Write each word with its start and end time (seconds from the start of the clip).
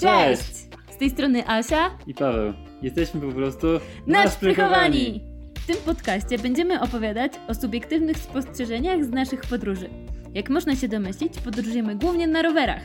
Cześć! 0.00 0.68
Z 0.90 0.96
tej 0.98 1.10
strony 1.10 1.48
Asia 1.48 1.98
i 2.06 2.14
Paweł. 2.14 2.52
Jesteśmy 2.82 3.20
po 3.20 3.32
prostu 3.32 3.66
naszprychowani! 4.06 5.24
W 5.58 5.66
tym 5.66 5.76
podcaście 5.76 6.38
będziemy 6.38 6.80
opowiadać 6.80 7.32
o 7.48 7.54
subiektywnych 7.54 8.16
spostrzeżeniach 8.16 9.04
z 9.04 9.08
naszych 9.08 9.40
podróży. 9.40 9.90
Jak 10.34 10.50
można 10.50 10.76
się 10.76 10.88
domyślić, 10.88 11.40
podróżujemy 11.40 11.96
głównie 11.96 12.26
na 12.26 12.42
rowerach, 12.42 12.82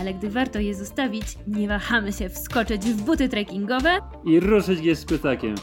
ale 0.00 0.14
gdy 0.14 0.30
warto 0.30 0.58
je 0.58 0.74
zostawić, 0.74 1.26
nie 1.46 1.68
wahamy 1.68 2.12
się 2.12 2.28
wskoczyć 2.28 2.82
w 2.82 3.02
buty 3.02 3.28
trekkingowe 3.28 3.98
i 4.24 4.40
ruszyć 4.40 4.80
je 4.80 4.96
z 4.96 5.04
pytakiem. 5.04 5.54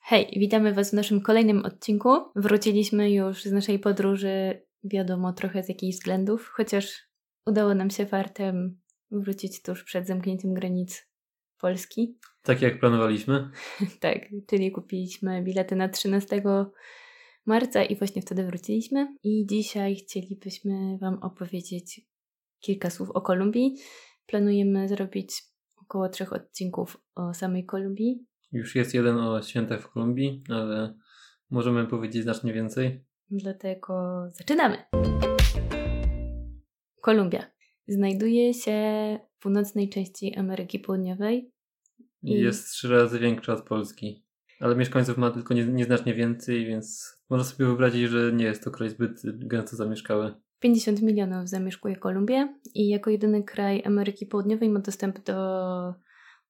Hej, 0.00 0.34
witamy 0.36 0.72
Was 0.72 0.90
w 0.90 0.92
naszym 0.92 1.20
kolejnym 1.20 1.64
odcinku. 1.64 2.08
Wróciliśmy 2.36 3.10
już 3.10 3.42
z 3.42 3.52
naszej 3.52 3.78
podróży, 3.78 4.63
wiadomo, 4.84 5.32
trochę 5.32 5.62
z 5.62 5.68
jakichś 5.68 5.96
względów, 5.96 6.48
chociaż 6.54 7.08
udało 7.46 7.74
nam 7.74 7.90
się 7.90 8.06
fartem 8.06 8.80
wrócić 9.10 9.62
tuż 9.62 9.84
przed 9.84 10.06
zamknięciem 10.06 10.54
granic 10.54 11.08
Polski. 11.60 12.18
Tak 12.42 12.62
jak 12.62 12.80
planowaliśmy. 12.80 13.50
tak, 14.00 14.18
czyli 14.46 14.72
kupiliśmy 14.72 15.42
bilety 15.42 15.76
na 15.76 15.88
13 15.88 16.42
marca 17.46 17.84
i 17.84 17.96
właśnie 17.96 18.22
wtedy 18.22 18.46
wróciliśmy. 18.46 19.16
I 19.22 19.46
dzisiaj 19.46 19.96
chcielibyśmy 19.96 20.98
Wam 20.98 21.18
opowiedzieć 21.22 22.00
kilka 22.60 22.90
słów 22.90 23.10
o 23.10 23.20
Kolumbii. 23.20 23.76
Planujemy 24.26 24.88
zrobić 24.88 25.42
około 25.76 26.08
trzech 26.08 26.32
odcinków 26.32 26.96
o 27.14 27.34
samej 27.34 27.66
Kolumbii. 27.66 28.26
Już 28.52 28.74
jest 28.74 28.94
jeden 28.94 29.18
o 29.18 29.42
świętach 29.42 29.82
w 29.82 29.88
Kolumbii, 29.88 30.42
ale 30.48 30.94
możemy 31.50 31.86
powiedzieć 31.86 32.22
znacznie 32.22 32.52
więcej. 32.52 33.04
Dlatego 33.36 34.24
zaczynamy! 34.32 34.76
Kolumbia 37.00 37.44
znajduje 37.88 38.54
się 38.54 38.72
w 39.38 39.42
północnej 39.42 39.88
części 39.88 40.34
Ameryki 40.34 40.78
Południowej. 40.78 41.52
I 42.22 42.32
jest 42.32 42.70
trzy 42.70 42.88
razy 42.88 43.18
większa 43.18 43.52
od 43.52 43.62
Polski. 43.62 44.24
Ale 44.60 44.76
mieszkańców 44.76 45.18
ma 45.18 45.30
tylko 45.30 45.54
nieznacznie 45.54 46.14
więcej, 46.14 46.66
więc 46.66 47.16
można 47.30 47.44
sobie 47.44 47.66
wyobrazić, 47.66 48.08
że 48.08 48.32
nie 48.32 48.44
jest 48.44 48.64
to 48.64 48.70
kraj 48.70 48.90
zbyt 48.90 49.22
gęsto 49.24 49.76
zamieszkały. 49.76 50.34
50 50.60 51.02
milionów 51.02 51.48
zamieszkuje 51.48 51.96
Kolumbię 51.96 52.54
i 52.74 52.88
jako 52.88 53.10
jedyny 53.10 53.42
kraj 53.42 53.82
Ameryki 53.84 54.26
Południowej 54.26 54.68
ma 54.68 54.80
dostęp 54.80 55.24
do 55.24 55.34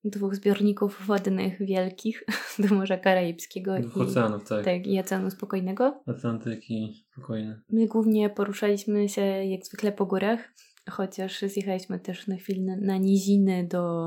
dwóch 0.05 0.35
zbiorników 0.35 1.07
wodnych 1.07 1.59
wielkich 1.59 2.25
do 2.59 2.75
Morza 2.75 2.97
Karaibskiego 2.97 3.81
dwóch 3.81 3.97
i 3.97 4.11
oceanów, 4.11 4.49
tak. 4.49 4.65
tak. 4.65 4.87
i 4.87 5.01
Oceanu 5.01 5.31
Spokojnego. 5.31 6.03
Atlantyk 6.07 6.71
i 6.71 7.07
spokojny. 7.13 7.61
My 7.71 7.87
głównie 7.87 8.31
poruszaliśmy 8.31 9.09
się 9.09 9.23
jak 9.23 9.67
zwykle 9.67 9.93
po 9.93 10.07
górach, 10.07 10.55
chociaż 10.91 11.41
zjechaliśmy 11.41 12.01
też 12.01 12.27
na 12.27 12.37
chwilę 12.37 12.77
na 12.81 12.97
niziny 12.97 13.69
do 13.71 14.05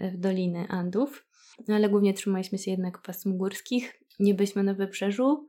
w 0.00 0.16
Doliny 0.16 0.66
Andów, 0.68 1.26
no 1.68 1.74
ale 1.74 1.88
głównie 1.88 2.14
trzymaliśmy 2.14 2.58
się 2.58 2.70
jednak 2.70 3.02
pasm 3.02 3.36
górskich. 3.36 4.00
Nie 4.20 4.34
byliśmy 4.34 4.62
na 4.62 4.74
wybrzeżu 4.74 5.48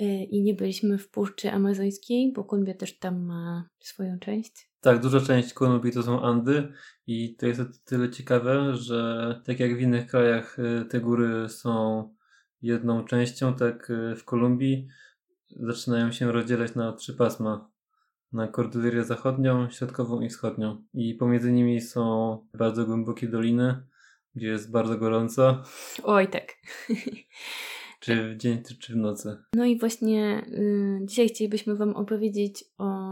y, 0.00 0.04
i 0.04 0.42
nie 0.42 0.54
byliśmy 0.54 0.98
w 0.98 1.10
Puszczy 1.10 1.50
Amazońskiej, 1.50 2.32
bo 2.32 2.44
Kolumbia 2.44 2.74
też 2.74 2.98
tam 2.98 3.26
ma 3.26 3.68
swoją 3.80 4.18
część. 4.18 4.69
Tak, 4.80 5.00
duża 5.00 5.20
część 5.20 5.54
Kolumbii 5.54 5.92
to 5.92 6.02
są 6.02 6.22
Andy 6.22 6.72
i 7.06 7.36
to 7.36 7.46
jest 7.46 7.60
o 7.60 7.64
tyle 7.84 8.10
ciekawe, 8.10 8.76
że 8.76 9.40
tak 9.46 9.60
jak 9.60 9.76
w 9.76 9.80
innych 9.80 10.06
krajach 10.06 10.58
y, 10.58 10.84
te 10.84 11.00
góry 11.00 11.48
są 11.48 12.04
jedną 12.62 13.04
częścią, 13.04 13.54
tak 13.54 13.90
y, 13.90 14.16
w 14.16 14.24
Kolumbii 14.24 14.88
zaczynają 15.50 16.12
się 16.12 16.32
rozdzielać 16.32 16.74
na 16.74 16.92
trzy 16.92 17.14
pasma. 17.14 17.70
Na 18.32 18.48
Kordylerię 18.48 19.04
Zachodnią, 19.04 19.70
Środkową 19.70 20.20
i 20.20 20.28
Wschodnią. 20.28 20.84
I 20.94 21.14
pomiędzy 21.14 21.52
nimi 21.52 21.80
są 21.80 22.38
bardzo 22.54 22.84
głębokie 22.84 23.28
doliny, 23.28 23.82
gdzie 24.34 24.46
jest 24.46 24.70
bardzo 24.70 24.98
gorąco. 24.98 25.62
Oj, 26.02 26.28
tak. 26.28 26.46
Czy 28.00 28.34
w 28.34 28.36
dzień, 28.36 28.62
czy 28.80 28.92
w 28.92 28.96
nocy. 28.96 29.36
No 29.54 29.64
i 29.64 29.78
właśnie 29.78 30.46
y, 30.48 31.00
dzisiaj 31.04 31.28
chcielibyśmy 31.28 31.76
Wam 31.76 31.96
opowiedzieć 31.96 32.64
o 32.78 33.09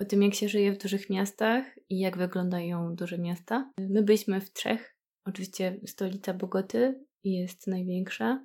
o 0.00 0.04
tym, 0.04 0.22
jak 0.22 0.34
się 0.34 0.48
żyje 0.48 0.72
w 0.72 0.78
dużych 0.78 1.10
miastach 1.10 1.64
i 1.88 1.98
jak 1.98 2.18
wyglądają 2.18 2.94
duże 2.94 3.18
miasta. 3.18 3.72
My 3.78 4.02
byliśmy 4.02 4.40
w 4.40 4.52
trzech. 4.52 4.96
Oczywiście 5.24 5.80
stolica 5.86 6.34
Bogoty 6.34 7.04
jest 7.24 7.66
największa, 7.66 8.44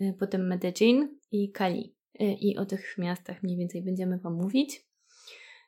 y, 0.00 0.14
potem 0.18 0.46
Medellin 0.46 1.18
i 1.32 1.52
Cali. 1.52 1.94
Y, 2.20 2.24
I 2.24 2.56
o 2.56 2.66
tych 2.66 2.98
miastach 2.98 3.42
mniej 3.42 3.56
więcej 3.56 3.82
będziemy 3.82 4.18
Wam 4.18 4.34
mówić. 4.34 4.86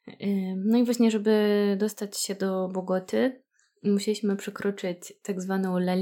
Y, 0.09 0.55
no 0.56 0.78
i 0.78 0.84
właśnie, 0.84 1.11
żeby 1.11 1.77
dostać 1.81 2.21
się 2.21 2.34
do 2.34 2.69
Bogoty, 2.69 3.43
musieliśmy 3.83 4.37
przekroczyć 4.37 5.12
tak 5.22 5.41
zwaną 5.41 5.77
La 5.77 5.95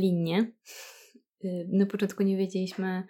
na 1.68 1.86
początku 1.86 2.22
nie 2.22 2.36
wiedzieliśmy 2.36 3.02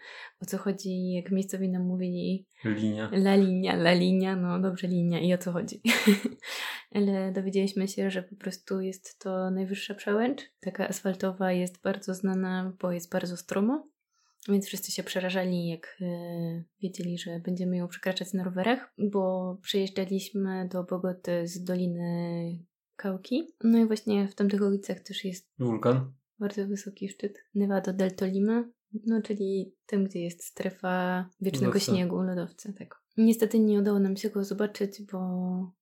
o 0.42 0.46
co 0.46 0.58
chodzi, 0.58 1.12
jak 1.12 1.30
miejscowi 1.30 1.68
nam 1.68 1.82
mówili 1.82 2.46
linia. 2.64 3.10
La 3.12 3.36
linia, 3.36 3.74
la 3.74 3.92
linia, 3.92 4.36
no 4.36 4.60
dobrze 4.60 4.86
linia 4.86 5.20
i 5.20 5.34
o 5.34 5.38
co 5.38 5.52
chodzi. 5.52 5.82
Ale 6.94 7.32
dowiedzieliśmy 7.32 7.88
się, 7.88 8.10
że 8.10 8.22
po 8.22 8.36
prostu 8.36 8.80
jest 8.80 9.18
to 9.18 9.50
najwyższa 9.50 9.94
przełęcz. 9.94 10.42
Taka 10.60 10.88
asfaltowa 10.88 11.52
jest 11.52 11.82
bardzo 11.82 12.14
znana, 12.14 12.72
bo 12.80 12.92
jest 12.92 13.12
bardzo 13.12 13.36
stromo. 13.36 13.88
Więc 14.48 14.66
wszyscy 14.66 14.92
się 14.92 15.02
przerażali, 15.02 15.68
jak 15.68 15.96
yy, 16.00 16.64
wiedzieli, 16.82 17.18
że 17.18 17.40
będziemy 17.40 17.76
ją 17.76 17.88
przekraczać 17.88 18.32
na 18.32 18.44
rowerach, 18.44 18.94
bo 18.98 19.56
przejeżdżaliśmy 19.62 20.68
do 20.68 20.84
Bogoty 20.84 21.48
z 21.48 21.64
Doliny 21.64 22.58
Kauki. 22.96 23.54
No 23.64 23.78
i 23.78 23.86
właśnie 23.86 24.28
w 24.28 24.34
tamtych 24.34 24.62
ulicach 24.62 25.00
też 25.00 25.24
jest 25.24 25.50
wulkan 25.58 26.12
bardzo 26.40 26.66
wysoki 26.66 27.08
szczyt 27.08 27.44
Nevado 27.54 27.92
del 27.92 28.14
Tolima, 28.14 28.64
no 29.06 29.22
czyli 29.22 29.74
tam, 29.86 30.04
gdzie 30.04 30.20
jest 30.20 30.44
strefa 30.44 31.28
wiecznego 31.40 31.72
Lodowca. 31.72 31.92
śniegu, 31.92 32.22
lodowca, 32.22 32.72
tak. 32.78 33.00
Niestety 33.16 33.58
nie 33.58 33.78
udało 33.78 33.98
nam 33.98 34.16
się 34.16 34.30
go 34.30 34.44
zobaczyć, 34.44 35.02
bo 35.12 35.18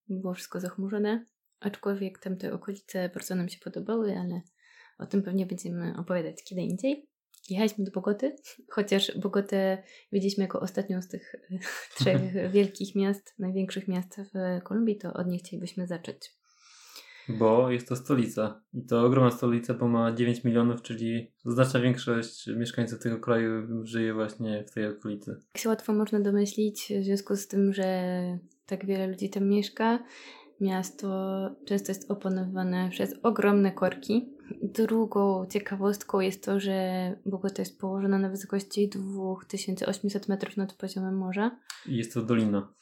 było 0.09 0.35
wszystko 0.35 0.61
zachmurzone, 0.61 1.25
aczkolwiek 1.61 2.19
tamte 2.19 2.53
okolice 2.53 3.09
bardzo 3.09 3.35
nam 3.35 3.49
się 3.49 3.59
podobały, 3.65 4.19
ale 4.19 4.43
o 4.99 5.07
tym 5.07 5.23
pewnie 5.23 5.47
będziemy 5.47 5.97
opowiadać 5.99 6.45
kiedy 6.45 6.63
indziej. 6.63 7.09
Jechaliśmy 7.51 7.85
do 7.85 7.91
Bogoty, 7.91 8.37
chociaż 8.75 9.19
Bogotę 9.19 9.83
widzieliśmy 10.13 10.43
jako 10.43 10.61
ostatnią 10.61 11.03
z 11.03 11.09
tych 11.09 11.35
trzech 11.99 12.21
wielkich 12.55 12.95
miast, 12.95 13.35
największych 13.39 13.89
miast 13.89 14.21
w 14.35 14.63
Kolumbii, 14.63 14.99
to 14.99 15.13
od 15.13 15.27
niej 15.27 15.39
chcielibyśmy 15.39 15.87
zacząć 15.87 16.38
bo 17.29 17.71
jest 17.71 17.89
to 17.89 17.97
stolica. 17.97 18.63
I 18.73 18.87
to 18.87 19.05
ogromna 19.05 19.31
stolica, 19.31 19.75
bo 19.75 19.89
ma 19.89 20.13
9 20.13 20.45
milionów, 20.45 20.83
czyli 20.83 21.33
znaczna 21.45 21.81
większość 21.81 22.47
mieszkańców 22.47 22.99
tego 22.99 23.19
kraju 23.19 23.67
żyje 23.87 24.15
właśnie 24.15 24.65
w 24.65 24.71
tej 24.71 24.87
okolicy. 24.87 25.31
Jak 25.31 25.59
się 25.59 25.69
łatwo 25.69 25.93
można 25.93 26.21
domyślić, 26.21 26.93
w 27.01 27.05
związku 27.05 27.37
z 27.37 27.49
tym, 27.49 27.73
że 27.73 28.39
tak 28.67 28.87
wiele 28.87 29.07
ludzi 29.07 29.31
tam 29.31 29.49
mieszka, 29.49 29.99
miasto 30.61 31.09
często 31.67 31.93
jest 31.93 32.11
opanowane 32.11 32.89
przez 32.91 33.15
ogromne 33.23 33.73
korki. 33.73 34.35
Drugą 34.63 35.47
ciekawostką 35.47 36.21
jest 36.21 36.45
to, 36.45 36.61
że 36.61 37.17
Bogota 37.27 37.63
jest 37.63 37.81
położona 37.81 38.19
na 38.19 38.29
wysokości 38.29 38.89
2800 38.89 40.29
metrów 40.29 40.57
nad 40.57 40.73
poziomem 40.73 41.17
morza. 41.17 41.59
I 41.87 41.97
jest 41.97 42.15
to 42.15 42.23
dolina. 42.23 42.75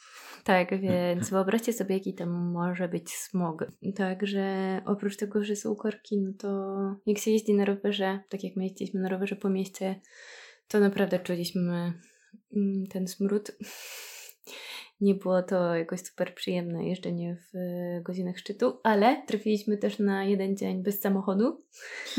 Tak, 0.47 0.81
więc 0.81 1.31
wyobraźcie 1.31 1.73
sobie, 1.73 1.95
jaki 1.95 2.15
tam 2.15 2.31
może 2.31 2.89
być 2.89 3.11
smog. 3.11 3.65
Także 3.97 4.81
oprócz 4.85 5.17
tego, 5.17 5.45
że 5.45 5.57
są 5.57 5.77
korki, 5.77 6.21
no 6.21 6.33
to 6.39 6.77
jak 7.07 7.19
się 7.19 7.31
jeździ 7.31 7.55
na 7.55 7.65
rowerze, 7.65 8.21
tak 8.29 8.45
jak 8.45 8.57
my 8.57 8.65
jeździliśmy 8.65 9.01
na 9.01 9.09
rowerze 9.09 9.37
po 9.37 9.51
mieście, 9.51 10.01
to 10.69 10.81
naprawdę 10.81 11.19
czuliśmy 11.19 11.93
mm, 12.57 12.87
ten 12.87 13.09
smród 13.09 13.53
nie 15.01 15.15
było 15.15 15.43
to 15.43 15.75
jakoś 15.75 16.01
super 16.01 16.35
przyjemne 16.35 16.89
jeżdżenie 16.89 17.37
w 17.37 17.57
e, 17.57 18.03
godzinach 18.03 18.39
szczytu, 18.39 18.81
ale 18.83 19.23
trafiliśmy 19.27 19.79
też 19.79 19.99
na 19.99 20.25
jeden 20.25 20.57
dzień 20.57 20.83
bez 20.83 21.01
samochodu. 21.01 21.65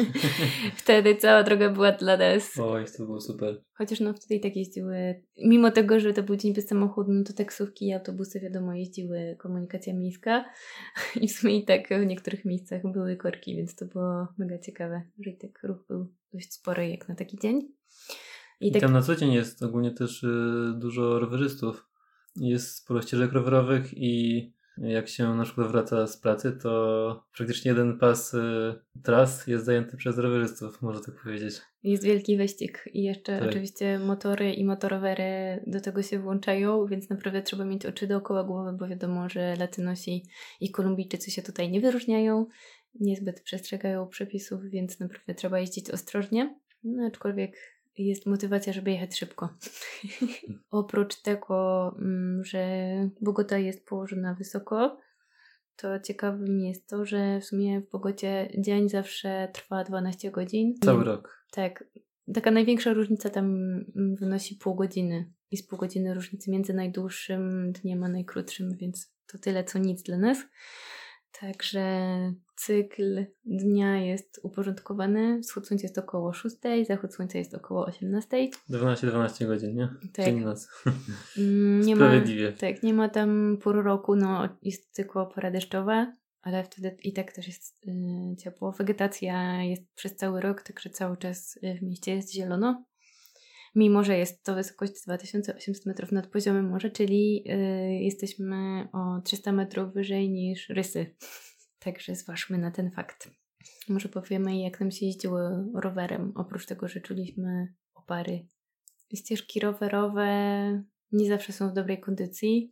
wtedy 0.81 1.15
cała 1.15 1.43
droga 1.43 1.69
była 1.69 1.91
dla 1.91 2.17
nas. 2.17 2.59
Oj, 2.59 2.85
to 2.97 3.05
było 3.05 3.21
super. 3.21 3.61
Chociaż 3.73 3.99
no 3.99 4.13
wtedy 4.13 4.35
i 4.35 4.39
tak 4.39 4.55
jeździły, 4.55 5.23
mimo 5.37 5.71
tego, 5.71 5.99
że 5.99 6.13
to 6.13 6.23
był 6.23 6.35
dzień 6.35 6.53
bez 6.53 6.67
samochodu, 6.67 7.13
no 7.13 7.23
to 7.23 7.33
taksówki 7.33 7.87
i 7.87 7.93
autobusy 7.93 8.39
wiadomo 8.39 8.73
jeździły 8.73 9.35
komunikacja 9.39 9.93
miejska 9.93 10.45
i 11.21 11.27
w 11.27 11.31
sumie 11.31 11.57
i 11.57 11.65
tak 11.65 11.89
w 11.89 12.05
niektórych 12.05 12.45
miejscach 12.45 12.81
były 12.91 13.17
korki, 13.17 13.55
więc 13.55 13.75
to 13.75 13.85
było 13.85 14.27
mega 14.37 14.59
ciekawe, 14.59 15.01
że 15.25 15.29
i 15.31 15.37
tak 15.37 15.63
ruch 15.63 15.85
był 15.87 16.07
dość 16.33 16.53
spory 16.53 16.89
jak 16.89 17.09
na 17.09 17.15
taki 17.15 17.37
dzień. 17.39 17.61
I, 18.59 18.67
I 18.67 18.71
tak... 18.71 18.81
tam 18.81 18.93
na 18.93 19.01
co 19.01 19.15
dzień 19.15 19.33
jest 19.33 19.63
ogólnie 19.63 19.91
też 19.91 20.23
y, 20.23 20.73
dużo 20.79 21.19
rowerzystów 21.19 21.87
jest 22.39 22.75
sporo 22.75 23.01
ścieżek 23.01 23.31
rowerowych 23.31 23.97
i 23.97 24.57
jak 24.77 25.07
się 25.07 25.35
na 25.35 25.43
przykład 25.43 25.67
wraca 25.71 26.07
z 26.07 26.17
pracy, 26.17 26.51
to 26.51 27.23
praktycznie 27.37 27.69
jeden 27.71 27.99
pas 27.99 28.33
y, 28.33 28.39
tras 29.03 29.47
jest 29.47 29.65
zajęty 29.65 29.97
przez 29.97 30.17
rowerzystów, 30.17 30.81
można 30.81 31.01
tak 31.01 31.15
powiedzieć. 31.23 31.61
Jest 31.83 32.03
wielki 32.03 32.37
wyścig 32.37 32.89
i 32.93 33.03
jeszcze 33.03 33.39
Tak. 33.39 33.49
oczywiście 33.49 33.99
motory 33.99 34.53
i 34.53 34.65
motorowery 34.65 35.63
do 35.67 35.81
tego 35.81 36.03
się 36.03 36.19
włączają, 36.19 36.85
więc 36.85 37.09
naprawdę 37.09 37.41
trzeba 37.41 37.65
mieć 37.65 37.85
oczy 37.85 38.07
dookoła 38.07 38.43
głowy, 38.43 38.77
bo 38.79 38.87
wiadomo, 38.87 39.29
że 39.29 39.55
Latynosi 39.55 40.23
i 40.61 40.71
Kolumbijczycy 40.71 41.31
się 41.31 41.41
tutaj 41.41 41.71
nie 41.71 41.81
wyróżniają, 41.81 42.45
niezbyt 42.99 43.41
przestrzegają 43.41 44.07
przepisów, 44.07 44.61
więc 44.63 44.99
naprawdę 44.99 45.35
trzeba 45.35 45.59
jeździć 45.59 45.89
ostrożnie. 45.89 46.59
No, 46.83 47.07
aczkolwiek 47.07 47.76
jest 47.97 48.25
motywacja, 48.25 48.73
żeby 48.73 48.91
jechać 48.91 49.19
szybko. 49.19 49.49
Oprócz 50.71 51.21
tego, 51.21 51.87
mm, 51.99 52.43
że 52.43 52.63
Bogota 53.21 53.57
jest 53.57 53.85
położona 53.85 54.33
wysoko, 54.33 54.97
to 55.77 55.99
ciekawym 55.99 56.59
jest 56.59 56.87
to, 56.87 57.05
że 57.05 57.39
w 57.39 57.45
sumie 57.45 57.81
w 57.81 57.89
Bogocie 57.89 58.49
dzień 58.57 58.89
zawsze 58.89 59.47
trwa 59.53 59.83
12 59.83 60.31
godzin. 60.31 60.75
Cały 60.83 61.03
rok. 61.03 61.45
Tak. 61.51 61.83
Taka 62.33 62.51
największa 62.51 62.93
różnica 62.93 63.29
tam 63.29 63.45
mm, 63.45 64.15
wynosi 64.15 64.55
pół 64.55 64.75
godziny. 64.75 65.33
I 65.51 65.57
z 65.57 65.67
pół 65.67 65.79
godziny 65.79 66.13
różnicy 66.13 66.51
między 66.51 66.73
najdłuższym 66.73 67.71
dniem 67.71 68.03
a 68.03 68.09
najkrótszym, 68.09 68.77
więc 68.77 69.13
to 69.27 69.37
tyle 69.37 69.63
co 69.63 69.79
nic 69.79 70.03
dla 70.03 70.17
nas. 70.17 70.37
Także 71.41 71.83
cykl 72.55 73.25
dnia 73.45 73.97
jest 73.97 74.39
uporządkowany. 74.43 75.41
Wschód 75.41 75.67
słońca 75.67 75.83
jest 75.83 75.97
około 75.97 76.33
6, 76.33 76.55
zachód 76.87 77.13
słońca 77.13 77.37
jest 77.37 77.53
około 77.53 77.85
18. 77.85 78.49
12-12 78.69 79.47
godzin, 79.47 79.75
nie? 79.75 79.89
Tak. 80.13 80.25
Dzień 80.25 80.39
noc. 80.39 80.69
Mm, 81.37 81.81
Nie 81.81 81.95
ma, 81.95 82.05
Sprawiedliwie. 82.05 82.51
tak, 82.53 82.83
nie 82.83 82.93
ma 82.93 83.09
tam 83.09 83.57
pór 83.61 83.83
roku, 83.83 84.15
no 84.15 84.49
jest 84.61 84.93
tylko 84.95 85.25
pora 85.25 85.51
deszczowa, 85.51 86.13
ale 86.41 86.63
wtedy 86.63 86.97
i 87.03 87.13
tak 87.13 87.31
też 87.31 87.47
jest 87.47 87.77
y, 87.87 88.35
ciepło. 88.37 88.71
Wegetacja 88.71 89.63
jest 89.63 89.93
przez 89.95 90.15
cały 90.15 90.41
rok, 90.41 90.61
także 90.61 90.89
cały 90.89 91.17
czas 91.17 91.59
y, 91.63 91.77
w 91.79 91.81
mieście 91.81 92.15
jest 92.15 92.33
zielono. 92.33 92.85
Mimo, 93.77 94.03
że 94.03 94.17
jest 94.17 94.43
to 94.43 94.55
wysokość 94.55 94.93
2800 95.03 95.85
metrów 95.85 96.11
nad 96.11 96.27
poziomem 96.27 96.69
morza, 96.69 96.89
czyli 96.89 97.43
y, 97.51 98.03
jesteśmy 98.03 98.87
o 98.93 99.21
300 99.21 99.51
metrów 99.51 99.93
wyżej 99.93 100.29
niż 100.29 100.69
Rysy. 100.69 101.15
Także 101.85 102.15
zważmy 102.15 102.57
na 102.57 102.71
ten 102.71 102.91
fakt. 102.91 103.29
Może 103.89 104.09
powiemy, 104.09 104.59
jak 104.59 104.79
nam 104.79 104.91
się 104.91 105.05
jeździło 105.05 105.39
rowerem, 105.73 106.31
oprócz 106.35 106.65
tego, 106.65 106.87
że 106.87 107.01
czuliśmy 107.01 107.73
opary. 107.93 108.47
Ścieżki 109.15 109.59
rowerowe 109.59 110.27
nie 111.11 111.27
zawsze 111.27 111.53
są 111.53 111.69
w 111.69 111.73
dobrej 111.73 111.99
kondycji. 111.99 112.71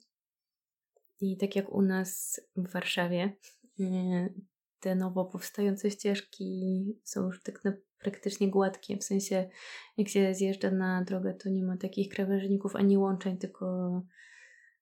I 1.22 1.38
tak 1.38 1.56
jak 1.56 1.72
u 1.72 1.81
nas 1.81 2.42
w 2.56 2.72
Warszawie, 2.72 3.38
yy, 3.78 4.34
te 4.80 4.96
nowo 4.96 5.25
powstające 5.25 5.92
ścieżki 5.92 6.86
są 7.04 7.25
już 7.25 7.44
tak 7.44 7.63
na 7.63 7.74
praktycznie 8.00 8.51
gładkie. 8.51 8.97
W 8.97 9.03
sensie, 9.03 9.50
jak 9.97 10.09
się 10.09 10.33
zjeżdża 10.33 10.71
na 10.71 11.03
drogę, 11.03 11.33
to 11.33 11.50
nie 11.50 11.63
ma 11.63 11.77
takich 11.77 12.09
krawężników 12.09 12.75
ani 12.75 12.97
łączeń, 12.97 13.38
tylko 13.38 13.65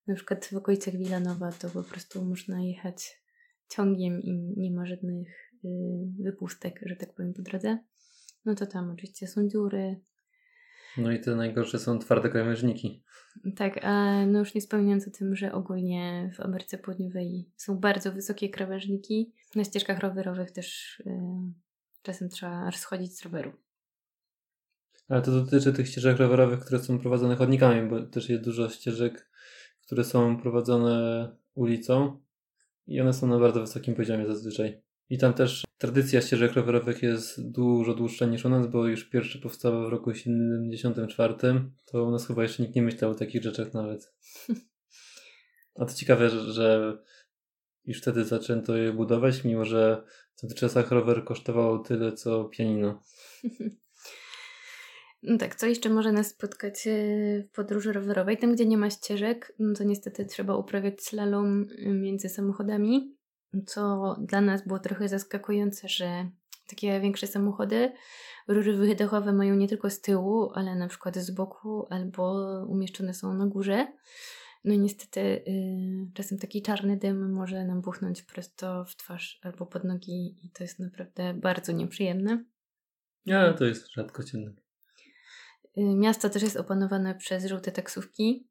na 0.08 0.16
przykład 0.16 0.46
w 0.46 0.54
okolicach 0.54 0.94
Wilanowa 0.94 1.52
to 1.52 1.70
po 1.70 1.84
prostu 1.84 2.26
można 2.26 2.62
jechać 2.62 3.24
ciągiem 3.70 4.22
i 4.22 4.54
nie 4.58 4.72
ma 4.72 4.86
żadnych 4.86 5.28
yy, 5.64 5.72
wypustek, 6.20 6.80
że 6.86 6.96
tak 6.96 7.14
powiem, 7.14 7.34
po 7.34 7.42
drodze. 7.42 7.78
No 8.46 8.56
to 8.56 8.66
tam 8.66 8.92
oczywiście 8.92 9.28
są 9.28 9.48
dziury, 9.48 10.02
No 10.98 11.12
i 11.12 11.20
te 11.20 11.36
najgorsze 11.36 11.80
są 11.80 12.00
twarde 12.00 12.30
krawężniki. 12.30 13.04
Tak, 13.56 13.80
a 13.86 14.26
no 14.26 14.40
już 14.40 14.54
nie 14.54 14.62
wspominając 14.62 15.08
o 15.08 15.12
tym, 15.12 15.36
że 15.36 15.54
ogólnie 15.54 16.32
w 16.38 16.40
Ameryce 16.40 16.78
Południowej 16.78 17.50
są 17.58 17.78
bardzo 17.78 18.12
wysokie 18.12 18.50
krawężniki. 18.50 19.34
Na 19.56 19.64
ścieżkach 19.64 20.00
rowerowych 20.00 20.52
też 20.52 21.00
y, 21.00 21.04
czasem 22.04 22.30
trzeba 22.30 22.72
schodzić 22.72 23.18
z 23.18 23.24
roweru. 23.24 23.54
Ale 25.10 25.22
to 25.22 25.32
dotyczy 25.32 25.74
tych 25.74 25.88
ścieżek 25.88 26.18
rowerowych, 26.18 26.60
które 26.60 26.80
są 26.80 27.00
prowadzone 27.00 27.36
chodnikami, 27.36 27.90
bo 27.90 28.04
też 28.04 28.30
jest 28.30 28.44
dużo 28.44 28.70
ścieżek, 28.70 29.30
które 29.82 30.04
są 30.04 30.38
prowadzone 30.38 31.30
ulicą 31.56 32.22
i 32.88 33.02
one 33.02 33.14
są 33.14 33.28
na 33.28 33.40
bardzo 33.40 33.62
wysokim 33.62 33.96
poziomie 33.96 34.28
zazwyczaj. 34.28 34.82
I 35.10 35.18
tam 35.18 35.34
też 35.34 35.64
tradycja 35.78 36.22
ścieżek 36.22 36.54
rowerowych 36.54 37.04
jest 37.04 37.52
dużo 37.52 37.94
dłuższa 37.94 38.26
niż 38.26 38.46
u 38.46 38.50
nas, 38.50 38.68
bo 38.68 38.88
już 38.88 39.10
pierwsze 39.10 39.40
powstało 39.40 39.86
w 39.88 39.90
roku 39.90 40.14
74. 40.14 41.34
To 41.86 42.04
u 42.04 42.12
nas 42.12 42.28
chyba 42.28 42.44
jeszcze 42.44 42.64
nikt 42.64 42.76
nie 42.76 42.82
myślał 42.82 43.12
o 43.12 43.16
takich 43.16 43.44
rzeczach 43.44 43.74
nawet. 43.74 44.14
A 45.80 45.86
to 45.86 45.94
ciekawe, 45.94 46.30
że, 46.30 46.98
już 47.86 47.98
wtedy 47.98 48.26
zaczęto 48.26 48.78
je 48.78 48.94
budować, 48.94 49.44
mimo 49.44 49.66
że 49.66 50.04
tamtych 50.44 50.60
czasach 50.60 50.92
rower 50.92 51.26
kosztował 51.26 51.84
tyle 51.84 52.14
co 52.14 52.46
pianino. 52.46 53.00
No 55.26 55.38
tak, 55.38 55.56
co 55.56 55.66
jeszcze 55.66 55.90
może 55.90 56.12
nas 56.12 56.28
spotkać 56.28 56.88
y, 56.88 57.48
w 57.50 57.56
podróży 57.56 57.94
rowerowej? 57.94 58.38
Tam, 58.38 58.54
gdzie 58.56 58.66
nie 58.66 58.78
ma 58.78 58.90
ścieżek, 58.90 59.54
no 59.60 59.74
to 59.76 59.84
niestety 59.84 60.26
trzeba 60.26 60.56
uprawiać 60.56 61.04
slalom 61.04 61.62
y, 61.62 61.88
między 61.88 62.30
samochodami, 62.30 63.16
co 63.66 64.16
dla 64.20 64.42
nas 64.42 64.68
było 64.68 64.80
trochę 64.80 65.10
zaskakujące, 65.10 65.88
że 65.88 66.30
takie 66.70 67.00
większe 67.00 67.28
samochody 67.28 67.92
rury 68.48 68.78
wydechowe 68.78 69.34
mają 69.34 69.56
nie 69.56 69.68
tylko 69.68 69.90
z 69.90 70.02
tyłu, 70.02 70.52
ale 70.54 70.76
na 70.76 70.88
przykład 70.88 71.18
z 71.18 71.32
boku 71.32 71.86
albo 71.90 72.36
umieszczone 72.68 73.14
są 73.14 73.34
na 73.34 73.48
górze. 73.48 73.88
No 74.64 74.76
niestety 74.76 75.20
y, 75.20 75.44
czasem 76.14 76.38
taki 76.38 76.62
czarny 76.62 76.98
dym 76.98 77.34
może 77.34 77.66
nam 77.66 77.82
buchnąć 77.82 78.22
prosto 78.22 78.86
w 78.86 78.96
twarz 78.96 79.40
albo 79.42 79.66
pod 79.66 79.84
nogi 79.84 80.36
i 80.44 80.50
to 80.50 80.64
jest 80.64 80.80
naprawdę 80.80 81.34
bardzo 81.34 81.72
nieprzyjemne. 81.72 82.46
Ale 83.28 83.54
to 83.54 83.66
jest 83.66 83.92
rzadko 83.92 84.24
cienne. 84.24 84.52
Y, 85.78 85.82
Miasto 85.96 86.30
też 86.30 86.44
jest 86.44 86.58
opanowane 86.58 87.16
przez 87.16 87.46
żółte 87.46 87.72
taksówki. 87.72 88.48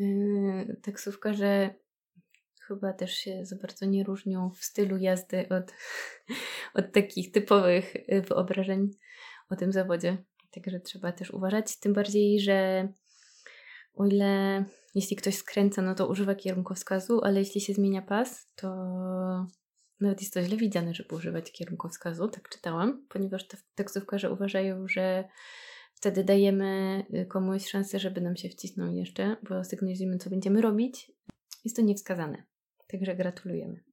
Y, 0.00 0.80
Taksówkarze 0.82 1.74
chyba 2.66 2.92
też 2.92 3.12
się 3.12 3.44
za 3.44 3.56
bardzo 3.56 3.86
nie 3.86 4.04
różnią 4.04 4.50
w 4.50 4.64
stylu 4.64 4.96
jazdy 4.96 5.48
od, 5.48 5.74
od 6.84 6.92
takich 6.92 7.32
typowych 7.32 7.94
wyobrażeń 8.28 8.90
o 9.50 9.56
tym 9.56 9.72
zawodzie. 9.72 10.24
Także 10.50 10.80
trzeba 10.80 11.12
też 11.12 11.30
uważać. 11.30 11.78
Tym 11.78 11.92
bardziej, 11.92 12.40
że 12.40 12.88
o 13.94 14.06
ile 14.06 14.64
jeśli 14.96 15.16
ktoś 15.16 15.34
skręca, 15.34 15.82
no 15.82 15.94
to 15.94 16.08
używa 16.08 16.34
kierunkowskazu, 16.34 17.20
ale 17.24 17.38
jeśli 17.38 17.60
się 17.60 17.74
zmienia 17.74 18.02
pas, 18.02 18.48
to 18.54 18.68
nawet 20.00 20.20
jest 20.20 20.34
to 20.34 20.42
źle 20.42 20.56
widziane, 20.56 20.94
żeby 20.94 21.14
używać 21.14 21.52
kierunkowskazu, 21.52 22.28
tak 22.28 22.48
czytałam, 22.48 23.06
ponieważ 23.08 23.48
te 23.48 23.56
taksówkarze 23.74 24.32
uważają, 24.32 24.88
że 24.88 25.24
wtedy 25.94 26.24
dajemy 26.24 27.04
y, 27.14 27.26
komuś 27.26 27.68
szansę, 27.68 27.98
żeby 27.98 28.20
nam 28.20 28.36
się 28.36 28.48
wcisnął 28.48 28.92
jeszcze, 28.92 29.36
bo 29.48 29.64
sygnalizujemy, 29.64 30.18
co 30.18 30.30
będziemy 30.30 30.60
robić. 30.60 31.12
Jest 31.64 31.76
to 31.76 31.82
niewskazane. 31.82 32.42
Także 32.86 33.16
gratulujemy. 33.16 33.84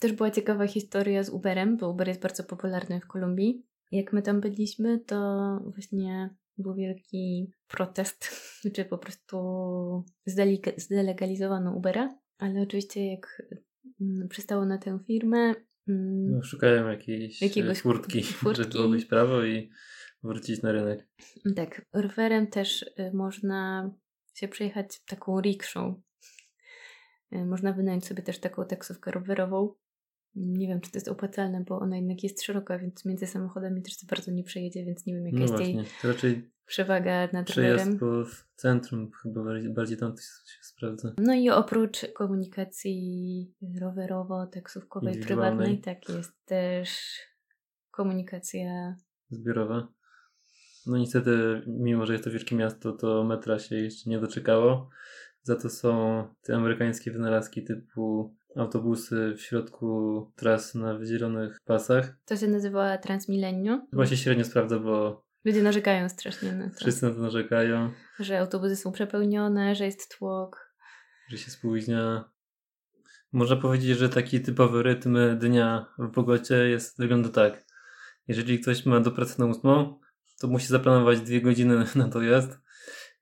Też 0.00 0.12
była 0.12 0.30
ciekawa 0.30 0.66
historia 0.66 1.22
z 1.22 1.28
Uberem, 1.28 1.76
bo 1.76 1.90
Uber 1.90 2.08
jest 2.08 2.20
bardzo 2.20 2.44
popularny 2.44 3.00
w 3.00 3.06
Kolumbii. 3.06 3.66
Jak 3.92 4.12
my 4.12 4.22
tam 4.22 4.40
byliśmy, 4.40 4.98
to 4.98 5.16
właśnie 5.74 6.34
był 6.58 6.74
wielki 6.74 7.52
protest, 7.68 8.28
czy 8.74 8.84
po 8.84 8.98
prostu 8.98 9.36
zdelega- 10.28 10.80
zdelegalizowano 10.80 11.76
Ubera, 11.76 12.18
ale 12.38 12.62
oczywiście 12.62 13.06
jak 13.10 13.42
mm, 14.00 14.28
przystało 14.28 14.64
na 14.64 14.78
tę 14.78 14.98
firmę, 15.06 15.54
mm, 15.88 16.30
No, 16.30 16.42
szukają 16.42 16.88
jakiejś 16.88 17.42
Jakiegoś 17.42 17.42
Jakiegoś 17.42 17.80
furtki, 17.80 18.22
furtki. 18.42 18.62
żeby 18.62 18.74
było 18.74 18.88
być 18.88 19.04
prawo 19.04 19.44
i 19.44 19.70
wrócić 20.22 20.62
na 20.62 20.72
rynek. 20.72 21.08
Tak, 21.56 21.86
rowerem 21.92 22.46
też 22.46 22.82
y, 22.82 23.10
można 23.14 23.90
się 24.34 24.48
przejechać 24.48 25.04
taką 25.04 25.40
rikszą. 25.40 26.02
Y, 27.32 27.44
Można 27.46 27.72
wynająć 27.72 28.06
sobie 28.06 28.22
też 28.22 28.38
taką 28.40 28.64
taksówkę 28.66 29.10
rowerową. 29.10 29.74
Nie 30.34 30.68
wiem, 30.68 30.80
czy 30.80 30.90
to 30.90 30.96
jest 30.96 31.08
opłacalne, 31.08 31.64
bo 31.68 31.78
ona 31.78 31.96
jednak 31.96 32.22
jest 32.22 32.42
szeroka, 32.42 32.78
więc 32.78 33.04
między 33.04 33.26
samochodami 33.26 33.82
też 33.82 33.96
za 33.96 34.06
bardzo 34.06 34.32
nie 34.32 34.44
przejedzie, 34.44 34.84
więc 34.84 35.06
nie 35.06 35.14
wiem, 35.14 35.26
jaka 35.26 35.36
No 35.36 35.42
jest 35.42 35.58
jej 35.60 35.74
właśnie, 35.74 35.90
to 36.02 36.08
raczej 36.08 36.50
przewaga 36.66 37.28
nad 37.32 37.50
rowerem. 37.50 37.98
po 37.98 38.24
w 38.24 38.44
centrum 38.56 39.10
chyba 39.22 39.44
bardziej, 39.74 39.96
tam 39.96 40.12
to 40.12 40.22
się 40.22 40.62
sprawdza. 40.62 41.12
No 41.18 41.34
i 41.34 41.50
oprócz 41.50 42.12
komunikacji 42.14 43.54
rowerowo-taksówkowej, 43.80 45.22
prywatnej, 45.22 45.80
tak 45.80 46.08
jest 46.08 46.32
też 46.44 47.18
komunikacja 47.90 48.96
Zbiorowa. 49.32 49.88
No 50.86 50.98
niestety, 50.98 51.62
mimo 51.66 52.06
że 52.06 52.12
jest 52.12 52.24
to 52.24 52.30
wielkie 52.30 52.56
miasto, 52.56 52.92
to 52.92 53.24
metra 53.24 53.58
się 53.58 53.76
jeszcze 53.76 54.10
nie 54.10 54.20
doczekało. 54.20 54.90
Za 55.42 55.56
to 55.56 55.70
są 55.70 56.24
te 56.42 56.56
amerykańskie 56.56 57.10
wynalazki 57.10 57.64
typu 57.64 58.34
autobusy 58.56 59.34
w 59.36 59.40
środku 59.40 60.30
tras 60.36 60.74
na 60.74 60.94
wydzielonych 60.94 61.60
pasach. 61.64 62.16
To 62.24 62.36
się 62.36 62.48
nazywa 62.48 62.98
Transmilenio. 62.98 63.80
Chyba 63.90 64.06
się 64.06 64.16
średnio 64.16 64.44
sprawdza, 64.44 64.78
bo 64.78 65.24
Ludzie 65.44 65.62
narzekają 65.62 66.08
strasznie 66.08 66.52
na 66.52 66.70
to, 66.70 66.76
wszyscy 66.76 67.06
na 67.06 67.14
to 67.14 67.20
narzekają, 67.20 67.92
że 68.20 68.38
autobusy 68.38 68.76
są 68.76 68.92
przepełnione, 68.92 69.74
że 69.74 69.84
jest 69.84 70.18
tłok. 70.18 70.74
że 71.28 71.38
się 71.38 71.50
spóźnia. 71.50 72.30
Można 73.32 73.56
powiedzieć, 73.56 73.98
że 73.98 74.08
taki 74.08 74.40
typowy 74.40 74.82
rytm 74.82 75.18
dnia 75.38 75.94
w 75.98 76.08
Bogocie 76.08 76.54
jest, 76.54 76.98
wygląda 76.98 77.28
tak. 77.28 77.64
Jeżeli 78.28 78.60
ktoś 78.60 78.86
ma 78.86 79.00
do 79.00 79.10
pracy 79.10 79.40
na 79.40 79.46
ósmą, 79.46 80.00
to 80.40 80.48
musi 80.48 80.66
zaplanować 80.66 81.20
dwie 81.20 81.40
godziny 81.40 81.84
na 81.94 82.08
dojazd. 82.08 82.58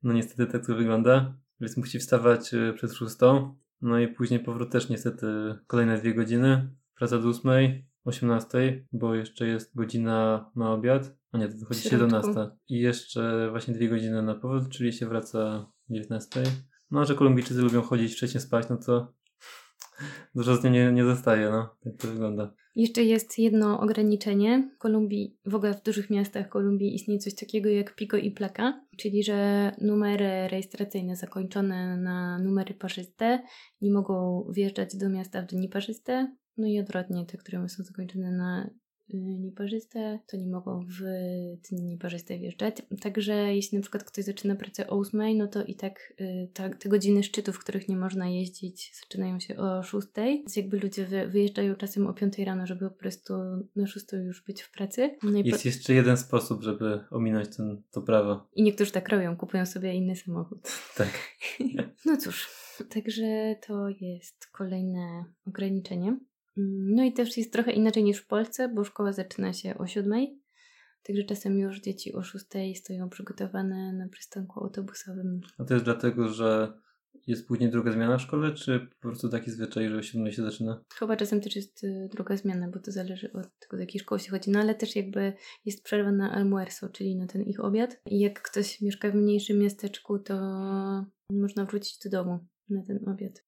No 0.02 0.12
niestety 0.12 0.52
tak 0.52 0.66
to 0.66 0.74
wygląda, 0.74 1.34
więc 1.60 1.76
musi 1.76 1.98
wstawać 1.98 2.54
e, 2.54 2.72
przed 2.72 2.92
szóstą. 2.92 3.56
No 3.82 3.98
i 3.98 4.08
później 4.08 4.40
powrót 4.40 4.72
też 4.72 4.88
niestety 4.88 5.26
kolejne 5.66 5.98
dwie 5.98 6.14
godziny. 6.14 6.70
Praca 6.98 7.18
do 7.18 7.28
ósmej, 7.28 7.86
18, 8.04 8.86
bo 8.92 9.14
jeszcze 9.14 9.46
jest 9.46 9.76
godzina 9.76 10.50
na 10.56 10.72
obiad. 10.72 11.16
A 11.32 11.38
nie, 11.38 11.48
to 11.48 11.58
wychodzi 11.58 11.80
17. 11.80 12.30
I 12.68 12.78
jeszcze 12.78 13.50
właśnie 13.50 13.74
dwie 13.74 13.88
godziny 13.88 14.22
na 14.22 14.34
powrót, 14.34 14.68
czyli 14.68 14.92
się 14.92 15.06
wraca 15.06 15.66
19. 15.90 16.42
No, 16.90 17.04
że 17.04 17.14
Kolumbijczycy 17.14 17.60
lubią 17.60 17.82
chodzić 17.82 18.14
wcześniej 18.14 18.40
spać, 18.40 18.68
no 18.70 18.76
to 18.76 19.14
dużo 20.34 20.56
z 20.56 20.64
nim 20.64 20.72
nie, 20.72 20.92
nie 20.92 21.04
zostaje, 21.04 21.50
no. 21.50 21.76
Tak 21.84 21.92
to 21.98 22.08
wygląda. 22.08 22.54
Jeszcze 22.74 23.04
jest 23.04 23.38
jedno 23.38 23.80
ograniczenie. 23.80 24.70
W 24.74 24.78
Kolumbii, 24.78 25.38
w 25.46 25.54
ogóle 25.54 25.74
w 25.74 25.82
dużych 25.82 26.10
miastach 26.10 26.48
Kolumbii 26.48 26.94
istnieje 26.94 27.20
coś 27.20 27.34
takiego 27.34 27.68
jak 27.68 27.94
pico 27.94 28.16
i 28.16 28.30
plaka, 28.30 28.80
czyli 28.96 29.24
że 29.24 29.72
numery 29.80 30.48
rejestracyjne 30.48 31.16
zakończone 31.16 31.96
na 31.96 32.38
numery 32.38 32.74
parzyste 32.74 33.42
nie 33.80 33.92
mogą 33.92 34.44
wjeżdżać 34.52 34.96
do 34.96 35.08
miasta 35.08 35.42
w 35.42 35.46
dni 35.46 35.68
parzyste, 35.68 36.36
no 36.56 36.66
i 36.66 36.80
odwrotnie, 36.80 37.26
te, 37.26 37.38
które 37.38 37.68
są 37.68 37.82
zakończone 37.84 38.32
na 38.32 38.70
nieparzyste, 39.18 40.18
to 40.26 40.36
nie 40.36 40.46
mogą 40.46 40.80
w 40.86 41.00
dni 41.68 41.82
nieparzyste 41.82 42.38
wjeżdżać. 42.38 42.76
Także 43.00 43.54
jeśli 43.54 43.78
na 43.78 43.82
przykład 43.82 44.04
ktoś 44.04 44.24
zaczyna 44.24 44.54
pracę 44.54 44.86
o 44.86 44.98
8, 44.98 45.38
no 45.38 45.46
to 45.46 45.64
i 45.64 45.74
tak 45.74 46.14
y, 46.20 46.48
ta, 46.54 46.68
te 46.68 46.88
godziny 46.88 47.22
szczytów, 47.22 47.56
w 47.56 47.58
których 47.58 47.88
nie 47.88 47.96
można 47.96 48.28
jeździć, 48.28 48.92
zaczynają 49.00 49.40
się 49.40 49.56
o 49.56 49.82
6. 49.82 50.06
Więc 50.16 50.56
jakby 50.56 50.78
ludzie 50.78 51.06
wy, 51.06 51.28
wyjeżdżają 51.28 51.74
czasem 51.74 52.06
o 52.06 52.14
5 52.14 52.38
rano, 52.38 52.66
żeby 52.66 52.90
po 52.90 52.96
prostu 52.96 53.34
na 53.76 53.86
6 53.86 54.06
już 54.12 54.44
być 54.44 54.62
w 54.62 54.70
pracy. 54.70 55.16
No 55.22 55.38
Jest 55.38 55.62
po... 55.62 55.68
jeszcze 55.68 55.94
jeden 55.94 56.16
sposób, 56.16 56.62
żeby 56.62 57.00
ominąć 57.10 57.56
ten, 57.56 57.82
to 57.90 58.02
prawo. 58.02 58.48
I 58.54 58.62
niektórzy 58.62 58.92
tak 58.92 59.08
robią, 59.08 59.36
kupują 59.36 59.66
sobie 59.66 59.94
inny 59.94 60.16
samochód. 60.16 60.58
Tak. 60.96 61.12
no 62.06 62.16
cóż, 62.16 62.48
także 62.88 63.56
to 63.66 63.88
jest 64.00 64.46
kolejne 64.52 65.24
ograniczenie. 65.46 66.16
Mm, 66.56 66.94
no 66.94 67.04
i 67.04 67.12
też 67.12 67.36
jest 67.36 67.52
trochę 67.52 67.72
inaczej 67.72 68.04
niż 68.04 68.18
w 68.18 68.26
Polsce, 68.26 68.68
bo 68.68 68.84
szkoła 68.84 69.12
zaczyna 69.12 69.52
się 69.52 69.78
o 69.78 69.86
siódmej. 69.86 70.40
Także 71.02 71.24
czasem 71.24 71.58
już 71.58 71.80
dzieci 71.80 72.12
o 72.12 72.22
szóstej 72.22 72.74
stoją 72.74 73.08
przygotowane 73.08 73.92
na 73.92 74.08
przystanku 74.08 74.64
autobusowym. 74.64 75.40
A 75.58 75.64
to 75.64 75.74
jest 75.74 75.84
dlatego, 75.84 76.28
że 76.28 76.72
jest 77.26 77.48
później 77.48 77.70
druga 77.70 77.92
zmiana 77.92 78.18
w 78.18 78.22
szkole, 78.22 78.54
czy 78.54 78.80
po 78.80 79.08
prostu 79.08 79.28
taki 79.28 79.50
zwyczaj, 79.50 79.88
że 79.88 79.96
o 79.96 80.02
siódmej 80.02 80.32
się 80.32 80.42
zaczyna? 80.42 80.84
Chyba 80.94 81.16
czasem 81.16 81.40
też 81.40 81.56
jest 81.56 81.84
y, 81.84 82.08
druga 82.12 82.36
zmiana, 82.36 82.68
bo 82.68 82.80
to 82.80 82.92
zależy 82.92 83.32
od 83.32 83.58
tego, 83.58 83.76
do 83.76 83.80
jakiej 83.80 84.00
szkoły 84.00 84.18
się 84.20 84.30
chodzi. 84.30 84.50
No 84.50 84.60
ale 84.60 84.74
też 84.74 84.96
jakby 84.96 85.32
jest 85.64 85.84
przerwa 85.84 86.12
na 86.12 86.32
almuerzo, 86.32 86.88
czyli 86.88 87.16
na 87.16 87.26
ten 87.26 87.42
ich 87.42 87.60
obiad. 87.60 88.00
I 88.06 88.20
jak 88.20 88.42
ktoś 88.42 88.80
mieszka 88.80 89.10
w 89.10 89.14
mniejszym 89.14 89.58
miasteczku, 89.58 90.18
to 90.18 90.34
można 91.32 91.64
wrócić 91.64 91.98
do 92.04 92.10
domu 92.10 92.38
na 92.68 92.82
ten 92.82 93.08
obiad. 93.08 93.44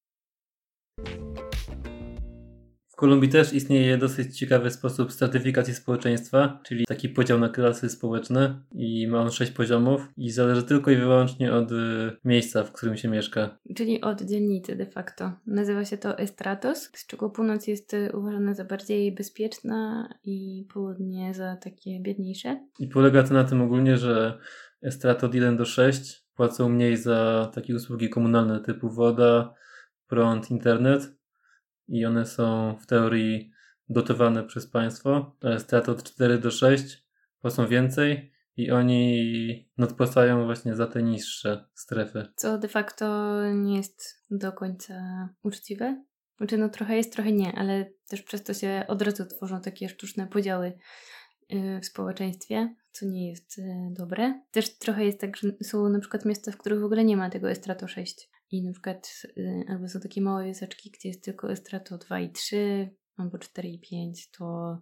Kolumbii 2.96 3.28
też 3.28 3.52
istnieje 3.52 3.98
dosyć 3.98 4.38
ciekawy 4.38 4.70
sposób 4.70 5.12
stratyfikacji 5.12 5.74
społeczeństwa, 5.74 6.60
czyli 6.64 6.84
taki 6.86 7.08
podział 7.08 7.38
na 7.38 7.48
klasy 7.48 7.88
społeczne 7.88 8.62
i 8.72 9.06
ma 9.08 9.20
on 9.20 9.30
sześć 9.30 9.52
poziomów 9.52 10.08
i 10.16 10.30
zależy 10.30 10.62
tylko 10.62 10.90
i 10.90 10.96
wyłącznie 10.96 11.52
od 11.52 11.72
y, 11.72 11.76
miejsca, 12.24 12.64
w 12.64 12.72
którym 12.72 12.96
się 12.96 13.08
mieszka. 13.08 13.58
Czyli 13.76 14.00
od 14.00 14.22
dzielnicy 14.22 14.76
de 14.76 14.86
facto. 14.86 15.32
Nazywa 15.46 15.84
się 15.84 15.98
to 15.98 16.18
estratos, 16.18 16.90
z 16.94 17.06
czego 17.06 17.30
północ 17.30 17.66
jest 17.66 17.94
y, 17.94 18.10
uważana 18.14 18.54
za 18.54 18.64
bardziej 18.64 19.14
bezpieczna 19.14 20.08
i 20.24 20.66
południe 20.74 21.34
za 21.34 21.56
takie 21.56 22.00
biedniejsze. 22.00 22.68
I 22.78 22.88
polega 22.88 23.22
to 23.22 23.34
na 23.34 23.44
tym 23.44 23.62
ogólnie, 23.62 23.96
że 23.96 24.38
estrato 24.82 25.26
od 25.26 25.34
1 25.34 25.56
do 25.56 25.64
6 25.64 26.24
płacą 26.34 26.68
mniej 26.68 26.96
za 26.96 27.50
takie 27.54 27.74
usługi 27.74 28.08
komunalne 28.08 28.60
typu 28.60 28.90
woda, 28.90 29.54
prąd, 30.06 30.50
internet, 30.50 31.21
i 31.92 32.06
one 32.06 32.26
są 32.26 32.76
w 32.80 32.86
teorii 32.86 33.50
dotowane 33.88 34.44
przez 34.44 34.66
państwo. 34.66 35.36
Straty 35.58 35.90
od 35.90 36.02
4 36.02 36.38
do 36.38 36.50
6 36.50 37.06
płacą 37.40 37.66
więcej 37.66 38.32
i 38.56 38.70
oni 38.70 39.70
nadpłacają 39.78 40.44
właśnie 40.44 40.76
za 40.76 40.86
te 40.86 41.02
niższe 41.02 41.64
strefy. 41.74 42.26
Co 42.36 42.58
de 42.58 42.68
facto 42.68 43.36
nie 43.54 43.76
jest 43.76 44.24
do 44.30 44.52
końca 44.52 45.28
uczciwe. 45.42 46.04
Znaczy 46.36 46.58
no 46.58 46.68
trochę 46.68 46.96
jest, 46.96 47.12
trochę 47.12 47.32
nie, 47.32 47.52
ale 47.52 47.92
też 48.08 48.22
przez 48.22 48.42
to 48.42 48.54
się 48.54 48.84
od 48.88 49.02
razu 49.02 49.26
tworzą 49.26 49.60
takie 49.60 49.88
sztuczne 49.88 50.26
podziały 50.26 50.72
y, 51.52 51.80
w 51.82 51.86
społeczeństwie, 51.86 52.74
co 52.92 53.06
nie 53.06 53.30
jest 53.30 53.58
y, 53.58 53.62
dobre. 53.90 54.40
Też 54.50 54.78
trochę 54.78 55.04
jest 55.04 55.20
tak, 55.20 55.36
że 55.36 55.48
są 55.62 55.88
na 55.88 56.00
przykład 56.00 56.24
miasta, 56.24 56.52
w 56.52 56.56
których 56.56 56.80
w 56.80 56.84
ogóle 56.84 57.04
nie 57.04 57.16
ma 57.16 57.30
tego 57.30 57.50
Estrato 57.50 57.88
6 57.88 58.30
i 58.52 58.62
na 58.62 58.72
przykład 58.72 59.22
y, 59.38 59.64
albo 59.68 59.88
są 59.88 60.00
takie 60.00 60.20
małe 60.20 60.46
wioseczki, 60.46 60.90
gdzie 60.90 61.08
jest 61.08 61.24
tylko 61.24 61.52
estrato 61.52 61.98
2 61.98 62.20
i 62.20 62.32
3, 62.32 62.90
albo 63.16 63.38
4 63.38 63.68
i 63.68 63.80
5, 63.80 64.30
to, 64.30 64.78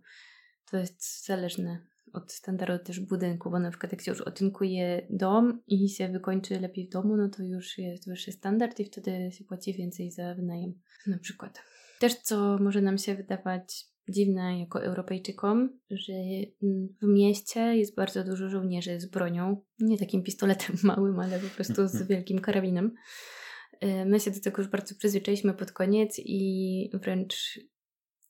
to 0.70 0.76
jest 0.76 1.26
zależne 1.26 1.86
od 2.12 2.32
standardu 2.32 2.84
też 2.84 3.00
budynku, 3.00 3.50
bo 3.50 3.58
na 3.58 3.70
przykład 3.70 3.92
jak 3.92 4.02
się 4.02 4.10
już 4.10 4.20
otynkuje 4.20 5.06
dom 5.10 5.62
i 5.66 5.88
się 5.88 6.08
wykończy 6.08 6.60
lepiej 6.60 6.86
w 6.86 6.90
domu, 6.90 7.16
no 7.16 7.28
to 7.28 7.42
już 7.42 7.78
jest 7.78 8.08
wyższy 8.08 8.32
standard 8.32 8.80
i 8.80 8.84
wtedy 8.84 9.32
się 9.32 9.44
płaci 9.44 9.74
więcej 9.74 10.10
za 10.10 10.34
wynajem 10.34 10.74
na 11.06 11.18
przykład. 11.18 11.62
Też 12.00 12.14
co 12.14 12.58
może 12.58 12.82
nam 12.82 12.98
się 12.98 13.14
wydawać 13.14 13.90
dziwne 14.08 14.60
jako 14.60 14.82
Europejczykom, 14.82 15.78
że 15.90 16.12
w 17.02 17.06
mieście 17.06 17.60
jest 17.60 17.94
bardzo 17.94 18.24
dużo 18.24 18.48
żołnierzy 18.48 19.00
z 19.00 19.06
bronią, 19.06 19.64
nie 19.78 19.98
takim 19.98 20.22
pistoletem 20.22 20.76
małym, 20.84 21.20
ale 21.20 21.38
po 21.38 21.48
prostu 21.48 21.88
z 21.88 22.02
wielkim 22.08 22.38
karabinem. 22.38 22.94
Y, 23.84 24.04
my 24.04 24.20
się 24.20 24.30
do 24.30 24.40
tego 24.40 24.62
już 24.62 24.70
bardzo 24.70 24.94
przyzwyczailiśmy 24.94 25.54
pod 25.54 25.72
koniec 25.72 26.20
i 26.24 26.90
wręcz 26.94 27.60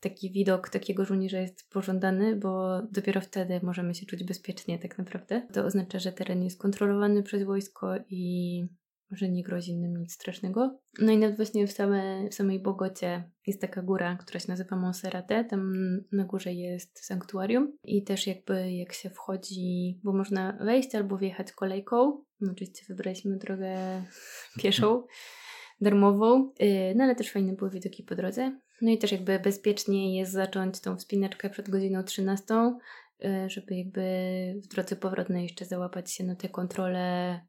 taki 0.00 0.32
widok 0.32 0.68
takiego 0.68 1.04
żołnierza 1.04 1.40
jest 1.40 1.70
pożądany, 1.70 2.36
bo 2.36 2.82
dopiero 2.82 3.20
wtedy 3.20 3.60
możemy 3.62 3.94
się 3.94 4.06
czuć 4.06 4.24
bezpiecznie 4.24 4.78
tak 4.78 4.98
naprawdę. 4.98 5.46
To 5.52 5.64
oznacza, 5.64 5.98
że 5.98 6.12
teren 6.12 6.42
jest 6.42 6.60
kontrolowany 6.60 7.22
przez 7.22 7.42
wojsko 7.42 7.94
i 8.08 8.64
że 9.10 9.28
nie 9.28 9.42
grozi 9.42 9.70
innym 9.72 9.96
nic 9.96 10.12
strasznego. 10.12 10.78
No 10.98 11.12
i 11.12 11.18
nawet 11.18 11.36
właśnie 11.36 11.66
w, 11.66 11.72
same, 11.72 12.28
w 12.28 12.34
samej 12.34 12.62
Bogocie 12.62 13.30
jest 13.46 13.60
taka 13.60 13.82
góra, 13.82 14.16
która 14.16 14.40
się 14.40 14.48
nazywa 14.48 14.76
Monserrate. 14.76 15.44
Tam 15.44 15.72
na 16.12 16.24
górze 16.24 16.52
jest 16.52 17.04
sanktuarium 17.04 17.72
i 17.84 18.04
też 18.04 18.26
jakby 18.26 18.72
jak 18.72 18.92
się 18.92 19.10
wchodzi, 19.10 20.00
bo 20.04 20.12
można 20.12 20.58
wejść 20.60 20.94
albo 20.94 21.18
wjechać 21.18 21.52
kolejką. 21.52 22.24
No 22.40 22.52
oczywiście 22.52 22.84
wybraliśmy 22.88 23.36
drogę 23.36 24.04
pieszą 24.62 25.02
darmową, 25.80 26.52
y, 26.62 26.94
no 26.96 27.04
ale 27.04 27.16
też 27.16 27.30
fajne 27.30 27.52
były 27.52 27.70
widoki 27.70 28.02
po 28.02 28.14
drodze. 28.14 28.58
No 28.82 28.90
i 28.90 28.98
też 28.98 29.12
jakby 29.12 29.40
bezpiecznie 29.40 30.18
jest 30.18 30.32
zacząć 30.32 30.80
tą 30.80 30.96
wspinaczkę 30.96 31.50
przed 31.50 31.70
godziną 31.70 32.04
13, 32.04 32.78
y, 33.24 33.50
żeby 33.50 33.76
jakby 33.76 34.02
w 34.64 34.68
drodze 34.68 34.96
powrotnej 34.96 35.42
jeszcze 35.42 35.64
załapać 35.64 36.12
się 36.12 36.24
na 36.24 36.36
te 36.36 36.48
kontrole 36.48 37.40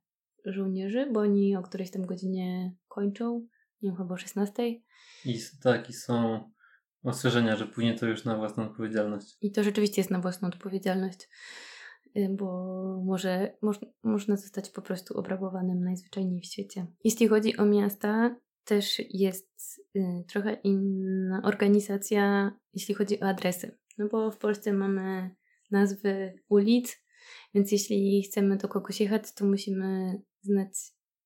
żołnierzy, 0.46 1.08
bo 1.14 1.20
oni 1.20 1.56
o 1.56 1.62
którejś 1.62 1.92
tam 1.92 2.06
godzinie 2.06 2.76
kończą, 2.88 3.48
nie 3.82 3.90
wiem, 3.90 3.98
chyba 3.98 4.14
o 4.14 4.18
16. 4.18 4.64
I 5.26 5.40
tak, 5.64 5.90
i 5.90 5.94
są 5.94 6.44
ostrzeżenia, 7.04 7.56
że 7.56 7.68
później 7.68 7.96
to 7.96 8.06
już 8.06 8.26
na 8.26 8.38
własną 8.38 8.64
odpowiedzialność. 8.64 9.38
I 9.42 9.52
to 9.52 9.64
rzeczywiście 9.64 10.02
jest 10.02 10.12
na 10.12 10.20
własną 10.20 10.48
odpowiedzialność. 10.48 11.28
Y, 12.18 12.30
bo 12.30 13.02
może 13.06 13.58
moż, 13.62 13.80
można 14.04 14.38
zostać 14.38 14.70
po 14.70 14.82
prostu 14.82 15.18
obrabowanym 15.18 15.84
najzwyczajniej 15.84 16.42
w 16.42 16.46
świecie. 16.46 16.86
Jeśli 17.04 17.28
chodzi 17.28 17.58
o 17.58 17.66
miasta, 17.66 18.36
też 18.64 19.02
jest 19.10 19.80
y, 19.96 20.24
trochę 20.28 20.54
inna 20.54 21.42
organizacja, 21.44 22.52
jeśli 22.74 22.96
chodzi 22.96 23.20
o 23.20 23.28
adresy. 23.28 23.78
No 23.98 24.08
bo 24.08 24.32
w 24.32 24.38
Polsce 24.38 24.74
mamy 24.74 25.36
nazwy 25.72 26.34
ulic, 26.50 26.98
więc 27.54 27.72
jeśli 27.72 28.24
chcemy 28.24 28.58
do 28.58 28.68
kogoś 28.68 29.02
jechać, 29.02 29.34
to 29.34 29.46
musimy 29.46 30.22
znać, 30.42 30.74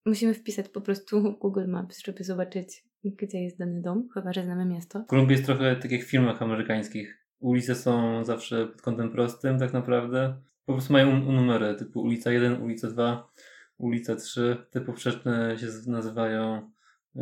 musimy 0.05 0.33
wpisać 0.33 0.69
po 0.69 0.81
prostu 0.81 1.21
Google 1.41 1.67
Maps, 1.67 2.03
żeby 2.05 2.23
zobaczyć, 2.23 2.85
gdzie 3.03 3.43
jest 3.43 3.57
dany 3.57 3.81
dom, 3.81 4.07
chyba 4.13 4.33
że 4.33 4.43
znamy 4.43 4.65
miasto. 4.65 4.99
W 4.99 5.07
Kolumbii 5.07 5.35
jest 5.35 5.45
trochę 5.45 5.75
tak 5.75 5.91
w 5.91 6.09
filmach 6.09 6.41
amerykańskich. 6.41 7.25
Ulice 7.39 7.75
są 7.75 8.23
zawsze 8.23 8.67
pod 8.67 8.81
kątem 8.81 9.11
prostym, 9.11 9.59
tak 9.59 9.73
naprawdę 9.73 10.41
po 10.65 10.73
prostu 10.73 10.93
mają 10.93 11.19
numery 11.19 11.75
typu 11.75 12.01
ulica 12.01 12.31
1, 12.31 12.61
ulica 12.61 12.87
2, 12.87 13.31
ulica 13.77 14.15
3. 14.15 14.65
Te 14.71 14.81
poprzeczne 14.81 15.57
się 15.57 15.67
nazywają 15.87 16.71
y, 17.15 17.21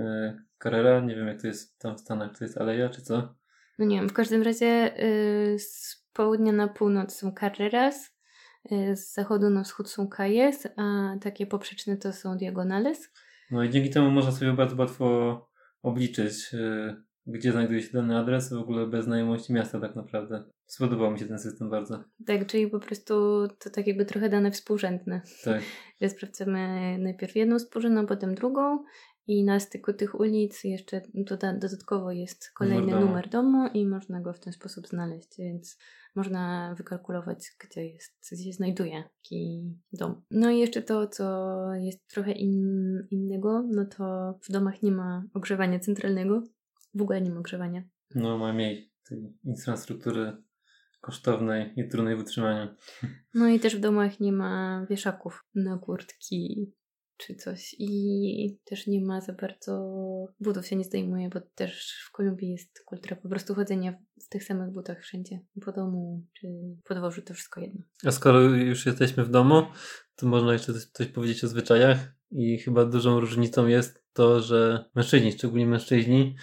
Carrera. 0.63 0.99
Nie 0.99 1.15
wiem 1.15 1.27
jak 1.27 1.41
to 1.41 1.47
jest 1.47 1.79
tam 1.79 1.97
w 1.97 1.99
Stanach, 1.99 2.37
to 2.37 2.43
jest 2.43 2.57
Aleja 2.57 2.89
czy 2.89 3.01
co? 3.01 3.35
No 3.79 3.85
nie 3.85 3.99
wiem, 3.99 4.09
w 4.09 4.13
każdym 4.13 4.43
razie 4.43 5.03
y, 5.03 5.59
z 5.59 6.03
południa 6.13 6.51
na 6.51 6.67
północ 6.67 7.15
są 7.15 7.31
Carreras, 7.39 8.17
y, 8.71 8.95
z 8.95 9.13
zachodu 9.13 9.49
na 9.49 9.63
wschód 9.63 9.89
są 9.89 10.09
Calles, 10.17 10.67
a 10.77 11.15
takie 11.21 11.47
poprzeczne 11.47 11.97
to 11.97 12.13
są 12.13 12.37
Diagonales. 12.37 13.11
No 13.51 13.63
i 13.63 13.69
dzięki 13.69 13.89
temu 13.89 14.11
można 14.11 14.31
sobie 14.31 14.53
bardzo 14.53 14.75
łatwo 14.75 15.49
obliczyć, 15.81 16.53
y, 16.53 16.95
gdzie 17.25 17.51
znajduje 17.51 17.81
się 17.81 17.89
dany 17.93 18.17
adres, 18.17 18.49
w 18.53 18.57
ogóle 18.57 18.87
bez 18.87 19.05
znajomości 19.05 19.53
miasta 19.53 19.79
tak 19.79 19.95
naprawdę. 19.95 20.43
Spodobał 20.65 21.11
mi 21.11 21.19
się 21.19 21.25
ten 21.25 21.39
system 21.39 21.69
bardzo. 21.69 22.03
Tak, 22.25 22.47
czyli 22.47 22.67
po 22.67 22.79
prostu 22.79 23.13
to 23.59 23.69
tak 23.69 23.87
jakby 23.87 24.05
trochę 24.05 24.29
dane 24.29 24.51
współrzędne. 24.51 25.21
Tak. 25.43 25.61
Że 26.01 26.09
sprawdzamy 26.09 26.97
najpierw 26.99 27.35
jedną 27.35 27.59
współrzędną, 27.59 28.05
potem 28.07 28.35
drugą 28.35 28.83
i 29.27 29.43
na 29.43 29.59
styku 29.59 29.93
tych 29.93 30.19
ulic 30.19 30.63
jeszcze 30.63 31.01
doda- 31.13 31.57
dodatkowo 31.59 32.11
jest 32.11 32.51
kolejny 32.51 32.81
Numer 32.81 32.95
domu. 32.95 33.07
numer 33.07 33.29
domu 33.29 33.67
i 33.73 33.85
można 33.87 34.21
go 34.21 34.33
w 34.33 34.39
ten 34.39 34.53
sposób 34.53 34.87
znaleźć, 34.87 35.37
więc 35.37 35.77
można 36.15 36.73
wykalkulować, 36.77 37.51
gdzie 37.59 37.85
jest, 37.85 38.17
gdzie 38.31 38.43
się 38.43 38.53
znajduje 38.53 39.03
taki 39.23 39.71
dom. 39.93 40.21
No 40.31 40.51
i 40.51 40.59
jeszcze 40.59 40.81
to, 40.81 41.07
co 41.07 41.53
jest 41.73 42.07
trochę 42.07 42.31
in, 42.31 43.07
innego, 43.11 43.63
no 43.71 43.85
to 43.85 44.33
w 44.43 44.51
domach 44.51 44.81
nie 44.83 44.91
ma 44.91 45.23
ogrzewania 45.33 45.79
centralnego. 45.79 46.43
W 46.93 47.01
ogóle 47.01 47.21
nie 47.21 47.29
ma 47.29 47.39
ogrzewania. 47.39 47.83
No, 48.15 48.37
ma 48.37 48.53
mniej 48.53 48.91
tej 49.09 49.37
infrastruktury 49.43 50.37
kosztownej 51.01 51.73
i 51.75 51.87
trudnej 51.87 52.15
w 52.15 52.19
utrzymaniu. 52.19 52.67
No 53.33 53.47
i 53.47 53.59
też 53.59 53.75
w 53.75 53.79
domach 53.79 54.19
nie 54.19 54.31
ma 54.31 54.85
wieszaków 54.89 55.45
na 55.55 55.77
kurtki 55.77 56.71
czy 57.17 57.35
coś. 57.35 57.75
I 57.79 58.59
też 58.65 58.87
nie 58.87 59.01
ma 59.01 59.21
za 59.21 59.33
bardzo 59.33 59.93
butów 60.39 60.67
się 60.67 60.75
nie 60.75 60.83
zdejmuje, 60.83 61.29
bo 61.29 61.41
też 61.55 62.03
w 62.07 62.11
Kolumbii 62.11 62.51
jest 62.51 62.83
kultura 62.85 63.15
po 63.15 63.29
prostu 63.29 63.55
chodzenia 63.55 63.93
w 64.25 64.29
tych 64.29 64.43
samych 64.43 64.73
butach 64.73 65.01
wszędzie. 65.01 65.39
Po 65.65 65.71
domu 65.71 66.25
czy 66.33 66.47
po 66.83 66.95
dworzu 66.95 67.21
to 67.21 67.33
wszystko 67.33 67.61
jedno. 67.61 67.81
A 68.05 68.11
skoro 68.11 68.39
już 68.41 68.85
jesteśmy 68.85 69.23
w 69.23 69.29
domu, 69.29 69.63
to 70.15 70.27
można 70.27 70.53
jeszcze 70.53 70.73
coś, 70.73 70.85
coś 70.85 71.07
powiedzieć 71.07 71.43
o 71.43 71.47
zwyczajach. 71.47 72.15
I 72.31 72.57
chyba 72.57 72.85
dużą 72.85 73.19
różnicą 73.19 73.67
jest 73.67 74.05
to, 74.13 74.41
że 74.41 74.85
mężczyźni, 74.95 75.31
szczególnie 75.31 75.67
mężczyźni, 75.67 76.35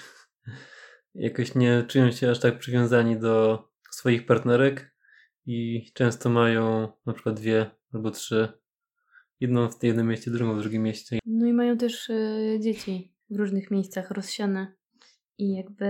jakoś 1.14 1.54
nie 1.54 1.84
czują 1.88 2.10
się 2.10 2.30
aż 2.30 2.40
tak 2.40 2.58
przywiązani 2.58 3.18
do 3.18 3.64
swoich 3.90 4.26
partnerek 4.26 4.94
i 5.46 5.86
często 5.94 6.30
mają 6.30 6.88
na 7.06 7.12
przykład 7.12 7.40
dwie 7.40 7.70
albo 7.92 8.10
trzy. 8.10 8.48
Jedną 9.40 9.68
w 9.68 9.82
jednym 9.84 10.08
mieście, 10.08 10.30
drugą 10.30 10.56
w 10.56 10.60
drugim 10.60 10.82
mieście. 10.82 11.18
No 11.26 11.46
i 11.46 11.52
mają 11.52 11.78
też 11.78 12.10
e, 12.10 12.16
dzieci 12.60 13.14
w 13.30 13.36
różnych 13.36 13.70
miejscach 13.70 14.10
rozsiane. 14.10 14.72
I 15.38 15.52
jakby 15.56 15.86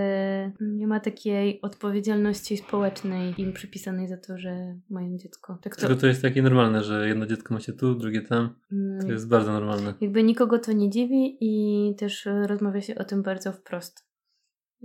nie 0.61 0.87
ma 0.87 1.00
takiej 1.00 1.61
odpowiedzialności 1.61 2.57
społecznej 2.57 3.35
im 3.38 3.52
przypisanej 3.52 4.09
za 4.09 4.17
to, 4.17 4.38
że 4.38 4.79
mają 4.90 5.17
dziecko. 5.19 5.59
Tak 5.62 5.76
to, 5.76 5.81
Tylko 5.81 6.00
to 6.00 6.07
jest 6.07 6.23
takie 6.23 6.43
normalne, 6.43 6.85
że 6.85 7.09
jedno 7.09 7.26
dziecko 7.26 7.55
macie 7.55 7.73
tu, 7.73 7.95
drugie 7.95 8.23
tam. 8.23 8.55
mm, 8.73 9.00
To 9.07 9.12
jest 9.12 9.29
bardzo 9.29 9.52
normalne. 9.52 9.95
Jakby 10.00 10.23
nikogo 10.23 10.59
to 10.59 10.73
nie 10.73 10.90
dziwi 10.90 11.37
i 11.40 11.95
też 11.97 12.29
rozmawia 12.47 12.81
się 12.81 12.95
o 12.95 13.05
tym 13.05 13.23
bardzo 13.23 13.52
wprost. 13.52 14.10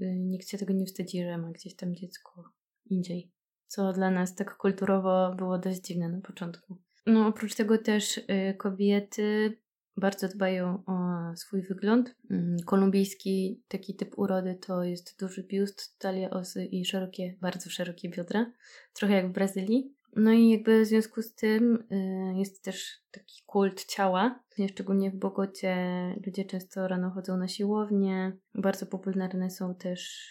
Y, 0.02 0.16
Nikt 0.16 0.50
się 0.50 0.58
tego 0.58 0.74
nie 0.74 0.86
wstydzi, 0.86 1.24
że 1.24 1.38
ma 1.38 1.52
gdzieś 1.52 1.75
tam 1.75 1.96
dziecko 1.96 2.50
indziej. 2.86 3.32
Co 3.68 3.94
dla 3.94 4.12
nas 4.12 4.36
tak 4.36 4.58
kulturowo 4.58 5.36
było 5.38 5.58
dość 5.58 5.82
dziwne 5.82 6.10
na 6.10 6.22
początku. 6.22 6.78
No 7.06 7.28
oprócz 7.28 7.56
tego 7.56 7.78
też 7.78 8.18
y, 8.18 8.56
kobiety 8.58 9.58
bardzo 9.98 10.28
dbają 10.28 10.84
o 10.86 10.96
swój 11.36 11.62
wygląd. 11.62 12.16
Mm, 12.32 12.58
Kolumbijski 12.66 13.64
taki 13.68 13.96
typ 13.96 14.18
urody 14.18 14.56
to 14.68 14.84
jest 14.84 15.20
duży 15.20 15.44
biust, 15.44 16.00
talia 16.00 16.30
osy 16.30 16.66
i 16.66 16.86
szerokie, 16.86 17.38
bardzo 17.42 17.70
szerokie 17.70 18.10
biodra. 18.10 18.52
Trochę 18.94 19.14
jak 19.14 19.30
w 19.30 19.34
Brazylii. 19.34 19.96
No 20.15 20.31
i 20.31 20.50
jakby 20.50 20.81
w 20.81 20.88
związku 20.88 21.22
z 21.22 21.36
tym 21.36 21.88
y, 21.91 22.39
jest 22.39 22.63
też 22.63 23.01
taki 23.12 23.43
kult 23.45 23.86
ciała. 23.86 24.43
Szczególnie 24.72 25.12
w 25.12 25.15
Bogocie 25.15 25.75
ludzie 26.25 26.45
często 26.45 26.88
rano 26.88 27.10
chodzą 27.10 27.38
na 27.38 27.48
siłownię. 27.48 28.38
Bardzo 28.53 28.86
popularne 28.86 29.50
są 29.50 29.75
też 29.75 30.29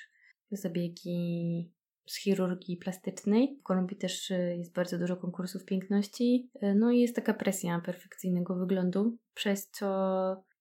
zabiegi 0.50 1.72
z 2.06 2.18
chirurgii 2.18 2.76
plastycznej. 2.76 3.58
W 3.60 3.62
Kolumbii 3.62 3.96
też 3.96 4.30
y, 4.30 4.56
jest 4.58 4.72
bardzo 4.74 4.98
dużo 4.98 5.16
konkursów 5.16 5.64
piękności. 5.64 6.50
Y, 6.62 6.74
No 6.74 6.90
i 6.90 7.00
jest 7.00 7.16
taka 7.16 7.34
presja 7.34 7.80
perfekcyjnego 7.80 8.56
wyglądu, 8.56 9.16
przez 9.34 9.70
co 9.70 9.86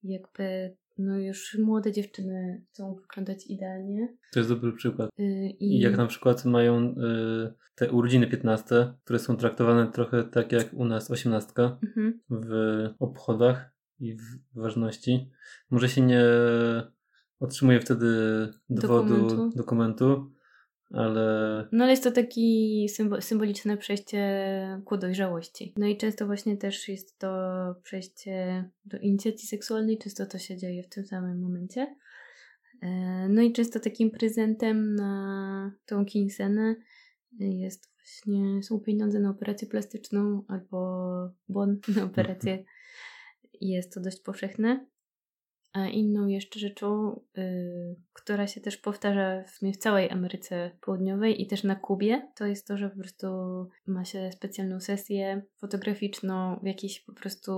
jakby 0.03 0.75
no 0.97 1.19
już 1.19 1.57
młode 1.59 1.91
dziewczyny 1.91 2.61
chcą 2.69 2.95
wyglądać 2.95 3.47
idealnie. 3.47 4.17
To 4.33 4.39
jest 4.39 4.49
dobry 4.49 4.73
przykład. 4.73 5.09
Y, 5.19 5.23
I 5.59 5.79
jak 5.79 5.97
na 5.97 6.05
przykład 6.07 6.45
mają 6.45 6.81
y, 6.89 7.53
te 7.75 7.91
urodziny 7.91 8.27
15, 8.27 8.93
które 9.03 9.19
są 9.19 9.37
traktowane 9.37 9.91
trochę 9.91 10.23
tak 10.23 10.51
jak 10.51 10.73
u 10.73 10.85
nas 10.85 11.11
18 11.11 11.53
Mhm. 11.83 12.19
w 12.29 12.89
obchodach 12.99 13.73
i 13.99 14.13
w 14.15 14.21
ważności, 14.55 15.29
może 15.71 15.89
się 15.89 16.01
nie 16.01 16.21
otrzymuje 17.39 17.79
wtedy 17.79 18.07
dowodu, 18.69 19.13
Dokumentu. 19.17 19.57
dokumentu, 19.57 20.31
ale 20.91 21.67
No 21.71 21.83
ale 21.83 21.91
jest 21.91 22.03
to 22.03 22.11
taki 22.11 22.87
symbo- 22.89 23.21
symboliczne 23.21 23.77
przejście 23.77 24.21
ku 24.85 24.97
dojrzałości. 24.97 25.73
No 25.77 25.87
i 25.87 25.97
często 25.97 26.25
właśnie 26.25 26.57
też 26.57 26.89
jest 26.89 27.19
to 27.19 27.29
przejście 27.83 28.65
do 28.85 28.97
inicjacji 28.97 29.47
seksualnej, 29.47 29.97
często 29.97 30.25
to 30.25 30.37
się 30.37 30.57
dzieje 30.57 30.83
w 30.83 30.89
tym 30.89 31.05
samym 31.05 31.39
momencie. 31.41 31.95
E, 32.81 32.89
No 33.29 33.41
i 33.41 33.51
często 33.53 33.79
takim 33.79 34.11
prezentem 34.11 34.95
na 34.95 35.71
tą 35.85 36.05
kinsenę 36.05 36.75
jest 37.39 37.93
właśnie, 37.97 38.63
są 38.63 38.79
pieniądze 38.79 39.19
na 39.19 39.29
operację 39.29 39.67
plastyczną 39.67 40.43
albo 40.47 40.77
bon 41.49 41.79
na 41.95 42.03
operację. 42.03 42.63
Jest 43.61 43.93
to 43.93 44.01
dość 44.01 44.19
powszechne. 44.19 44.85
A 45.73 45.87
inną 45.87 46.27
jeszcze 46.27 46.59
rzeczą, 46.59 47.19
y, 47.37 47.95
która 48.13 48.47
się 48.47 48.61
też 48.61 48.77
powtarza 48.77 49.43
w, 49.43 49.59
w 49.73 49.77
całej 49.77 50.09
Ameryce 50.09 50.71
Południowej 50.81 51.41
i 51.41 51.47
też 51.47 51.63
na 51.63 51.75
Kubie, 51.75 52.31
to 52.35 52.45
jest 52.45 52.67
to, 52.67 52.77
że 52.77 52.89
po 52.89 52.99
prostu 52.99 53.27
ma 53.87 54.05
się 54.05 54.31
specjalną 54.31 54.79
sesję 54.79 55.41
fotograficzną 55.57 56.59
w 56.63 56.65
jakichś 56.65 56.99
po 56.99 57.13
prostu 57.13 57.53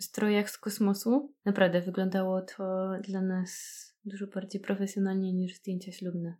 strojach 0.00 0.50
z 0.50 0.58
kosmosu. 0.58 1.34
Naprawdę 1.44 1.80
wyglądało 1.80 2.42
to 2.42 2.90
dla 3.02 3.22
nas 3.22 3.82
dużo 4.04 4.26
bardziej 4.26 4.60
profesjonalnie 4.60 5.32
niż 5.32 5.56
zdjęcia 5.56 5.92
ślubne. 5.92 6.36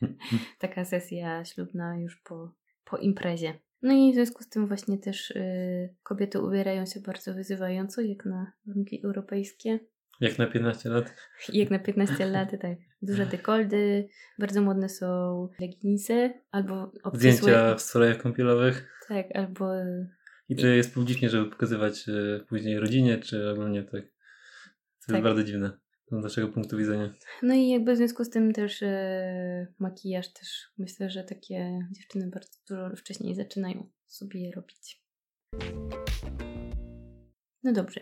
Taka 0.58 0.84
sesja 0.84 1.44
ślubna 1.44 1.98
już 1.98 2.16
po, 2.16 2.54
po 2.84 2.96
imprezie. 2.96 3.58
No 3.82 3.92
i 3.92 4.12
w 4.12 4.14
związku 4.14 4.42
z 4.42 4.48
tym 4.48 4.66
właśnie 4.66 4.98
też 4.98 5.30
y, 5.30 5.94
kobiety 6.02 6.40
ubierają 6.40 6.86
się 6.86 7.00
bardzo 7.00 7.34
wyzywająco, 7.34 8.00
jak 8.00 8.24
na 8.24 8.52
warunki 8.66 9.04
europejskie. 9.04 9.78
Jak 10.20 10.38
na 10.38 10.46
15 10.46 10.88
lat. 10.88 11.14
Jak 11.52 11.70
na 11.70 11.78
15 11.78 12.26
lat, 12.26 12.50
tak. 12.62 12.78
Duże 13.02 13.26
dekoldy, 13.26 14.08
bardzo 14.38 14.62
modne 14.62 14.88
są 14.88 15.48
leginsy, 15.60 16.32
albo 16.50 16.92
obcisłe... 17.02 17.32
Zdjęcia 17.32 17.74
w 17.74 17.80
strojach 17.80 18.18
kąpielowych. 18.18 18.88
Tak, 19.08 19.26
albo... 19.34 19.70
I 20.48 20.56
to 20.56 20.66
jest 20.66 20.94
publicznie, 20.94 21.30
żeby 21.30 21.50
pokazywać 21.50 22.08
y, 22.08 22.44
później 22.48 22.80
rodzinie, 22.80 23.18
czy 23.18 23.50
ogólnie 23.50 23.82
tak. 23.82 24.02
To 24.02 25.06
Tak. 25.06 25.16
jest 25.16 25.22
bardzo 25.22 25.44
dziwne 25.44 25.70
z 26.18 26.22
naszego 26.22 26.48
punktu 26.48 26.76
widzenia. 26.76 27.10
No 27.42 27.54
i 27.54 27.68
jakby 27.68 27.94
w 27.94 27.96
związku 27.96 28.24
z 28.24 28.30
tym 28.30 28.52
też 28.52 28.82
e, 28.82 29.66
makijaż 29.78 30.32
też 30.32 30.68
myślę, 30.78 31.10
że 31.10 31.24
takie 31.24 31.88
dziewczyny 31.92 32.30
bardzo 32.30 32.58
dużo 32.68 32.96
wcześniej 32.96 33.34
zaczynają 33.34 33.90
sobie 34.06 34.52
robić. 34.56 35.02
No 37.62 37.72
dobrze, 37.72 38.00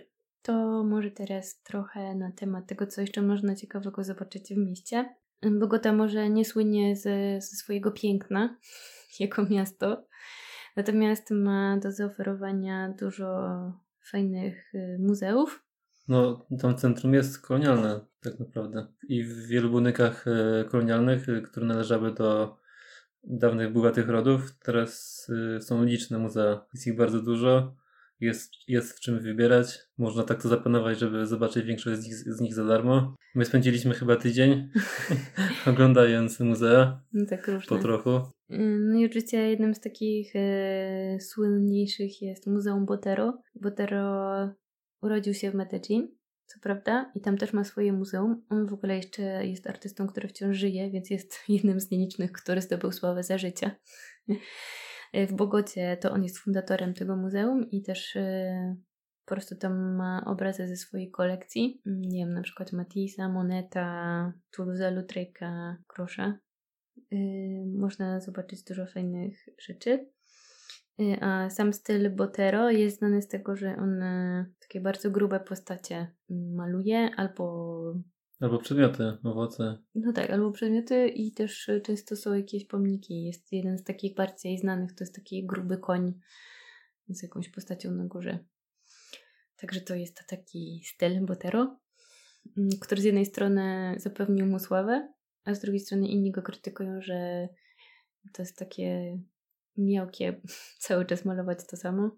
to 0.49 0.85
może 0.85 1.11
teraz 1.11 1.63
trochę 1.63 2.15
na 2.15 2.33
temat 2.33 2.67
tego, 2.67 2.87
co 2.87 3.01
jeszcze 3.01 3.23
można 3.23 3.55
ciekawego 3.55 4.05
zobaczyć 4.05 4.55
w 4.55 4.57
mieście. 4.57 5.15
Bogota 5.61 5.93
może 5.93 6.31
nie 6.31 6.45
słynie 6.45 6.97
ze, 6.97 7.41
ze 7.41 7.57
swojego 7.57 7.91
piękna 7.91 8.59
jako 9.21 9.47
miasto, 9.47 10.07
natomiast 10.77 11.31
ma 11.31 11.77
do 11.77 11.93
zaoferowania 11.93 12.95
dużo 13.01 13.29
fajnych 14.11 14.75
y, 14.75 14.99
muzeów. 15.01 15.65
No, 16.09 16.47
tam 16.61 16.77
centrum 16.77 17.15
jest 17.15 17.41
kolonialne 17.41 18.01
tak 18.21 18.39
naprawdę. 18.41 18.87
I 19.09 19.25
w 19.25 19.47
wielu 19.47 19.71
budynkach 19.71 20.25
e, 20.29 20.65
kolonialnych, 20.65 21.29
e, 21.29 21.41
które 21.41 21.67
należały 21.67 22.15
do 22.15 22.57
dawnych, 23.25 23.73
bogatych 23.73 24.09
rodów, 24.09 24.59
teraz 24.59 25.27
są 25.61 25.85
liczne 25.85 26.19
muzea. 26.19 26.67
Jest 26.75 26.87
ich 26.87 26.97
bardzo 26.97 27.23
dużo. 27.23 27.77
Jest, 28.21 28.53
jest 28.69 28.93
w 28.93 29.01
czym 29.01 29.21
wybierać. 29.21 29.79
Można 29.99 30.23
tak 30.23 30.43
to 30.43 30.49
zaplanować, 30.49 30.99
żeby 30.99 31.27
zobaczyć 31.27 31.67
większość 31.67 32.01
z 32.01 32.05
nich, 32.05 32.15
z 32.15 32.41
nich 32.41 32.55
za 32.55 32.65
darmo. 32.65 33.15
My 33.35 33.45
spędziliśmy 33.45 33.95
chyba 33.95 34.17
tydzień 34.17 34.69
oglądając 35.71 36.41
muzea 36.41 37.01
No 37.13 37.27
tak 37.27 37.49
różne. 37.49 37.77
po 37.77 37.83
trochu. 37.83 38.11
Mm, 38.51 38.93
No 38.93 38.99
i 38.99 39.07
oczywiście 39.07 39.49
jednym 39.51 39.75
z 39.75 39.81
takich 39.81 40.37
e, 40.37 41.19
słynniejszych 41.21 42.23
jest 42.23 42.47
Muzeum 42.47 42.87
Botero. 42.87 43.43
Botero 43.55 44.29
urodził 45.03 45.35
się 45.35 45.51
w 45.51 45.55
Medellin, 45.55 46.09
co 46.47 46.61
prawda, 46.63 47.13
i 47.15 47.21
tam 47.21 47.37
też 47.39 47.53
ma 47.53 47.65
swoje 47.65 47.93
muzeum. 47.93 48.43
On 48.51 48.67
w 48.67 48.73
ogóle 48.73 48.97
jeszcze 48.97 49.47
jest 49.47 49.67
artystą, 49.67 50.07
który 50.07 50.29
wciąż 50.29 50.57
żyje, 50.57 50.91
więc 50.91 51.11
jest 51.11 51.39
jednym 51.49 51.81
z 51.81 51.91
nielicznych, 51.91 52.33
który 52.33 52.61
zdobył 52.61 52.93
sławę 52.93 53.23
za 53.23 53.39
życia. 53.39 53.71
E, 55.13 55.27
W 55.27 55.33
Bogocie 55.33 55.97
to 55.97 56.11
on 56.13 56.23
jest 56.23 56.39
fundatorem 56.39 56.95
tego 56.95 57.17
muzeum 57.17 57.71
i 57.71 57.83
też 57.83 58.17
e, 58.17 58.77
po 59.25 59.35
prostu 59.35 59.57
tam 59.57 59.97
ma 59.97 60.25
obrazy 60.27 60.69
ze 60.69 60.77
swojej 60.77 61.11
kolekcji. 61.11 61.83
Mm, 61.87 62.03
Nie 62.03 62.19
wiem, 62.27 62.35
na 62.35 62.43
przykład 62.43 62.73
Matissa, 62.73 63.29
Moneta, 63.29 64.33
Toulouse-Lautrec'a, 64.57 65.75
Grosza. 65.95 66.39
Yy, 67.11 67.67
można 67.79 68.21
zobaczyć 68.21 68.63
dużo 68.65 68.87
fajnych 68.87 69.47
rzeczy. 69.59 70.09
A 71.21 71.51
sam 71.51 71.73
styl 71.73 72.11
Botero 72.15 72.71
jest 72.71 72.99
znany 72.99 73.23
z 73.23 73.29
tego, 73.29 73.57
że 73.57 73.77
on 73.77 74.01
takie 74.61 74.81
bardzo 74.81 75.11
grube 75.11 75.41
postacie 75.41 75.97
mm, 76.31 76.55
maluje, 76.55 77.11
albo 77.17 77.95
Albo 78.41 78.59
przedmioty, 78.59 79.17
owoce. 79.25 79.79
no 79.95 80.13
tak, 80.13 80.31
albo 80.31 80.53
przedmioty 80.53 81.09
i 81.09 81.33
też 81.33 81.69
e, 81.69 81.81
często 81.81 82.17
są 82.17 82.35
jakieś 82.35 82.65
pomniki. 82.65 83.25
Jest 83.25 83.53
jeden 83.53 83.79
z 83.79 83.85
takich 83.85 84.15
bardziej 84.15 84.59
znanych, 84.59 84.93
to 84.93 85.05
jest 85.05 85.15
taki 85.15 85.47
gruby 85.47 85.79
koń 85.79 86.21
z 87.09 87.23
jakąś 87.23 87.49
postacią 87.49 87.91
na 87.91 88.05
górze. 88.05 88.39
Także 89.57 89.81
to 89.81 89.95
jest 89.95 90.23
taki 90.27 90.83
styl 90.85 91.27
Botero, 91.27 91.79
mm, 92.57 92.71
który 92.81 93.01
z 93.03 93.05
jednej 93.05 93.27
strony 93.27 93.95
zapewnił 93.97 94.47
mu 94.47 94.59
sławę, 94.59 95.13
a 95.45 95.55
z 95.55 95.61
drugiej 95.61 95.81
strony 95.81 96.09
inni 96.09 96.33
go 96.33 96.43
krytykują, 96.43 97.03
że 97.03 97.49
to 98.33 98.43
jest 98.43 98.59
takie 98.59 99.19
miałkie 99.77 100.41
cały 100.87 101.07
czas 101.07 101.25
malować 101.25 101.67
to 101.67 101.77
samo. 101.77 102.11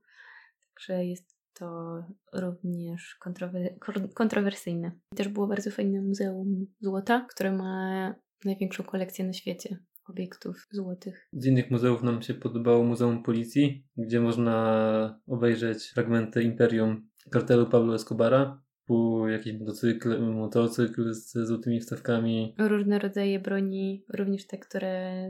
Także 0.67 1.05
jest 1.05 1.40
to 1.61 2.03
również 2.33 3.17
kontrower- 3.27 4.13
kontrowersyjne. 4.15 4.93
Też 5.17 5.29
było 5.29 5.47
bardzo 5.47 5.71
fajne 5.71 6.03
Muzeum 6.03 6.67
Złota, 6.81 7.27
które 7.31 7.53
ma 7.53 8.15
największą 8.45 8.85
kolekcję 8.85 9.25
na 9.27 9.33
świecie 9.33 9.79
obiektów 10.09 10.67
złotych. 10.71 11.29
Z 11.33 11.47
innych 11.47 11.71
muzeów 11.71 12.03
nam 12.03 12.23
się 12.23 12.35
podobało 12.35 12.85
Muzeum 12.85 13.23
Policji, 13.23 13.87
gdzie 13.97 14.21
można 14.21 15.21
obejrzeć 15.27 15.91
fragmenty 15.95 16.43
imperium 16.43 17.09
kartelu 17.31 17.67
Pablo 17.67 17.95
Escobara. 17.95 18.63
Był 18.89 19.29
jakiś 19.29 19.53
motocykl, 19.61 20.21
motocykl 20.33 21.13
z 21.13 21.33
złotymi 21.47 21.81
wstawkami. 21.81 22.55
Różne 22.59 22.99
rodzaje 22.99 23.41
broni, 23.41 24.05
również 24.15 24.47
te, 24.47 24.59
które 24.59 25.27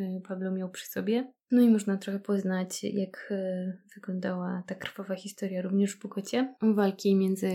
y, 0.00 0.20
Pablo 0.28 0.52
miał 0.52 0.70
przy 0.70 0.86
sobie. 0.86 1.32
No 1.52 1.62
i 1.62 1.70
można 1.70 1.96
trochę 1.96 2.18
poznać, 2.18 2.84
jak 2.84 3.28
y, 3.30 3.78
wyglądała 3.94 4.62
ta 4.66 4.74
krwawa 4.74 5.14
historia 5.14 5.62
również 5.62 5.92
w 5.92 5.98
Bogocie. 5.98 6.54
Walki 6.62 7.16
między 7.16 7.50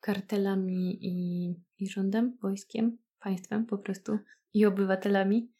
kartelami 0.00 0.98
i, 1.00 1.46
i 1.78 1.88
rządem, 1.88 2.36
wojskiem, 2.42 2.98
państwem 3.20 3.66
po 3.66 3.78
prostu 3.78 4.18
i 4.54 4.66
obywatelami. 4.66 5.52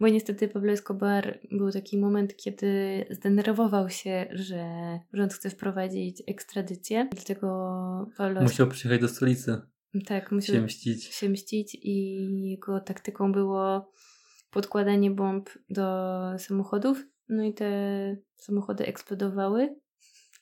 Bo 0.00 0.08
niestety 0.08 0.48
Pablo 0.48 0.72
Escobar 0.72 1.40
był 1.52 1.70
taki 1.70 1.98
moment, 1.98 2.36
kiedy 2.36 3.04
zdenerwował 3.10 3.90
się, 3.90 4.26
że 4.30 4.64
rząd 5.12 5.34
chce 5.34 5.50
wprowadzić 5.50 6.22
ekstradycję. 6.26 7.08
Dlatego 7.12 7.46
Pablo 8.16 8.42
Musiał 8.42 8.68
przyjechać 8.68 9.00
do 9.00 9.08
stolicy, 9.08 9.60
tak, 10.06 10.32
musiał 10.32 10.56
się 10.56 10.62
mścić. 10.62 11.04
się 11.04 11.28
mścić 11.28 11.74
i 11.82 12.16
jego 12.50 12.80
taktyką 12.80 13.32
było 13.32 13.92
podkładanie 14.50 15.10
bomb 15.10 15.50
do 15.70 15.84
samochodów. 16.38 17.06
No 17.28 17.42
i 17.42 17.54
te 17.54 17.70
samochody 18.36 18.86
eksplodowały. 18.86 19.76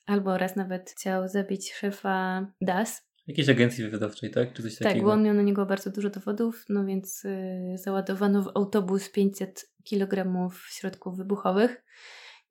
Albo 0.06 0.38
raz 0.38 0.56
nawet 0.56 0.90
chciał 0.90 1.28
zabić 1.28 1.72
szefa 1.72 2.46
DAS. 2.60 3.08
Jakiejś 3.26 3.48
agencji 3.48 3.90
wydawczej, 3.90 4.30
tak? 4.30 4.52
Czy 4.52 4.62
coś 4.62 4.76
Tak, 4.76 4.88
takiego? 4.88 5.06
bo 5.06 5.12
on 5.12 5.22
miał 5.22 5.34
na 5.34 5.42
niego 5.42 5.66
bardzo 5.66 5.90
dużo 5.90 6.10
dowodów, 6.10 6.64
no 6.68 6.84
więc 6.84 7.24
y, 7.24 7.76
załadowano 7.84 8.42
w 8.42 8.48
autobus 8.54 9.10
500 9.10 9.70
kg 9.90 10.50
środków 10.68 11.16
wybuchowych 11.16 11.84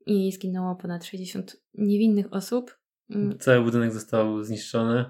i 0.05 0.31
zginęło 0.31 0.75
ponad 0.75 1.05
60 1.05 1.57
niewinnych 1.73 2.33
osób. 2.33 2.77
Mm, 3.09 3.39
Cały 3.39 3.63
budynek 3.63 3.93
został 3.93 4.43
zniszczony. 4.43 5.05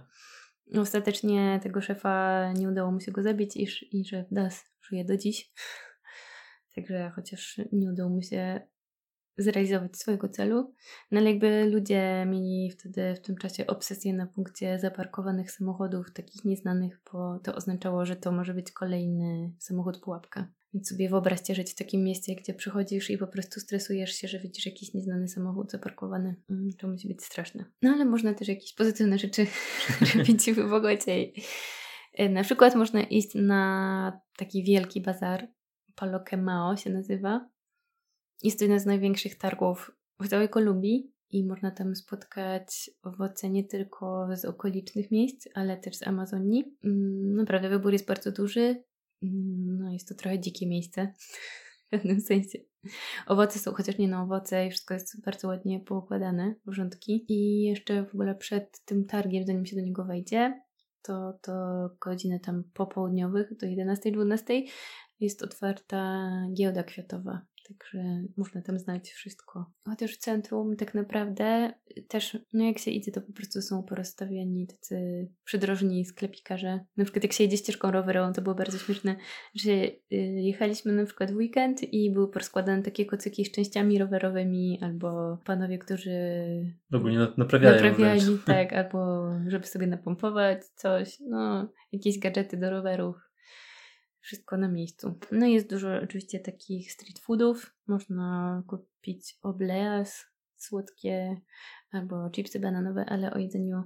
Ostatecznie 0.78 1.60
tego 1.64 1.82
szefa 1.82 2.46
nie 2.54 2.70
udało 2.70 2.92
mu 2.92 3.00
się 3.00 3.12
go 3.12 3.24
zabić 3.24 3.58
i, 3.58 3.68
i 3.92 4.06
szef 4.06 4.26
DAS 4.32 4.66
żyje 4.82 5.06
do 5.06 5.18
dziś. 5.18 5.52
Także 6.78 7.12
chociaż 7.16 7.62
nie 7.72 7.90
udało 7.90 8.10
mu 8.10 8.22
się 8.22 8.62
zrealizować 9.38 9.98
swojego 9.98 10.30
celu, 10.30 10.74
no 11.12 11.20
ale 11.20 11.32
jakby 11.32 11.66
ludzie 11.66 12.26
mieli 12.28 12.72
wtedy 12.72 13.16
w 13.16 13.20
tym 13.20 13.38
czasie 13.38 13.68
obsesję 13.68 14.14
na 14.14 14.28
punkcie 14.28 14.80
zaparkowanych 14.80 15.52
samochodów, 15.52 16.14
takich 16.14 16.46
nieznanych, 16.46 17.00
bo 17.14 17.40
to 17.40 17.56
oznaczało, 17.56 18.06
że 18.06 18.16
to 18.16 18.32
może 18.32 18.54
być 18.54 18.72
kolejny 18.72 19.54
samochód 19.60 20.00
pułapka. 20.00 20.48
Więc 20.74 20.90
sobie 20.90 21.10
wyobraźcie 21.10 21.56
żyć 21.56 21.72
w 21.72 21.76
takim 21.76 22.04
mieście, 22.04 22.36
gdzie 22.36 22.54
przychodzisz 22.54 23.10
i 23.10 23.18
po 23.18 23.28
prostu 23.28 23.60
stresujesz 23.60 24.12
się, 24.12 24.28
że 24.28 24.40
widzisz 24.40 24.66
jakiś 24.66 24.94
nieznany 24.94 25.28
samochód 25.28 25.72
zaparkowany. 25.72 26.36
Mm, 26.50 26.70
To 26.80 26.88
musi 26.88 27.08
być 27.08 27.24
straszne. 27.24 27.66
No 27.82 27.90
ale 27.90 28.06
można 28.06 28.34
też 28.34 28.48
jakieś 28.48 28.74
pozytywne 28.74 29.18
rzeczy 29.18 29.48
robić 30.18 30.52
w 30.52 30.70
Bogocie. 30.70 31.12
E, 32.14 32.30
Na 32.30 32.44
przykład 32.44 32.76
można 32.76 33.04
iść 33.04 33.30
na 33.36 34.22
taki 34.38 34.64
wielki 34.64 35.02
bazar, 35.02 35.48
Palokemao 35.98 36.78
się 36.78 36.90
nazywa. 36.90 37.50
Jest 38.44 38.60
to 38.60 38.66
jeden 38.66 38.80
z 38.80 38.86
największych 38.86 39.38
targów 39.38 39.92
w 40.20 40.28
całej 40.28 40.50
Kolumbii 40.50 41.12
i 41.30 41.46
można 41.46 41.72
tam 41.72 41.96
spotkać 41.96 42.90
owoce 43.04 43.50
nie 43.50 43.64
tylko 43.64 44.28
z 44.36 44.46
okolicznych 44.46 45.12
miejsc, 45.12 45.48
ale 45.54 45.78
też 45.78 45.96
z 45.96 46.08
Amazonii. 46.08 46.78
Mm, 46.84 47.36
Naprawdę 47.36 47.70
wybór 47.70 47.94
jest 47.94 48.08
bardzo 48.08 48.32
duży. 48.32 48.84
Mm, 49.24 49.78
No 49.80 49.92
jest 49.92 50.08
to 50.08 50.16
trochę 50.16 50.40
dzikie 50.40 50.68
miejsce 50.68 51.14
w 51.88 51.90
pewnym 51.90 52.22
sensie. 52.22 52.60
Owoce 53.28 53.60
są, 53.60 53.74
chociaż 53.74 53.98
nie 53.98 54.08
na 54.08 54.24
owoce 54.24 54.68
i 54.68 54.72
wszystko 54.72 54.94
jest 54.94 55.26
bardzo 55.26 55.48
ładnie 55.48 55.80
poukładane, 55.80 56.56
porządki. 56.66 57.26
I 57.28 57.64
jeszcze 57.64 58.06
w 58.06 58.14
ogóle 58.14 58.36
przed 58.36 58.86
tym 58.86 59.06
targiem, 59.06 59.46
zanim 59.46 59.66
się 59.66 59.76
do 59.76 59.82
niego 59.82 60.06
wejdzie, 60.06 60.62
to, 61.02 61.40
to 61.42 61.54
godziny 62.02 62.40
tam 62.40 62.64
popołudniowych 62.74 63.58
do 63.58 63.68
11-12 63.68 64.64
jest 65.20 65.44
otwarta 65.44 66.30
giełda 66.54 66.84
kwiatowa. 66.84 67.42
Także 67.68 68.24
można 68.38 68.62
tam 68.62 68.80
znaleźć 68.80 69.12
wszystko. 69.12 69.72
Chociaż 69.86 70.12
w 70.14 70.18
centrum 70.18 70.76
tak 70.76 70.96
naprawdę 70.96 71.74
też, 72.08 72.38
no 72.54 72.64
jak 72.64 72.80
się 72.80 72.92
idzie, 72.92 73.12
to 73.12 73.22
po 73.22 73.34
prostu 73.34 73.62
są 73.62 73.84
porozstawiani 73.84 74.68
tacy 74.68 75.28
przydrożni 75.44 76.06
sklepikarze. 76.06 76.80
Na 76.98 77.04
przykład 77.04 77.24
jak 77.24 77.34
się 77.34 77.44
jedzie 77.44 77.58
ścieżką 77.58 77.92
rowerową, 77.92 78.34
to 78.34 78.42
było 78.42 78.56
bardzo 78.56 78.78
śmieszne, 78.78 79.16
że 79.56 79.72
y, 79.72 79.96
jechaliśmy 80.36 80.94
na 80.94 81.06
przykład 81.06 81.32
w 81.32 81.36
weekend 81.36 81.94
i 81.94 82.12
były 82.12 82.32
porozkładane 82.32 82.84
takie 82.84 83.06
kocyki 83.06 83.46
z 83.46 83.52
częściami 83.52 84.00
rowerowymi 84.00 84.80
albo 84.82 85.38
panowie, 85.46 85.78
którzy 85.78 86.12
Ogólnie 86.94 87.28
naprawiają 87.38 87.76
naprawiali, 87.76 88.22
wręcz. 88.22 88.46
tak, 88.46 88.74
albo 88.74 89.30
żeby 89.48 89.68
sobie 89.68 89.88
napompować 89.88 90.66
coś, 90.66 91.18
no, 91.30 91.70
jakieś 91.92 92.20
gadżety 92.20 92.58
do 92.58 92.70
rowerów. 92.70 93.27
Wszystko 94.28 94.58
na 94.58 94.68
miejscu. 94.68 95.20
No 95.32 95.46
i 95.46 95.54
jest 95.54 95.70
dużo 95.70 95.96
oczywiście 96.04 96.40
takich 96.40 96.92
street 96.92 97.20
foodów. 97.20 97.76
Można 97.88 98.64
kupić 98.68 99.38
obleas 99.42 100.26
słodkie 100.56 101.42
albo 101.92 102.30
chipsy 102.30 102.60
bananowe, 102.60 103.06
ale 103.06 103.34
o 103.34 103.38
jedzeniu 103.38 103.84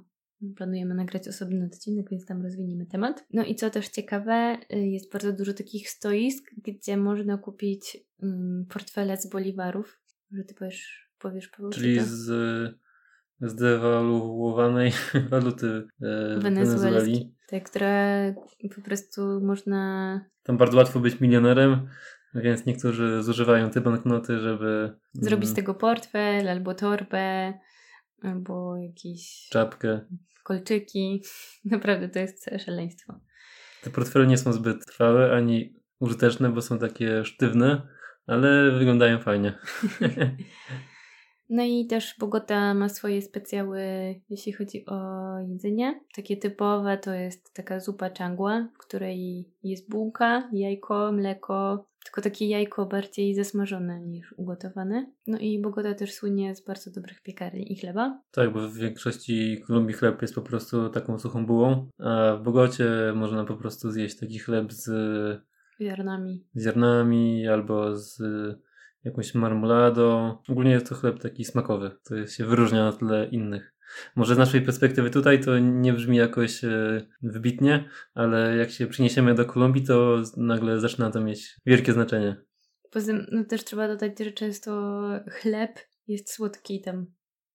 planujemy 0.56 0.95
nagrać 0.95 1.27
osobny 1.27 1.65
odcinek, 1.65 2.10
więc 2.10 2.25
tam 2.25 2.41
rozwiniemy 2.43 2.86
temat. 2.86 3.25
No 3.34 3.45
i 3.45 3.56
co 3.56 3.69
też 3.69 3.89
ciekawe, 3.89 4.58
y, 4.73 4.77
jest 4.88 5.12
bardzo 5.12 5.34
dużo 5.34 5.54
takich 5.54 5.89
stoisk, 5.89 6.51
gdzie 6.58 6.97
można 6.97 7.38
kupić 7.38 7.97
mm, 8.23 8.65
portfele 8.69 9.17
z 9.17 9.30
boliwarów. 9.30 10.01
Że 10.32 10.43
ty 10.43 10.54
powiesz, 10.54 11.12
powiesz 11.19 11.47
Paweł, 11.47 11.71
Czyli 11.71 11.97
to? 11.97 12.04
z, 12.06 12.25
z 13.41 13.56
dewaluowanej 13.56 14.91
waluty 15.32 15.88
e. 16.01 16.39
Wenezueli. 16.39 17.36
Te, 17.47 17.62
które 17.62 18.34
po 18.75 18.82
prostu 18.82 19.21
można 19.41 20.21
Tam 20.43 20.58
bardzo 20.58 20.77
łatwo 20.77 20.99
być 20.99 21.19
milionerem, 21.19 21.88
więc 22.36 22.65
niektórzy 22.65 23.23
zużywają 23.23 23.69
te 23.69 23.82
banknoty, 23.82 24.39
żeby 24.39 24.97
zrobić 25.13 25.45
z 25.45 25.51
mm, 25.51 25.56
tego 25.56 25.73
portfel, 25.73 26.49
albo 26.49 26.73
torbę, 26.73 27.54
albo 28.21 28.77
jakieś 28.77 29.47
czapkę. 29.51 30.01
kolczyki. 30.43 31.23
Naprawdę 31.65 32.10
to 32.10 32.19
jest 32.19 32.49
szaleństwo. 32.65 33.19
Te 33.84 33.89
portfele 33.89 34.27
nie 34.27 34.38
są 34.38 34.54
zbyt 34.54 34.86
trwałe 34.86 35.32
ani 35.32 35.73
użyteczne, 35.99 36.49
bo 36.49 36.62
są 36.62 36.80
takie 36.80 37.25
sztywne, 37.25 37.88
ale 38.27 38.71
wyglądają 38.71 39.19
fajnie. 39.19 39.58
No 41.53 41.63
i 41.63 41.87
też 41.87 42.15
Bogota 42.19 42.73
ma 42.73 42.89
swoje 42.89 43.21
specjały, 43.21 43.81
jeśli 44.29 44.53
chodzi 44.53 44.85
o 44.85 44.99
jedzenie. 45.49 46.01
Takie 46.15 46.37
typowe 46.37 46.97
to 46.97 47.13
jest 47.13 47.53
taka 47.53 47.79
zupa 47.79 48.09
changua, 48.17 48.67
w 48.75 48.77
której 48.77 49.49
jest 49.63 49.89
bułka, 49.89 50.49
jajko, 50.53 51.11
mleko, 51.11 51.85
tylko 52.03 52.21
takie 52.21 52.47
jajko 52.47 52.85
bardziej 52.85 53.35
zasmażone 53.35 54.01
niż 54.01 54.33
ugotowane. 54.37 55.11
No 55.27 55.37
i 55.39 55.61
Bogota 55.61 55.93
też 55.93 56.13
słynie 56.13 56.55
z 56.55 56.65
bardzo 56.65 56.91
dobrych 56.91 57.21
piekarni 57.21 57.73
i 57.73 57.75
chleba. 57.75 58.21
Tak, 58.31 58.53
bo 58.53 58.67
w 58.67 58.77
większości 58.77 59.61
Kolumbii 59.67 59.95
chleb 59.95 60.21
jest 60.21 60.35
po 60.35 60.41
prostu 60.41 60.89
taką 60.89 61.19
suchą 61.19 61.45
bułą, 61.45 61.87
a 61.99 62.35
w 62.35 62.43
Bogocie 62.43 62.89
można 63.15 63.45
po 63.45 63.57
prostu 63.57 63.91
zjeść 63.91 64.19
taki 64.19 64.39
chleb 64.39 64.73
z 64.73 64.89
Ziarnami. 65.81 66.45
ziarnami 66.57 67.47
albo 67.47 67.95
z 67.97 68.21
jakąś 69.03 69.35
marmoladą. 69.35 70.37
Ogólnie 70.49 70.71
jest 70.71 70.89
to 70.89 70.95
chleb 70.95 71.19
taki 71.19 71.45
smakowy, 71.45 71.91
to 72.03 72.27
się 72.27 72.45
wyróżnia 72.45 72.83
na 72.83 72.93
tle 72.93 73.27
innych. 73.27 73.73
Może 74.15 74.35
z 74.35 74.37
naszej 74.37 74.61
perspektywy 74.61 75.09
tutaj 75.09 75.39
to 75.39 75.59
nie 75.59 75.93
brzmi 75.93 76.17
jakoś 76.17 76.63
e, 76.63 77.01
wybitnie, 77.21 77.89
ale 78.13 78.57
jak 78.57 78.71
się 78.71 78.87
przyniesiemy 78.87 79.35
do 79.35 79.45
Kolumbii, 79.45 79.83
to 79.83 80.21
nagle 80.37 80.79
zaczyna 80.79 81.11
to 81.11 81.21
mieć 81.21 81.55
wielkie 81.65 81.93
znaczenie. 81.93 82.35
Poza 82.91 83.07
tym 83.07 83.25
no, 83.31 83.43
też 83.43 83.63
trzeba 83.63 83.87
dodać, 83.87 84.19
że 84.19 84.31
często 84.31 85.01
chleb 85.29 85.79
jest 86.07 86.31
słodki 86.31 86.81
tam 86.81 87.05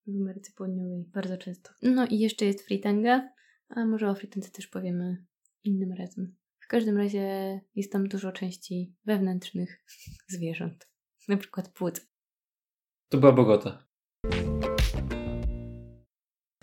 w 0.07 0.21
Ameryce 0.21 0.51
Południowej, 0.57 1.05
bardzo 1.13 1.37
często. 1.37 1.69
No 1.81 2.07
i 2.07 2.19
jeszcze 2.19 2.45
jest 2.45 2.61
fritanga, 2.61 3.29
a 3.69 3.85
może 3.85 4.09
o 4.09 4.15
fritance 4.15 4.51
też 4.51 4.67
powiemy 4.67 5.25
innym 5.63 5.93
razem. 5.93 6.35
W 6.59 6.67
każdym 6.67 6.97
razie 6.97 7.59
jest 7.75 7.91
tam 7.91 8.07
dużo 8.07 8.31
części 8.31 8.95
wewnętrznych 9.05 9.83
zwierząt, 10.27 10.89
na 11.27 11.37
przykład 11.37 11.69
płuc. 11.69 12.07
To 13.09 13.17
była 13.17 13.31
Bogota. 13.31 13.87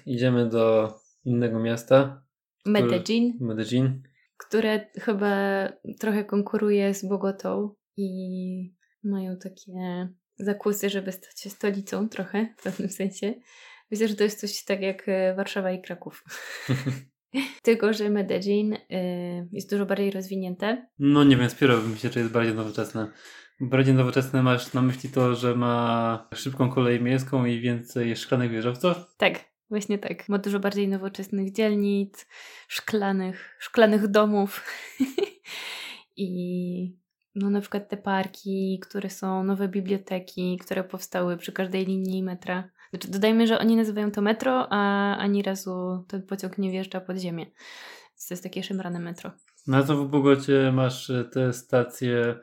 Idziemy 0.07 0.49
do 0.49 0.95
innego 1.25 1.61
miasta. 1.61 2.25
Medellin. 2.67 3.39
Medellin. 3.41 4.03
Które 4.37 4.91
chyba 5.01 5.33
trochę 6.01 6.25
konkuruje 6.25 6.95
z 6.95 7.09
Bogotą 7.09 7.75
i 7.97 8.75
mają 9.05 9.37
takie 9.37 10.09
zakusy, 10.39 10.91
żeby 10.91 11.13
stać 11.13 11.41
się 11.41 11.51
stolicą 11.51 12.09
trochę 12.09 12.55
w 12.59 12.63
pewnym 12.63 12.89
sensie. 12.89 13.35
Myślę, 13.91 14.09
że 14.09 14.17
to 14.17 14.25
jest 14.25 14.41
coś 14.41 14.65
tak 14.65 14.81
jak 14.81 15.09
e, 15.09 15.35
Warszawa 15.35 15.73
i 15.73 15.83
Kraków. 15.83 16.25
Tylko, 17.63 17.93
że 17.93 18.11
Medellin 18.11 18.73
y, 18.73 18.79
jest 19.53 19.71
dużo 19.71 19.87
bardziej 19.87 20.11
rozwinięte. 20.11 20.87
No 20.99 21.25
nie 21.25 21.37
wiem, 21.37 21.51
Spiro 21.51 21.81
myślę, 21.81 22.13
że 22.13 22.21
jest 22.21 22.33
bardziej 22.33 22.55
nowoczesne. 22.55 23.13
Bardziej 23.61 23.95
nowoczesne 23.95 24.43
masz 24.43 24.73
na 24.73 24.83
myśli 24.83 25.11
to, 25.11 25.35
że 25.35 25.55
ma 25.55 26.29
szybką 26.35 26.71
kolej 26.71 27.01
miejską 27.01 27.45
i 27.45 27.61
więcej 27.61 28.17
szklanych 28.17 28.51
wieżowców? 28.51 28.97
Tak, 29.17 29.45
właśnie 29.71 29.99
tak. 29.99 30.29
Ma 30.29 30.39
dużo 30.39 30.61
bardziej 30.61 30.89
nowoczesnych 30.89 31.53
dzielnic, 31.53 32.27
szklanych, 32.69 33.57
szklanych 33.59 34.09
domów 34.09 34.65
i 36.17 36.97
no 37.35 37.51
na 37.51 37.61
przykład 37.61 37.89
te 37.89 37.97
parki, 37.97 38.81
które 38.83 39.11
są 39.11 39.45
nowe 39.45 39.69
biblioteki, 39.69 40.59
które 40.59 40.85
powstały 40.85 41.37
przy 41.37 41.53
każdej 41.53 41.87
linii 41.87 42.23
metra. 42.23 42.71
Znaczy, 42.91 43.11
dodajmy, 43.11 43.47
że 43.47 43.59
oni 43.59 43.77
nazywają 43.77 44.11
to 44.11 44.23
metro, 44.23 44.67
a 44.71 45.17
ani 45.17 45.43
razu 45.43 46.05
ten 46.09 46.23
pociąg 46.23 46.59
nie 46.59 46.71
wjeżdża 46.71 47.01
pod 47.01 47.17
ziemię. 47.17 47.47
Więc 48.11 48.29
to 48.29 48.35
jest 48.35 48.43
takie 48.43 48.63
szemrane 48.63 49.01
metro. 49.01 49.31
No 49.67 49.83
to 49.83 49.97
w 49.97 50.09
Bogocie 50.09 50.73
masz 50.73 51.11
e, 51.11 51.25
te 51.25 51.53
stacje 51.53 52.35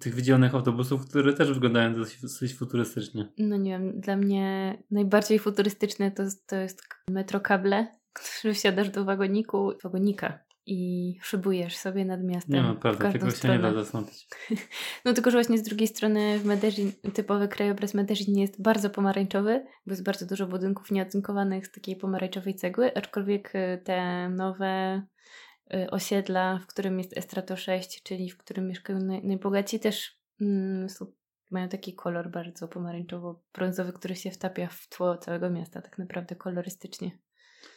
tych 0.00 0.14
wydzielonych 0.14 0.54
autobusów, 0.54 1.06
które 1.08 1.32
też 1.32 1.52
wyglądają 1.52 1.94
dosyć, 2.22 2.54
futurystycznie. 2.54 3.28
No 3.38 3.56
nie 3.56 3.70
wiem, 3.70 4.00
dla 4.00 4.16
mnie 4.16 4.78
najbardziej 4.90 5.38
futurystyczne 5.38 6.10
to, 6.10 6.22
to 6.46 6.56
jest 6.56 6.82
metro 7.10 7.40
kable, 7.40 7.86
który 8.12 8.54
wsiadasz 8.58 8.90
do 8.90 9.04
wagoniku, 9.04 9.72
wagonika 9.84 10.38
i 10.66 11.12
szybujesz 11.22 11.76
sobie 11.76 12.04
nad 12.04 12.24
miastem. 12.24 12.54
Nie 12.54 12.62
no, 12.62 12.74
prawda, 12.74 13.12
tego 13.12 13.30
się 13.30 13.48
nie 13.48 13.58
da 13.58 13.72
zastąpić. 13.82 14.28
No 15.04 15.12
tylko, 15.12 15.30
że 15.30 15.36
właśnie 15.36 15.58
z 15.58 15.62
drugiej 15.62 15.88
strony 15.88 16.38
w 16.38 16.44
Medellin, 16.44 16.92
typowy 17.14 17.48
krajobraz 17.48 17.94
Medellin 17.94 18.38
jest 18.38 18.62
bardzo 18.62 18.90
pomarańczowy, 18.90 19.64
bo 19.86 19.92
jest 19.92 20.04
bardzo 20.04 20.26
dużo 20.26 20.46
budynków 20.46 20.90
nieocynkowanych 20.90 21.66
z 21.66 21.72
takiej 21.72 21.96
pomarańczowej 21.96 22.54
cegły, 22.54 22.94
aczkolwiek 22.94 23.54
y, 23.54 23.82
te 23.84 24.28
nowe 24.28 25.02
osiedla, 25.90 26.58
w 26.58 26.66
którym 26.66 26.98
jest 26.98 27.18
Estrato 27.18 27.56
6, 27.56 28.02
czyli 28.02 28.30
w 28.30 28.38
którym 28.38 28.68
mieszkają 28.68 28.98
naj, 28.98 29.24
najbogaci, 29.24 29.80
też 29.80 30.18
mm, 30.40 30.88
są, 30.88 31.06
mają 31.50 31.68
taki 31.68 31.94
kolor 31.94 32.30
bardzo 32.30 32.68
pomarańczowo-brązowy, 32.68 33.92
który 33.92 34.16
się 34.16 34.30
wtapia 34.30 34.66
w 34.66 34.88
tło 34.88 35.18
całego 35.18 35.50
miasta, 35.50 35.82
tak 35.82 35.98
naprawdę 35.98 36.36
kolorystycznie. 36.36 37.18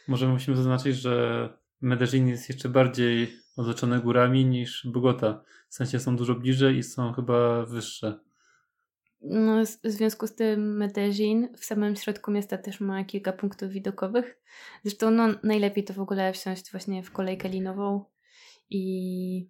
Może 0.08 0.28
musimy 0.28 0.58
zaznaczyć, 0.58 0.96
że 0.96 1.50
Medellin 1.82 2.28
jest 2.28 2.50
jeszcze 2.50 2.70
bardziej 2.70 3.40
otoczone 3.58 4.00
górami 4.00 4.46
niż 4.46 4.88
Bogota. 4.94 5.44
W 5.70 5.76
sensie 5.76 6.00
są 6.00 6.16
dużo 6.16 6.36
bliżej 6.36 6.78
i 6.78 6.84
są 6.84 7.14
chyba 7.14 7.66
wyższe. 7.66 8.20
No, 9.22 9.64
w 9.84 9.90
związku 9.90 10.28
z 10.28 10.36
tym 10.36 10.78
Medellin 10.78 11.50
w 11.58 11.66
samym 11.66 11.96
środku 11.96 12.32
miasta 12.32 12.58
też 12.58 12.80
ma 12.80 13.04
kilka 13.04 13.34
punktów 13.34 13.70
widokowych. 13.70 14.40
Zresztą 14.84 15.12
no, 15.12 15.28
najlepiej 15.44 15.84
to 15.84 15.94
w 15.94 16.00
ogóle 16.00 16.34
wsiąść 16.34 16.72
właśnie 16.72 17.04
w 17.04 17.12
kolejkę 17.12 17.50
linową 17.50 18.06
i, 18.70 19.50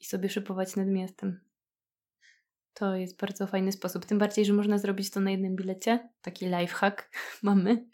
i 0.00 0.04
sobie 0.04 0.28
szybować 0.28 0.76
nad 0.76 0.88
miastem. 0.88 1.40
To 2.74 2.96
jest 2.96 3.20
bardzo 3.20 3.46
fajny 3.46 3.72
sposób. 3.72 4.06
Tym 4.06 4.18
bardziej, 4.18 4.44
że 4.44 4.52
można 4.52 4.78
zrobić 4.78 5.10
to 5.10 5.20
na 5.20 5.30
jednym 5.30 5.56
bilecie. 5.56 6.08
Taki 6.22 6.46
lifehack 6.46 7.10
mamy 7.42 7.86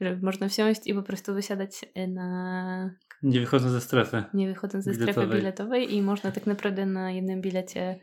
że 0.00 0.18
można 0.22 0.48
wsiąść 0.48 0.80
i 0.86 0.94
po 0.94 1.02
prostu 1.02 1.34
wysiadać 1.34 1.84
e, 1.94 2.08
na... 2.08 2.94
Nie 3.22 3.40
wychodząc 3.40 3.72
ze 3.72 3.80
strefy. 3.80 4.24
Nie 4.34 4.48
wychodząc 4.48 4.84
ze 4.84 4.90
biletowej. 4.90 5.14
strefy 5.14 5.36
biletowej 5.36 5.94
i 5.94 6.02
można 6.02 6.32
tak 6.32 6.46
naprawdę 6.46 6.86
na 6.86 7.10
jednym 7.10 7.40
bilecie 7.40 8.00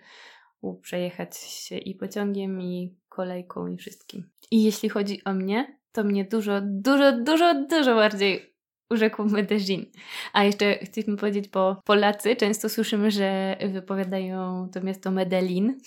przejechać 0.81 1.37
się 1.37 1.77
i 1.77 1.95
pociągiem, 1.95 2.61
i 2.61 2.95
kolejką, 3.09 3.67
i 3.67 3.77
wszystkim. 3.77 4.29
I 4.51 4.63
jeśli 4.63 4.89
chodzi 4.89 5.23
o 5.23 5.33
mnie, 5.33 5.79
to 5.91 6.03
mnie 6.03 6.25
dużo, 6.25 6.61
dużo, 6.63 7.11
dużo, 7.23 7.65
dużo 7.69 7.95
bardziej 7.95 8.53
urzekł 8.89 9.23
Medellin. 9.23 9.85
A 10.33 10.43
jeszcze 10.43 10.79
chcieliśmy 10.81 11.17
powiedzieć, 11.17 11.49
bo 11.49 11.81
Polacy 11.85 12.35
często 12.35 12.69
słyszymy, 12.69 13.11
że 13.11 13.57
wypowiadają 13.73 14.69
to 14.73 14.81
miasto 14.81 15.11
Medellin. 15.11 15.77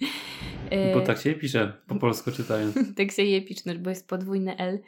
Bo 0.94 1.00
tak 1.00 1.18
się 1.18 1.28
je 1.28 1.34
pisze, 1.34 1.72
po 1.86 1.94
polsku 1.94 2.30
czytając. 2.32 2.74
tak 2.96 3.12
się 3.12 3.22
je 3.22 3.42
pisze, 3.42 3.74
bo 3.74 3.90
jest 3.90 4.08
podwójne 4.08 4.56
L. 4.56 4.78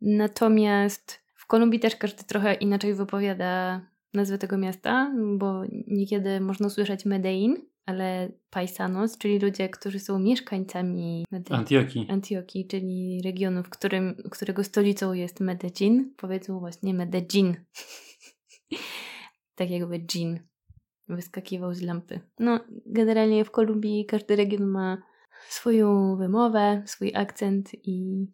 Natomiast 0.00 1.20
w 1.34 1.46
Kolumbii 1.46 1.80
też 1.80 1.96
każdy 1.96 2.24
trochę 2.24 2.54
inaczej 2.54 2.94
wypowiada 2.94 3.80
nazwę 4.14 4.38
tego 4.38 4.58
miasta, 4.58 5.12
bo 5.36 5.62
niekiedy 5.86 6.40
można 6.40 6.66
usłyszeć 6.66 7.04
Medellin, 7.04 7.56
ale 7.88 8.32
paisanos, 8.50 9.18
czyli 9.18 9.38
ludzie, 9.38 9.68
którzy 9.68 10.00
są 10.00 10.18
mieszkańcami 10.18 11.24
Medellin, 11.30 11.60
Antiochii. 11.60 12.06
Antiochii, 12.10 12.66
czyli 12.66 13.20
regionu, 13.24 13.62
w 13.62 13.68
którym, 13.68 14.16
którego 14.30 14.64
stolicą 14.64 15.12
jest 15.12 15.40
Medellin, 15.40 16.14
powiedzą 16.16 16.58
właśnie 16.58 16.94
Medellin. 16.94 17.54
tak 19.58 19.70
jakby 19.70 19.98
gin 19.98 20.40
wyskakiwał 21.08 21.74
z 21.74 21.82
lampy. 21.82 22.20
No, 22.38 22.60
generalnie 22.86 23.44
w 23.44 23.50
Kolumbii 23.50 24.06
każdy 24.06 24.36
region 24.36 24.66
ma 24.66 24.98
swoją 25.48 26.16
wymowę, 26.16 26.82
swój 26.86 27.14
akcent 27.14 27.70
i 27.74 28.26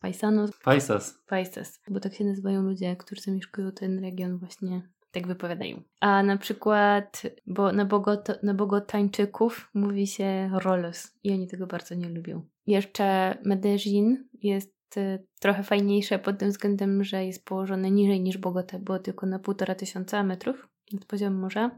paisanos. 0.00 0.50
Paisas. 0.64 1.18
Paisas, 1.26 1.80
bo 1.90 2.00
tak 2.00 2.14
się 2.14 2.24
nazywają 2.24 2.62
ludzie, 2.62 2.96
którzy 2.96 3.22
zamieszkują 3.22 3.72
ten 3.72 3.98
region 3.98 4.38
właśnie 4.38 4.88
tak 5.10 5.26
wypowiadają. 5.26 5.82
A 6.00 6.22
na 6.22 6.36
przykład, 6.36 7.22
bo 7.46 7.72
na, 7.72 7.84
Bogoto, 7.84 8.32
na 8.42 8.54
Bogotańczyków 8.54 9.70
mówi 9.74 10.06
się 10.06 10.50
rolos 10.62 11.18
i 11.24 11.32
oni 11.32 11.48
tego 11.48 11.66
bardzo 11.66 11.94
nie 11.94 12.08
lubią. 12.08 12.42
Jeszcze 12.66 13.38
Medellin 13.44 14.28
jest 14.42 14.96
y, 14.96 15.26
trochę 15.40 15.62
fajniejsze 15.62 16.18
pod 16.18 16.38
tym 16.38 16.50
względem, 16.50 17.04
że 17.04 17.24
jest 17.24 17.44
położone 17.44 17.90
niżej 17.90 18.20
niż 18.20 18.38
Bogota, 18.38 18.78
było 18.78 18.98
tylko 18.98 19.26
na 19.26 19.38
półtora 19.38 19.74
tysiąca 19.74 20.22
metrów 20.22 20.68
nad 20.92 21.04
poziomem 21.04 21.40
morza. 21.40 21.70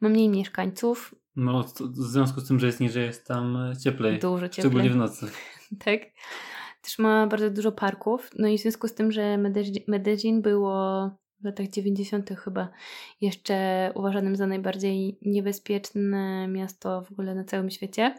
Ma 0.00 0.08
mniej 0.08 0.28
mieszkańców. 0.28 1.14
No, 1.36 1.62
w 1.80 1.96
związku 1.96 2.40
z 2.40 2.48
tym, 2.48 2.60
że 2.60 2.66
jest 2.66 2.80
niżej, 2.80 3.06
jest 3.06 3.26
tam 3.26 3.58
cieplej. 3.84 4.18
Dużo 4.18 4.48
cieplej. 4.48 4.70
Szczególnie 4.70 4.90
w 4.90 4.96
nocy. 4.96 5.26
tak. 5.84 6.00
Też 6.82 6.98
ma 6.98 7.26
bardzo 7.26 7.50
dużo 7.50 7.72
parków. 7.72 8.30
No 8.38 8.48
i 8.48 8.58
w 8.58 8.60
związku 8.60 8.88
z 8.88 8.94
tym, 8.94 9.12
że 9.12 9.38
Medellin 9.88 10.42
było 10.42 11.10
w 11.40 11.44
latach 11.44 11.68
90. 11.68 12.30
chyba 12.30 12.68
jeszcze 13.20 13.90
uważanym 13.94 14.36
za 14.36 14.46
najbardziej 14.46 15.18
niebezpieczne 15.22 16.48
miasto 16.48 17.02
w 17.02 17.12
ogóle 17.12 17.34
na 17.34 17.44
całym 17.44 17.70
świecie. 17.70 18.14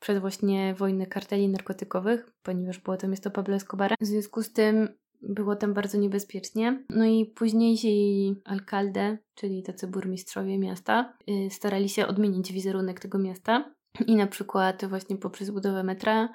Przed 0.00 0.18
właśnie 0.18 0.74
wojny 0.74 1.06
karteli 1.06 1.48
narkotykowych, 1.48 2.30
ponieważ 2.42 2.78
było 2.78 2.96
to 2.96 3.08
miasto 3.08 3.30
Pablo 3.30 3.56
Escobara. 3.56 3.96
W 4.00 4.06
związku 4.06 4.42
z 4.42 4.52
tym 4.52 4.88
było 5.22 5.56
tam 5.56 5.74
bardzo 5.74 5.98
niebezpiecznie. 5.98 6.84
No 6.90 7.04
i 7.04 7.26
późniejsi 7.26 8.34
alkalde, 8.44 9.18
czyli 9.34 9.62
tacy 9.62 9.86
burmistrzowie 9.86 10.58
miasta, 10.58 11.16
yy, 11.26 11.50
starali 11.50 11.88
się 11.88 12.06
odmienić 12.06 12.52
wizerunek 12.52 13.00
tego 13.00 13.18
miasta. 13.18 13.74
I 14.06 14.16
na 14.16 14.26
przykład 14.26 14.84
właśnie 14.84 15.16
poprzez 15.16 15.50
budowę 15.50 15.82
metra 15.82 16.28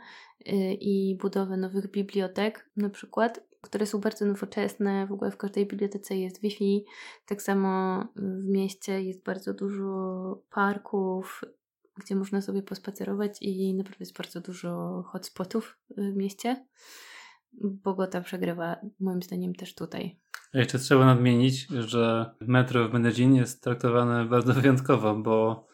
yy, 0.45 0.73
i 0.73 1.17
budowę 1.21 1.57
nowych 1.57 1.91
bibliotek, 1.91 2.69
na 2.77 2.89
przykład, 2.89 3.52
które 3.63 3.85
są 3.85 3.99
bardzo 3.99 4.25
nowoczesne. 4.25 5.07
W 5.07 5.11
ogóle 5.11 5.31
w 5.31 5.37
każdej 5.37 5.65
bibliotece 5.67 6.15
jest 6.17 6.41
Wi-Fi. 6.41 6.85
Tak 7.25 7.41
samo 7.41 8.03
w 8.15 8.47
mieście 8.47 9.03
jest 9.03 9.23
bardzo 9.23 9.53
dużo 9.53 10.41
parków, 10.49 11.41
gdzie 11.97 12.15
można 12.15 12.41
sobie 12.41 12.61
pospacerować 12.61 13.37
i 13.41 13.73
naprawdę 13.73 13.97
jest 13.99 14.17
bardzo 14.17 14.41
dużo 14.41 15.03
hotspotów 15.07 15.77
w 15.97 16.15
mieście. 16.15 16.65
Bogota 17.61 18.21
przegrywa 18.21 18.75
moim 18.99 19.21
zdaniem 19.23 19.55
też 19.55 19.75
tutaj. 19.75 20.19
Jeszcze 20.53 20.79
trzeba 20.79 21.05
nadmienić, 21.05 21.67
że 21.67 22.35
metro 22.41 22.89
w 22.89 22.93
Medellin 22.93 23.35
jest 23.35 23.63
traktowane 23.63 24.25
bardzo 24.25 24.53
wyjątkowo, 24.61 25.15
bo 25.15 25.67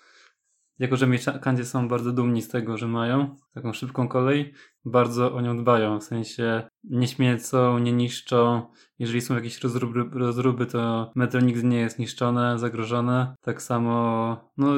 jako, 0.80 0.97
że 0.97 1.08
mieszkańcy 1.08 1.65
są 1.65 1.88
bardzo 1.88 2.12
dumni 2.12 2.41
z 2.41 2.47
tego, 2.47 2.78
że 2.78 2.88
mają 2.88 3.36
taką 3.54 3.73
szybką 3.73 4.08
kolej 4.08 4.54
bardzo 4.86 5.34
o 5.34 5.42
nią 5.42 5.58
dbają, 5.58 6.00
w 6.00 6.04
sensie 6.04 6.70
nie 6.84 7.08
śmiecą, 7.08 7.80
nie 7.80 7.94
niszczą. 7.94 8.62
Jeżeli 9.00 9.22
są 9.22 9.36
jakieś 9.36 9.63
rozruby, 9.63 10.20
rozruby 10.20 10.65
to 10.65 11.12
metro 11.15 11.42
nigdy 11.42 11.63
nie 11.63 11.80
jest 11.80 12.00
niszczone, 12.00 12.60
zagrożone. 12.60 13.36
Tak 13.42 13.62
samo, 13.62 14.52
no 14.58 14.74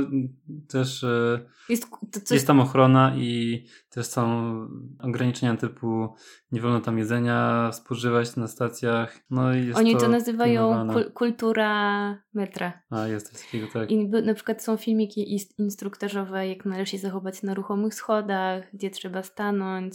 też 0.68 1.04
e, 1.04 1.46
jest, 1.70 1.88
coś... 2.12 2.32
jest 2.32 2.48
tam 2.48 2.60
ochrona 2.60 3.16
i 3.16 3.64
też 3.90 4.06
są 4.06 4.52
ograniczenia 5.00 5.58
typu 5.58 6.16
nie 6.52 6.62
wolno 6.62 6.82
tam 6.82 6.98
jedzenia 6.98 7.72
spożywać 7.74 8.36
na 8.36 8.48
stacjach. 8.48 9.20
No 9.30 9.56
i 9.56 9.74
Oni 9.74 9.94
to, 9.94 10.00
to 10.00 10.08
nazywają 10.08 10.88
kul 10.94 11.12
kultura 11.12 12.24
metra. 12.34 12.82
A, 12.90 13.08
jest 13.08 13.32
coś 13.32 13.46
takiego, 13.46 13.68
tak. 13.74 13.92
I 13.92 14.08
na 14.08 14.34
przykład 14.34 14.64
są 14.64 14.78
filmiki 14.78 15.38
instruktażowe, 15.58 16.48
jak 16.48 16.66
należy 16.66 16.92
się 16.92 16.98
zachować 16.98 17.44
na 17.44 17.54
ruchomych 17.54 17.94
schodach, 17.94 18.64
gdzie 18.74 18.90
trzeba 18.90 19.24
stanąć 19.24 19.91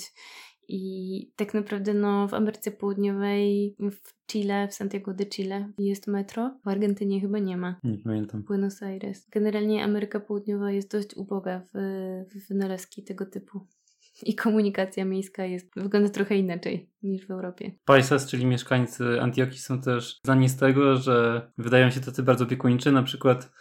i 0.68 1.32
tak 1.36 1.54
naprawdę 1.54 1.94
no, 1.94 2.28
w 2.28 2.34
Ameryce 2.34 2.70
Południowej, 2.70 3.76
w 3.78 4.26
Chile, 4.26 4.68
w 4.68 4.74
Santiago 4.74 5.14
de 5.14 5.26
Chile 5.26 5.72
jest 5.78 6.06
metro. 6.06 6.58
W 6.64 6.68
Argentynie 6.68 7.20
chyba 7.20 7.38
nie 7.38 7.56
ma. 7.56 7.80
Nie 7.84 7.98
pamiętam. 7.98 8.42
Buenos 8.42 8.82
Aires. 8.82 9.28
Generalnie 9.30 9.84
Ameryka 9.84 10.20
Południowa 10.20 10.70
jest 10.70 10.92
dość 10.92 11.16
uboga 11.16 11.60
w, 11.60 11.78
w 12.34 12.48
wynalazki 12.48 13.04
tego 13.04 13.26
typu. 13.26 13.66
I 14.22 14.34
komunikacja 14.34 15.04
miejska 15.04 15.44
jest, 15.44 15.70
wygląda 15.76 16.08
trochę 16.08 16.36
inaczej 16.36 16.90
niż 17.02 17.26
w 17.26 17.30
Europie. 17.30 17.72
Paisas, 17.84 18.26
czyli 18.26 18.46
mieszkańcy 18.46 19.20
Antiochii 19.20 19.58
są 19.58 19.80
też 19.80 20.20
znani 20.24 20.48
z 20.48 20.56
tego, 20.56 20.96
że 20.96 21.50
wydają 21.58 21.90
się 21.90 22.00
tacy 22.00 22.22
bardzo 22.22 22.44
opiekuńczy. 22.44 22.92
Na 22.92 23.02
przykład 23.02 23.52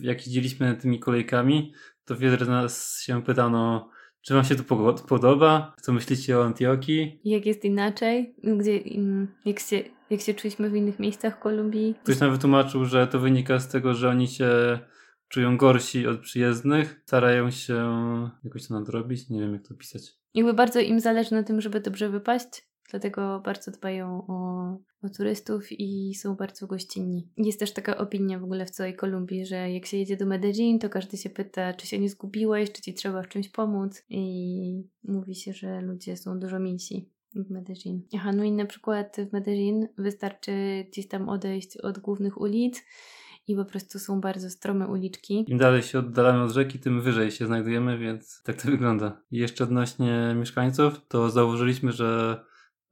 jak 0.00 0.26
jeździliśmy 0.26 0.76
tymi 0.76 1.00
kolejkami, 1.00 1.72
to 2.04 2.16
wiele 2.16 2.36
z 2.36 2.48
nas 2.48 3.00
się 3.00 3.22
pytano, 3.22 3.90
czy 4.22 4.34
Wam 4.34 4.44
się 4.44 4.54
to 4.54 4.94
podoba? 5.08 5.74
Co 5.80 5.92
myślicie 5.92 6.38
o 6.38 6.44
Antiochii? 6.44 7.20
Jak 7.24 7.46
jest 7.46 7.64
inaczej? 7.64 8.34
Gdzie, 8.44 8.80
jak, 9.44 9.60
się, 9.60 9.82
jak 10.10 10.20
się 10.20 10.34
czuliśmy 10.34 10.70
w 10.70 10.76
innych 10.76 10.98
miejscach 10.98 11.38
Kolumbii? 11.38 11.94
Ktoś 12.02 12.20
nam 12.20 12.32
wytłumaczył, 12.32 12.84
że 12.84 13.06
to 13.06 13.18
wynika 13.18 13.58
z 13.58 13.68
tego, 13.68 13.94
że 13.94 14.08
oni 14.08 14.28
się 14.28 14.78
czują 15.28 15.56
gorsi 15.56 16.06
od 16.06 16.20
przyjezdnych, 16.20 17.00
starają 17.06 17.50
się 17.50 17.84
jakoś 18.44 18.68
to 18.68 18.74
nadrobić, 18.74 19.28
nie 19.30 19.40
wiem 19.40 19.52
jak 19.52 19.68
to 19.68 19.74
pisać. 19.74 20.02
Jakby 20.34 20.54
bardzo 20.54 20.80
im 20.80 21.00
zależy 21.00 21.34
na 21.34 21.42
tym, 21.42 21.60
żeby 21.60 21.80
dobrze 21.80 22.08
wypaść, 22.08 22.48
dlatego 22.90 23.40
bardzo 23.44 23.70
dbają 23.70 24.26
o, 24.28 24.78
o 25.02 25.08
turystów 25.16 25.72
i 25.72 26.14
są 26.14 26.34
bardzo 26.34 26.66
gościnni. 26.66 27.28
Jest 27.36 27.60
też 27.60 27.72
taka 27.72 27.96
opinia 27.96 28.38
w 28.38 28.44
ogóle 28.44 28.66
w 28.66 28.70
całej 28.70 28.96
Kolumbii, 28.96 29.46
że 29.46 29.70
jak 29.70 29.86
się 29.86 29.96
jedzie 29.96 30.16
do 30.16 30.26
Medellin, 30.26 30.78
to 30.78 30.88
każdy 30.88 31.16
się 31.16 31.30
pyta, 31.30 31.74
czy 31.74 31.86
się 31.86 31.98
nie 31.98 32.08
zgubiłeś, 32.08 32.72
czy 32.72 32.82
ci 32.82 32.94
trzeba 32.94 33.22
w 33.22 33.28
czymś 33.28 33.48
pomóc 33.48 34.04
i 34.08 34.84
mówi 35.04 35.34
się, 35.34 35.52
że 35.52 35.80
ludzie 35.80 36.16
są 36.16 36.38
dużo 36.38 36.58
milsi 36.58 37.08
w 37.34 37.50
Medellin. 37.50 38.02
Aha, 38.14 38.32
no 38.32 38.44
i 38.44 38.52
na 38.52 38.66
przykład 38.66 39.16
w 39.30 39.32
Medellin 39.32 39.88
wystarczy 39.98 40.52
gdzieś 40.88 41.08
tam 41.08 41.28
odejść 41.28 41.76
od 41.76 41.98
głównych 41.98 42.40
ulic 42.40 42.82
i 43.48 43.56
po 43.56 43.64
prostu 43.64 43.98
są 43.98 44.20
bardzo 44.20 44.50
strome 44.50 44.88
uliczki. 44.88 45.44
Im 45.48 45.58
dalej 45.58 45.82
się 45.82 45.98
oddalamy 45.98 46.42
od 46.42 46.50
rzeki, 46.50 46.78
tym 46.78 47.00
wyżej 47.00 47.30
się 47.30 47.46
znajdujemy, 47.46 47.98
więc 47.98 48.42
tak 48.42 48.62
to 48.62 48.70
wygląda. 48.70 49.20
I 49.30 49.38
jeszcze 49.38 49.64
odnośnie 49.64 50.34
mieszkańców, 50.38 51.00
to 51.08 51.30
zauważyliśmy, 51.30 51.92
że 51.92 52.40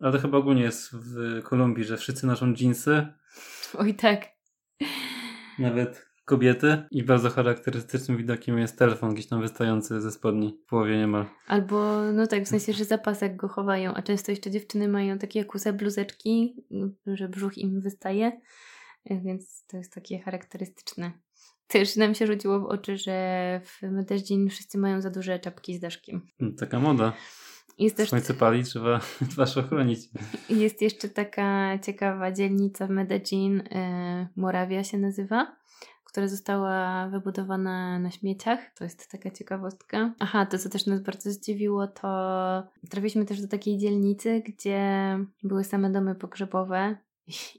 ale 0.01 0.13
to 0.13 0.19
chyba 0.19 0.39
ogólnie 0.39 0.63
jest 0.63 0.91
w 0.93 1.43
Kolumbii, 1.43 1.85
że 1.85 1.97
wszyscy 1.97 2.27
noszą 2.27 2.55
dżinsy. 2.55 3.07
Oj 3.75 3.95
tak. 3.95 4.29
Nawet 5.59 6.11
kobiety. 6.25 6.83
I 6.91 7.03
bardzo 7.03 7.31
charakterystycznym 7.31 8.17
widokiem 8.19 8.59
jest 8.59 8.79
telefon 8.79 9.15
gdzieś 9.15 9.27
tam 9.27 9.41
wystający 9.41 10.01
ze 10.01 10.11
spodni. 10.11 10.59
W 10.67 10.69
połowie 10.69 10.99
niemal. 10.99 11.27
Albo, 11.47 12.03
no 12.13 12.27
tak, 12.27 12.45
w 12.45 12.49
sensie, 12.49 12.73
że 12.73 12.85
zapasek 12.85 13.37
go 13.37 13.49
chowają, 13.49 13.95
a 13.95 14.03
często 14.03 14.33
jeszcze 14.33 14.51
dziewczyny 14.51 14.89
mają 14.89 15.19
takie 15.19 15.45
kuse 15.45 15.73
bluzeczki, 15.73 16.57
że 17.07 17.29
brzuch 17.29 17.59
im 17.59 17.81
wystaje, 17.81 18.41
więc 19.11 19.65
to 19.67 19.77
jest 19.77 19.95
takie 19.95 20.19
charakterystyczne. 20.19 21.13
Też 21.67 21.97
nam 21.97 22.15
się 22.15 22.27
rzuciło 22.27 22.61
w 22.61 22.65
oczy, 22.65 22.97
że 22.97 23.61
w 23.65 23.83
Medellin 23.83 24.49
wszyscy 24.49 24.79
mają 24.79 25.01
za 25.01 25.11
duże 25.11 25.39
czapki 25.39 25.77
z 25.77 25.81
daszkiem. 25.81 26.21
Taka 26.59 26.81
moda. 26.81 27.13
Jest 27.81 27.97
też... 27.97 28.09
Słońce 28.09 28.35
pali, 28.35 28.65
trzeba 28.65 29.01
twarz 29.33 29.57
ochronić. 29.57 30.01
Jest 30.51 30.83
jeszcze 30.83 31.09
taka 31.09 31.79
ciekawa 31.79 32.33
dzielnica 32.33 32.87
w 32.87 32.91
Medellin, 32.91 33.63
e, 33.71 34.29
Morawia 34.37 34.85
się 34.85 34.99
nazywa, 34.99 35.57
która 36.05 36.29
została 36.29 37.09
wybudowana 37.09 37.99
na 37.99 38.11
śmieciach. 38.11 38.61
To 38.79 38.85
jest 38.85 39.11
taka 39.11 39.31
ciekawostka. 39.31 40.15
Aha, 40.19 40.47
to 40.47 40.59
co 40.59 40.69
też 40.69 40.87
nas 40.87 41.03
bardzo 41.03 41.31
zdziwiło, 41.31 41.87
to 41.87 42.09
trafiliśmy 42.91 43.25
też 43.25 43.41
do 43.41 43.49
takiej 43.49 43.79
dzielnicy, 43.79 44.43
gdzie 44.47 45.19
były 45.43 45.65
same 45.65 45.91
domy 45.91 46.15
pogrzebowe 46.15 46.97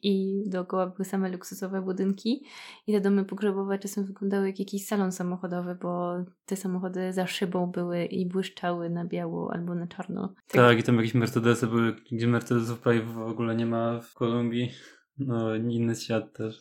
i 0.04 0.43
dookoła 0.50 0.88
były 0.88 1.06
same 1.06 1.30
luksusowe 1.30 1.82
budynki 1.82 2.43
i 2.88 2.93
te 2.93 3.02
domy 3.02 3.26
pogrzebowe 3.26 3.80
czasem 3.80 4.06
wyglądały 4.06 4.47
jak 4.47 4.60
jakiś 4.60 4.86
salon 4.86 5.12
samochodowy, 5.12 5.76
bo 5.76 6.13
te 6.45 6.56
samochody 6.56 7.13
za 7.13 7.28
szybą 7.28 7.67
były 7.67 8.06
i 8.06 8.26
błyszczały 8.26 8.89
na 8.89 9.06
biało 9.06 9.54
albo 9.54 9.76
na 9.76 9.88
czarno. 9.88 10.28
Tak, 10.28 10.62
tak 10.62 10.80
i 10.80 10.84
tam 10.84 10.97
jakieś 10.97 11.13
Mercedesy 11.13 11.67
były, 11.67 11.95
gdzie 12.12 12.28
Mercedesów 12.28 12.80
prawie 12.80 13.02
w 13.02 13.17
ogóle 13.17 13.56
nie 13.56 13.65
ma 13.65 14.00
w 14.00 14.13
Kolumbii. 14.13 14.71
No, 15.17 15.56
inny 15.56 15.95
świat 15.95 16.34
też. 16.34 16.60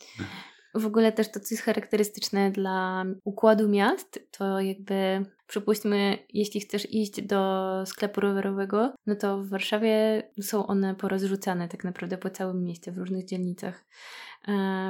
W 0.74 0.86
ogóle 0.86 1.12
też 1.12 1.30
to, 1.30 1.40
co 1.40 1.46
jest 1.50 1.64
charakterystyczne 1.64 2.50
dla 2.50 3.04
układu 3.24 3.68
miast, 3.68 4.28
to 4.30 4.60
jakby 4.60 5.26
przypuśćmy, 5.46 6.18
jeśli 6.32 6.60
chcesz 6.60 6.92
iść 6.92 7.22
do 7.22 7.66
sklepu 7.86 8.20
rowerowego, 8.20 8.94
no 9.06 9.14
to 9.14 9.38
w 9.38 9.48
Warszawie 9.48 10.22
są 10.40 10.66
one 10.66 10.94
porozrzucane 10.94 11.68
tak 11.68 11.84
naprawdę 11.84 12.18
po 12.18 12.30
całym 12.30 12.64
mieście, 12.64 12.92
w 12.92 12.98
różnych 12.98 13.24
dzielnicach. 13.24 13.84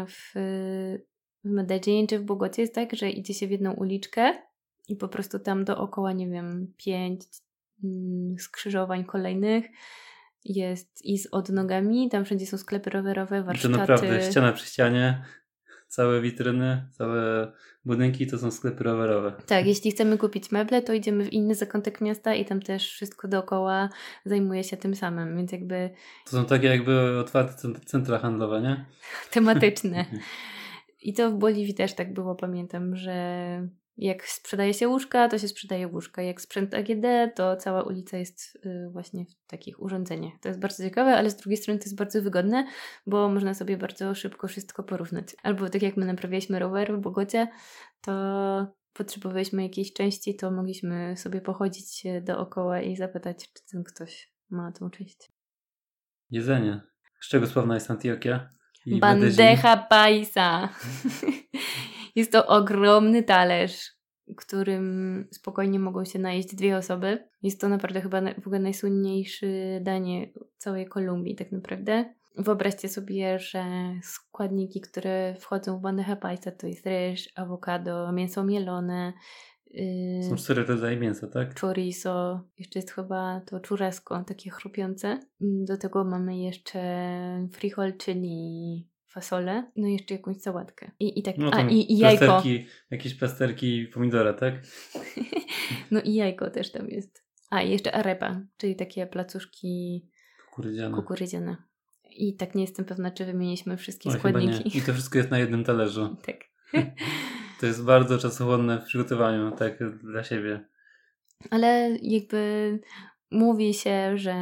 W, 0.07 0.33
w 1.45 1.51
Medellin 1.51 2.07
czy 2.07 2.19
w 2.19 2.25
Bogocie 2.25 2.63
jest 2.63 2.75
tak, 2.75 2.97
że 2.97 3.11
idzie 3.11 3.35
się 3.35 3.47
w 3.47 3.51
jedną 3.51 3.73
uliczkę 3.73 4.33
i 4.89 4.97
po 4.97 5.09
prostu 5.09 5.39
tam 5.39 5.65
dookoła, 5.65 6.13
nie 6.13 6.29
wiem, 6.29 6.73
pięć 6.77 7.23
mm, 7.85 8.39
skrzyżowań 8.39 9.05
kolejnych 9.05 9.65
jest 10.45 11.05
i 11.05 11.19
z 11.19 11.29
odnogami, 11.33 12.09
tam 12.11 12.25
wszędzie 12.25 12.47
są 12.47 12.59
sklepy 12.59 12.91
rowerowe, 12.91 13.43
warsztaty. 13.43 13.75
To 13.75 13.81
naprawdę 13.81 14.23
ściana 14.31 14.53
przy 14.53 14.67
ścianie, 14.67 15.25
całe 15.91 16.21
witryny, 16.21 16.89
całe 16.91 17.53
budynki 17.85 18.27
to 18.27 18.39
są 18.39 18.51
sklepy 18.51 18.85
rowerowe. 18.85 19.33
Tak, 19.47 19.67
jeśli 19.67 19.91
chcemy 19.91 20.19
kupić 20.19 20.51
meble, 20.51 20.83
to 20.83 20.93
idziemy 20.93 21.25
w 21.25 21.33
inny 21.33 21.55
zakątek 21.55 22.01
miasta 22.01 22.35
i 22.35 22.45
tam 22.45 22.63
też 22.63 22.93
wszystko 22.93 23.29
dookoła 23.29 23.89
zajmuje 24.25 24.65
się 24.65 24.77
tym 24.77 24.95
samym, 24.95 25.37
więc 25.37 25.53
jakby... 25.53 25.91
To 26.25 26.31
są 26.31 26.45
takie 26.45 26.67
jakby 26.67 27.19
otwarte 27.19 27.69
centra 27.87 28.19
handlowe, 28.19 28.61
nie? 28.61 28.85
Tematyczne. 29.31 30.05
I 31.03 31.15
to 31.15 31.31
w 31.31 31.35
Boliwii 31.35 31.75
też 31.75 31.95
tak 31.95 32.15
było, 32.15 32.35
pamiętam, 32.35 32.97
że 32.97 33.69
jak 34.01 34.29
sprzedaje 34.29 34.75
się 34.75 34.89
łóżka, 34.89 35.29
to 35.29 35.39
się 35.39 35.49
sprzedaje 35.49 35.89
łóżka. 35.89 36.23
Jak 36.23 36.41
sprzęt 36.41 36.75
AGD, 36.75 37.35
to 37.35 37.57
cała 37.57 37.83
ulica 37.83 38.19
jest 38.19 38.59
y, 38.67 38.91
właśnie 38.93 39.25
w 39.25 39.47
takich 39.47 39.83
urządzeniach. 39.83 40.33
To 40.41 40.49
jest 40.49 40.61
bardzo 40.61 40.83
ciekawe, 40.83 41.17
ale 41.17 41.31
z 41.31 41.37
drugiej 41.37 41.57
strony 41.57 41.79
to 41.79 41.85
jest 41.85 41.97
bardzo 41.97 42.23
wygodne, 42.23 42.67
bo 43.07 43.29
można 43.29 43.55
sobie 43.55 43.77
bardzo 43.77 44.15
szybko 44.15 44.49
wszystko 44.49 44.83
porównać. 44.83 45.27
Albo 45.43 45.69
tak 45.69 45.83
jak 45.83 45.97
my 45.97 46.07
naprawialiśmy 46.07 46.59
rower 46.59 46.97
w 46.97 47.01
Bogocie, 47.01 47.49
to 48.01 48.13
potrzebowaliśmy 48.93 49.63
jakiejś 49.63 49.93
części, 49.93 50.37
to 50.37 50.51
mogliśmy 50.51 51.17
sobie 51.17 51.41
pochodzić 51.41 52.05
dookoła 52.23 52.81
i 52.81 52.97
zapytać, 52.97 53.53
czy 53.53 53.65
ten 53.73 53.85
ktoś 53.85 54.33
ma 54.51 54.73
tą 54.73 54.91
część. 54.91 55.33
Jedzenie. 56.31 56.81
Z 57.21 57.29
czego 57.29 57.47
sławna 57.47 57.75
jest 57.75 57.91
Antioquia? 57.91 58.51
Bandeja 58.87 59.77
paisa. 59.77 60.69
Jest 62.15 62.33
to 62.33 62.47
ogromny 62.47 63.23
talerz, 63.23 64.01
którym 64.37 65.29
spokojnie 65.33 65.79
mogą 65.79 66.05
się 66.05 66.19
najeść 66.19 66.55
dwie 66.55 66.77
osoby. 66.77 67.29
Jest 67.43 67.61
to 67.61 67.69
naprawdę 67.69 68.01
chyba 68.01 68.21
w 68.35 68.47
ogóle 68.47 68.59
najsłynniejsze 68.61 69.47
danie 69.81 70.33
całej 70.59 70.87
Kolumbii, 70.87 71.37
tak 71.37 71.53
naprawdę. 71.53 72.15
Wyobraźcie 72.37 72.89
sobie, 72.89 73.39
że 73.39 73.65
składniki, 74.03 74.81
które 74.81 75.35
wchodzą 75.35 75.79
w 75.79 75.83
bandeja 75.83 76.17
paisa 76.17 76.51
to 76.51 76.67
jest 76.67 76.87
ryż, 76.87 77.29
awokado, 77.35 78.13
mięso 78.13 78.45
mielone. 78.45 79.13
Yy, 79.71 80.23
Są 80.29 80.37
cztery 80.37 80.65
rodzaje 80.65 80.97
mięsa, 80.97 81.29
tak? 81.29 81.61
Chorizo, 81.61 82.41
jeszcze 82.59 82.79
jest 82.79 82.91
chyba 82.91 83.41
to 83.41 83.61
churrasco, 83.69 84.25
takie 84.27 84.51
chrupiące. 84.51 85.21
Do 85.41 85.77
tego 85.77 86.05
mamy 86.05 86.39
jeszcze 86.39 86.81
frijol, 87.53 87.97
czyli 87.97 88.90
fasolę, 89.11 89.71
no 89.77 89.89
i 89.89 89.93
jeszcze 89.93 90.15
jakąś 90.15 90.37
sałatkę. 90.37 90.91
I, 91.01 91.19
i 91.19 91.23
tak, 91.23 91.39
no 91.39 91.51
a 91.53 91.61
i, 91.63 91.93
i 91.93 91.99
jajko. 91.99 92.25
Plasterki, 92.25 92.67
jakieś 92.91 93.15
plasterki 93.15 93.87
pomidora, 93.95 94.33
tak? 94.33 94.55
no 95.91 96.01
i 96.01 96.15
jajko 96.15 96.51
też 96.51 96.73
tam 96.73 96.89
jest. 96.89 97.25
A, 97.51 97.63
i 97.63 97.71
jeszcze 97.71 97.93
arepa, 97.93 98.41
czyli 98.57 98.77
takie 98.77 99.07
placuszki 99.07 100.05
kukurydziane. 100.47 100.97
kukurydziane. 100.97 101.57
I 102.11 102.37
tak 102.37 102.55
nie 102.55 102.63
jestem 102.63 102.85
pewna, 102.85 103.11
czy 103.11 103.25
wymieniliśmy 103.25 103.77
wszystkie 103.77 104.11
Oj, 104.11 104.19
składniki. 104.19 104.79
I 104.79 104.83
to 104.83 104.93
wszystko 104.93 105.19
jest 105.19 105.31
na 105.31 105.39
jednym 105.39 105.65
talerzu. 105.65 106.17
tak. 106.27 106.37
to 107.61 107.67
jest 107.67 107.85
bardzo 107.85 108.19
czasochłonne 108.19 108.81
w 108.81 108.85
przygotowaniu, 108.85 109.53
tak, 109.53 109.79
dla 110.03 110.25
siebie. 110.25 110.65
Ale 111.51 111.99
jakby 112.03 112.79
mówi 113.31 113.75
się, 113.75 114.19
że 114.19 114.35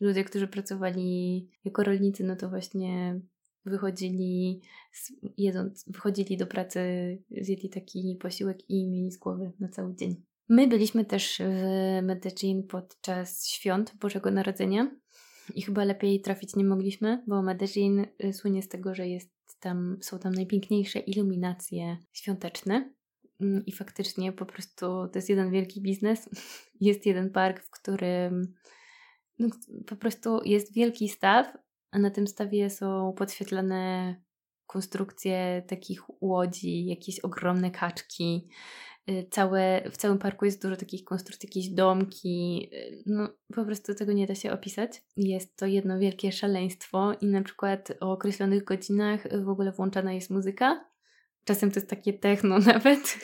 ludzie, 0.00 0.24
którzy 0.24 0.48
pracowali 0.48 1.48
jako 1.64 1.82
rolnicy, 1.82 2.24
no 2.24 2.36
to 2.36 2.48
właśnie 2.48 3.20
wychodzili, 3.66 4.60
jedząc, 5.36 5.84
wychodzili 5.88 6.36
do 6.36 6.46
pracy, 6.46 6.80
zjedli 7.40 7.68
taki 7.68 8.18
posiłek 8.20 8.70
i 8.70 8.86
mieli 8.88 9.10
z 9.10 9.18
głowy 9.18 9.52
na 9.60 9.68
cały 9.68 9.94
dzień. 9.94 10.22
My 10.48 10.68
byliśmy 10.68 11.04
też 11.04 11.38
w 11.38 12.02
Medellin 12.02 12.66
podczas 12.66 13.46
świąt 13.46 13.94
Bożego 14.00 14.30
Narodzenia 14.30 14.90
i 15.54 15.62
chyba 15.62 15.84
lepiej 15.84 16.20
trafić 16.20 16.56
nie 16.56 16.64
mogliśmy, 16.64 17.24
bo 17.26 17.42
Medellin 17.42 18.06
y, 18.24 18.32
słynie 18.32 18.62
z 18.62 18.68
tego, 18.68 18.94
że 18.94 19.08
jest 19.08 19.30
tam, 19.60 19.98
są 20.00 20.18
tam 20.18 20.34
najpiękniejsze 20.34 20.98
iluminacje 20.98 21.98
świąteczne. 22.12 22.92
Mm, 23.40 23.66
I 23.66 23.72
faktycznie 23.72 24.32
po 24.32 24.46
prostu 24.46 24.86
to 24.86 25.10
jest 25.14 25.28
jeden 25.28 25.50
wielki 25.50 25.80
biznes. 25.80 26.28
Jest 26.80 27.06
jeden 27.06 27.30
park, 27.30 27.62
w 27.62 27.70
którym 27.70 28.54
no, 29.38 29.48
po 29.86 29.96
prostu 29.96 30.40
jest 30.44 30.74
wielki 30.74 31.08
staw, 31.08 31.56
a 31.90 31.98
na 31.98 32.10
tym 32.10 32.26
stawie 32.26 32.70
są 32.70 33.12
podświetlane 33.16 34.16
konstrukcje 34.66 35.62
takich 35.68 36.22
łodzi, 36.22 36.86
jakieś 36.86 37.20
ogromne 37.20 37.70
kaczki. 37.70 38.48
Y, 39.10 39.28
całe, 39.30 39.90
w 39.90 39.96
całym 39.96 40.18
parku 40.18 40.44
jest 40.44 40.62
dużo 40.62 40.76
takich 40.76 41.04
konstrukcji, 41.04 41.48
jakieś 41.48 41.68
domki. 41.68 42.70
Y, 42.72 43.02
no, 43.06 43.28
po 43.54 43.64
prostu 43.64 43.94
tego 43.94 44.12
nie 44.12 44.26
da 44.26 44.34
się 44.34 44.52
opisać. 44.52 45.02
Jest 45.16 45.56
to 45.56 45.66
jedno 45.66 45.98
wielkie 45.98 46.32
szaleństwo 46.32 47.12
i 47.20 47.26
na 47.26 47.42
przykład 47.42 47.92
o 48.00 48.12
określonych 48.12 48.64
godzinach 48.64 49.44
w 49.44 49.48
ogóle 49.48 49.72
włączana 49.72 50.12
jest 50.12 50.30
muzyka 50.30 50.95
Czasem 51.46 51.70
to 51.70 51.80
jest 51.80 51.90
takie 51.90 52.12
techno 52.12 52.58
nawet. 52.72 53.18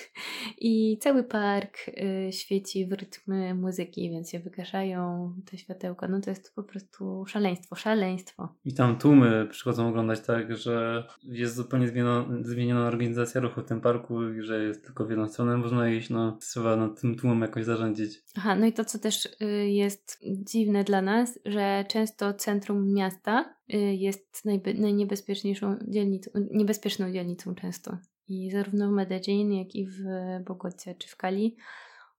I 0.59 0.99
cały 1.01 1.25
park 1.25 1.77
y, 1.89 2.33
świeci 2.33 2.87
w 2.87 2.93
rytmy 2.93 3.55
muzyki, 3.55 4.11
więc 4.11 4.31
się 4.31 4.41
wygaszają 4.41 5.33
te 5.51 5.59
światełka. 5.59 6.09
No 6.09 6.21
to 6.21 6.31
jest 6.31 6.55
po 6.55 6.63
prostu 6.63 7.25
szaleństwo, 7.27 7.77
szaleństwo. 7.77 8.49
I 8.65 8.75
tam 8.75 8.99
tłumy 8.99 9.47
przychodzą 9.51 9.89
oglądać 9.89 10.21
tak, 10.21 10.57
że 10.57 11.07
jest 11.23 11.55
zupełnie 11.55 11.89
zmieniona, 11.89 12.29
zmieniona 12.43 12.87
organizacja 12.87 13.41
ruchu 13.41 13.61
w 13.61 13.65
tym 13.65 13.81
parku 13.81 14.29
i 14.29 14.43
że 14.43 14.65
jest 14.65 14.85
tylko 14.85 15.07
w 15.07 15.11
jedną 15.11 15.29
stronę 15.29 15.57
można 15.57 15.91
iść, 15.91 16.11
no 16.11 16.39
trzeba 16.41 16.77
nad 16.77 17.01
tym 17.01 17.17
tłumem 17.17 17.41
jakoś 17.41 17.65
zarządzić. 17.65 18.23
Aha, 18.37 18.57
no 18.57 18.67
i 18.67 18.73
to 18.73 18.85
co 18.85 18.99
też 18.99 19.27
y, 19.27 19.69
jest 19.71 20.19
dziwne 20.25 20.85
dla 20.85 21.03
nas, 21.03 21.39
że 21.45 21.85
często 21.89 22.35
centrum 22.35 22.93
miasta 22.93 23.55
y, 23.75 23.79
jest 23.79 24.45
najniebezpieczniejszą 24.79 25.77
dzielnicą, 25.89 26.31
niebezpieczną 26.51 27.13
dzielnicą 27.13 27.55
często. 27.55 27.99
I 28.29 28.51
zarówno 28.51 28.89
w 28.89 28.93
Medellin, 28.93 29.53
jak 29.53 29.75
i 29.75 29.87
w 29.87 29.99
Bogocie 30.45 30.95
czy 30.95 31.09
w 31.09 31.17
Kali 31.17 31.57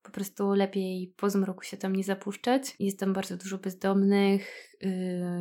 po 0.04 0.12
prostu 0.12 0.54
lepiej 0.54 1.14
po 1.18 1.30
zmroku 1.30 1.64
się 1.64 1.78
tam 1.78 1.96
nie 1.96 2.04
zapuszczać. 2.04 2.76
Jest 2.80 3.00
tam 3.00 3.14
bardzo 3.14 3.38
dużo 3.38 3.58
bezdomnych, 3.58 4.70
yy, 4.82 4.90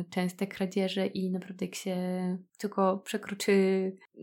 częste 0.09 0.47
kradzieże 0.47 1.07
i 1.07 1.31
naprawdę 1.31 1.65
jak 1.65 1.75
się 1.75 1.97
tylko 2.57 2.97
przekroczy 2.97 3.53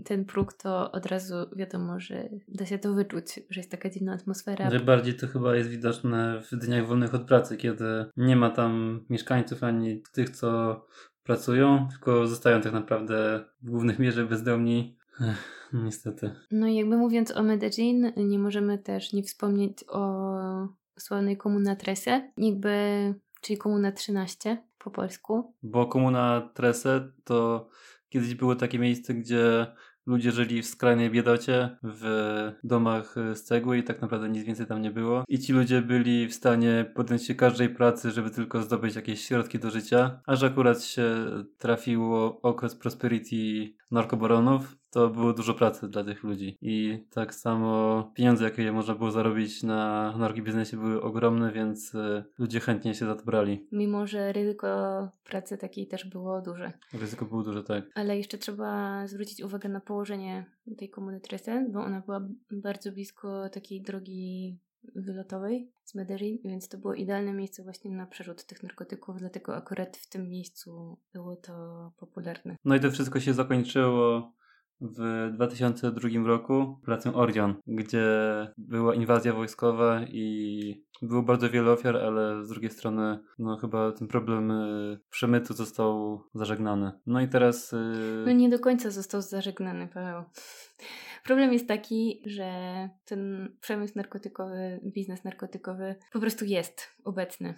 ten 0.05 0.25
próg, 0.25 0.53
to 0.53 0.93
od 0.93 1.07
razu 1.07 1.35
wiadomo, 1.57 2.01
że 2.01 2.29
da 2.49 2.67
się 2.67 2.79
to 2.79 2.95
wyczuć, 2.95 3.41
że 3.51 3.61
jest 3.61 3.71
taka 3.71 3.91
dziwna 3.91 4.13
atmosfera. 4.13 4.69
Najbardziej 4.69 5.15
to 5.15 5.27
chyba 5.27 5.57
jest 5.57 5.71
widoczne 5.71 6.43
w 6.51 6.57
dniach 6.57 6.87
wolnych 6.87 7.15
od 7.15 7.27
pracy, 7.27 7.57
kiedy 7.57 7.85
nie 8.17 8.37
ma 8.37 8.51
tam 8.51 9.01
mieszkańców 9.11 9.65
ani 9.65 10.03
tych, 10.13 10.31
co 10.31 10.81
pracują, 11.23 11.89
tylko 11.89 12.27
zostają 12.27 12.61
tak 12.61 12.73
naprawdę 12.73 13.45
w 13.63 13.71
głównych 13.71 13.99
mierze 13.99 14.25
bezdomni. 14.27 15.00
Ech 15.21 15.61
Niestety. 15.73 16.31
No 16.51 16.67
i 16.67 16.75
jakby 16.75 16.97
mówiąc 16.97 17.37
o 17.37 17.43
Medellin, 17.43 18.13
nie 18.17 18.39
możemy 18.39 18.79
też 18.79 19.13
nie 19.13 19.23
wspomnieć 19.23 19.85
o 19.89 20.31
sławnej 20.99 21.37
Komuna 21.37 21.77
Trese, 21.77 22.33
jakby, 22.37 22.75
czyli 23.41 23.59
Komuna 23.59 23.93
13 23.93 24.63
po 24.79 24.91
polsku. 24.91 25.55
Bo 25.63 25.87
Komuna 25.87 26.51
Trese 26.55 27.13
to 27.25 27.69
kiedyś 28.09 28.35
było 28.35 28.57
takie 28.57 28.79
miejsce, 28.79 29.15
gdzie 29.15 29.67
ludzie 30.07 30.33
żyli 30.33 30.63
w 30.63 30.67
skrajnej 30.67 31.11
biedocie, 31.11 31.77
w 31.83 32.05
domach 32.65 33.15
z 33.35 33.43
cegły 33.43 33.79
i 33.79 33.83
tak 33.83 34.03
naprawdę 34.03 34.29
nic 34.29 34.45
więcej 34.45 34.67
tam 34.67 34.83
nie 34.83 34.91
było. 34.91 35.25
I 35.29 35.39
ci 35.39 35.53
ludzie 35.53 35.83
byli 35.83 36.29
w 36.29 36.35
stanie 36.35 36.93
podjąć 36.95 37.27
się 37.27 37.35
każdej 37.35 37.69
pracy, 37.69 38.11
żeby 38.11 38.31
tylko 38.31 38.63
zdobyć 38.63 38.97
jakieś 38.97 39.25
środki 39.25 39.59
do 39.59 39.71
życia. 39.71 40.21
A 40.27 40.37
że 40.37 40.47
akurat 40.47 40.83
się 40.83 41.05
trafiło 41.59 42.41
okres 42.43 42.75
prosperity 42.77 43.75
narkobaronów, 43.91 44.80
to 44.91 45.09
było 45.09 45.33
dużo 45.33 45.55
pracy 45.55 45.89
dla 45.89 46.05
tych 46.05 46.23
ludzi. 46.23 46.57
I 46.63 47.05
tak 47.11 47.35
samo 47.35 48.03
pieniądze, 48.15 48.45
jakie 48.45 48.73
można 48.73 48.95
było 48.95 49.11
zarobić 49.11 49.63
na 49.63 50.13
narki 50.19 50.43
biznesie 50.43 50.77
były 50.77 51.03
ogromne, 51.03 51.53
więc 51.53 51.95
e, 51.95 52.25
ludzie 52.39 52.61
chętnie 52.61 52.95
się 52.95 53.07
za 53.07 53.15
to 53.15 53.25
brali. 53.25 53.69
Mimo, 53.73 54.07
że 54.07 54.33
ryzyko 54.33 54.69
pracy 55.25 55.59
takiej 55.59 55.87
też 55.87 56.11
było 56.11 56.43
duże. 56.43 56.73
Ryzyko 56.93 57.25
było 57.25 57.43
duże, 57.43 57.65
tak. 57.65 57.85
Ale 57.95 58.19
jeszcze 58.19 58.39
trzeba 58.39 59.07
zwrócić 59.07 59.43
uwagę 59.43 59.69
na 59.69 59.81
położenie 59.81 60.47
tej 60.79 60.91
komuny 60.91 61.21
Tresen, 61.21 61.73
bo 61.73 61.81
ona 61.81 62.01
była 62.01 62.29
bardzo 62.51 62.93
blisko 62.93 63.49
takiej 63.49 63.83
drogi 63.83 64.59
wylotowej 64.95 65.71
z 65.85 65.95
Medellin, 65.95 66.39
więc 66.45 66.69
to 66.69 66.79
było 66.79 66.95
idealne 66.95 67.33
miejsce 67.33 67.63
właśnie 67.63 67.91
na 67.91 68.07
przerzut 68.07 68.47
tych 68.47 68.63
narkotyków, 68.63 69.17
dlatego 69.19 69.57
akurat 69.57 69.97
w 69.97 70.09
tym 70.09 70.29
miejscu 70.29 70.99
było 71.13 71.37
to 71.37 71.53
popularne. 71.97 72.57
No 72.65 72.75
i 72.75 72.81
to 72.81 72.91
wszystko 72.91 73.21
się 73.21 73.35
zakończyło 73.35 74.33
w 74.81 75.31
2002 75.33 76.09
roku 76.27 76.81
pracę 76.85 77.15
Orion, 77.15 77.55
gdzie 77.67 78.07
była 78.59 78.95
inwazja 78.95 79.33
wojskowa 79.33 80.03
i 80.03 80.85
było 81.03 81.23
bardzo 81.23 81.51
wiele 81.51 81.73
ofiar, 81.73 81.97
ale 81.97 82.45
z 82.45 82.49
drugiej 82.49 82.71
strony 82.71 83.19
no 83.39 83.57
chyba 83.57 83.93
ten 83.93 84.09
problem 84.09 84.51
y, 84.51 85.01
przemytu 85.11 85.55
został 85.55 86.21
zażegnany. 86.35 86.93
No 87.07 87.21
i 87.21 87.29
teraz... 87.29 87.73
Y, 87.73 88.25
no 88.27 88.33
nie 88.33 88.49
do 88.49 88.59
końca 88.59 88.91
został 88.91 89.23
zażegnany, 89.23 89.89
Paweł. 89.89 90.25
Problem 91.25 91.53
jest 91.53 91.69
taki, 91.69 92.23
że 92.27 92.51
ten 93.05 93.53
przemysł 93.61 93.93
narkotykowy, 93.97 94.81
biznes 94.95 95.25
narkotykowy 95.25 95.95
po 96.13 96.21
prostu 96.21 96.45
jest 96.45 96.89
obecny 97.05 97.55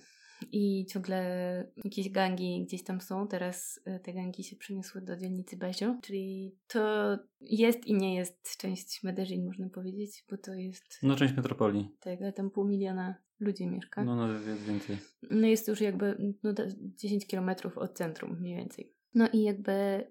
i 0.53 0.87
ciągle 0.87 1.73
jakieś 1.85 2.11
gangi 2.11 2.65
gdzieś 2.67 2.85
tam 2.85 3.01
są. 3.01 3.29
Teraz 3.29 3.81
e, 3.85 4.01
te 4.01 4.13
gangi 4.13 4.45
się 4.45 4.57
przeniosły 4.57 5.01
do 5.01 5.17
dzielnicy 5.17 5.57
Bezio, 5.57 5.97
czyli 6.03 6.57
to 6.67 7.19
jest 7.41 7.87
i 7.87 7.95
nie 7.95 8.15
jest 8.15 8.57
część 8.57 9.03
Medellin, 9.03 9.47
można 9.47 9.69
powiedzieć, 9.69 10.25
bo 10.31 10.37
to 10.39 10.55
jest... 10.55 10.99
No, 11.03 11.17
część 11.17 11.37
metropolii. 11.37 11.89
Tak, 12.01 12.23
ale 12.23 12.33
tam 12.33 12.51
pół 12.51 12.65
miliona 12.65 13.15
ludzi 13.41 13.67
mieszka. 13.67 14.05
No, 14.05 14.17
nawet 14.17 14.43
więcej. 14.43 14.97
No 15.31 15.47
jest 15.47 15.69
już 15.69 15.81
jakby 15.81 16.35
no, 16.43 16.55
10 16.97 17.27
kilometrów 17.27 17.79
od 17.79 17.99
centrum 17.99 18.41
mniej 18.41 18.57
więcej. 18.57 18.93
No 19.15 19.29
i 19.33 19.43
jakby 19.43 20.05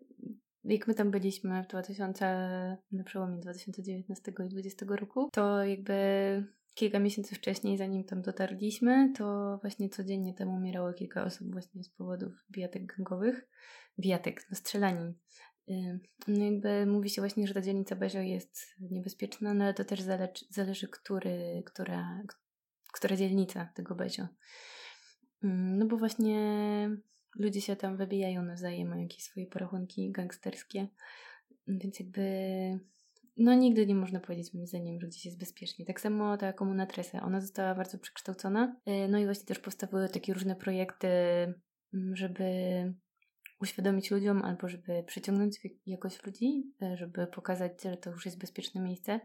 jak 0.63 0.87
my 0.87 0.93
tam 0.93 1.11
byliśmy 1.11 1.63
w 1.63 1.67
2000, 1.67 2.77
na 2.91 3.03
przełomie 3.03 3.37
2019 3.37 4.31
i 4.31 4.33
2020 4.33 4.85
roku, 4.89 5.29
to 5.33 5.63
jakby 5.63 5.93
kilka 6.81 6.99
miesięcy 6.99 7.35
wcześniej, 7.35 7.77
zanim 7.77 8.03
tam 8.03 8.21
dotarliśmy, 8.21 9.13
to 9.17 9.57
właśnie 9.61 9.89
codziennie 9.89 10.33
tam 10.33 10.49
umierało 10.49 10.93
kilka 10.93 11.23
osób 11.23 11.51
właśnie 11.51 11.83
z 11.83 11.89
powodów 11.89 12.33
bijatek 12.51 12.85
gangowych. 12.85 13.47
Bijatek, 13.99 14.45
no 14.49 14.55
strzelanin. 14.55 15.13
No 16.27 16.45
jakby 16.45 16.85
mówi 16.85 17.09
się 17.09 17.21
właśnie, 17.21 17.47
że 17.47 17.53
ta 17.53 17.61
dzielnica 17.61 17.95
Bezio 17.95 18.19
jest 18.19 18.65
niebezpieczna, 18.79 19.53
no 19.53 19.63
ale 19.63 19.73
to 19.73 19.85
też 19.85 20.01
zależy, 20.01 20.45
zależy 20.49 20.87
który, 20.87 21.63
która, 21.65 22.23
która 22.93 23.15
dzielnica 23.15 23.71
tego 23.75 23.95
Bezio. 23.95 24.27
No 25.41 25.85
bo 25.85 25.97
właśnie 25.97 26.37
ludzie 27.35 27.61
się 27.61 27.75
tam 27.75 27.97
wybijają 27.97 28.43
nawzajem, 28.43 28.87
mają 28.87 29.01
jakieś 29.01 29.23
swoje 29.23 29.47
porachunki 29.47 30.11
gangsterskie, 30.11 30.87
więc 31.67 31.99
jakby 31.99 32.21
no 33.37 33.53
nigdy 33.53 33.87
nie 33.87 33.95
można 33.95 34.19
powiedzieć 34.19 34.53
moim 34.53 34.67
zdaniem, 34.67 34.99
że 34.99 35.07
gdzieś 35.07 35.25
jest 35.25 35.39
bezpiecznie. 35.39 35.85
Tak 35.85 36.01
samo 36.01 36.37
ta 36.37 36.53
komuna 36.53 36.85
Trese, 36.85 37.21
ona 37.21 37.41
została 37.41 37.75
bardzo 37.75 37.99
przekształcona. 37.99 38.75
Y, 38.87 39.07
no 39.07 39.19
i 39.19 39.25
właśnie 39.25 39.45
też 39.45 39.59
powstały 39.59 40.09
takie 40.09 40.33
różne 40.33 40.55
projekty, 40.55 41.07
mm, 41.93 42.15
żeby 42.15 42.43
uświadomić 43.61 44.11
ludziom 44.11 44.41
albo 44.41 44.69
żeby 44.69 45.03
przyciągnąć 45.07 45.59
jakoś 45.85 46.25
ludzi, 46.25 46.73
y, 46.83 46.97
żeby 46.97 47.27
pokazać, 47.27 47.71
że 47.83 47.97
to 47.97 48.09
już 48.09 48.25
jest 48.25 48.39
bezpieczne 48.39 48.81
miejsce. 48.81 49.19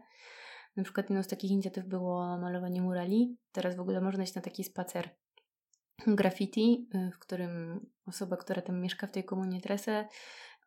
Na 0.75 0.83
przykład 0.83 1.09
jedną 1.09 1.23
z 1.23 1.27
takich 1.27 1.51
inicjatyw 1.51 1.85
było 1.85 2.37
malowanie 2.37 2.81
murali. 2.81 3.37
Teraz 3.51 3.75
w 3.75 3.79
ogóle 3.79 4.01
można 4.01 4.23
iść 4.23 4.35
na 4.35 4.41
taki 4.41 4.63
spacer 4.63 5.09
graffiti, 6.07 6.89
y, 6.95 7.11
w 7.11 7.19
którym 7.19 7.85
osoba, 8.05 8.37
która 8.37 8.61
tam 8.61 8.81
mieszka 8.81 9.07
w 9.07 9.11
tej 9.11 9.23
komunie 9.23 9.61
Trese, 9.61 10.07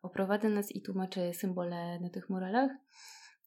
oprowadza 0.01 0.49
nas 0.49 0.71
i 0.71 0.81
tłumaczy 0.81 1.33
symbole 1.33 1.99
na 1.99 2.09
tych 2.09 2.29
muralach. 2.29 2.71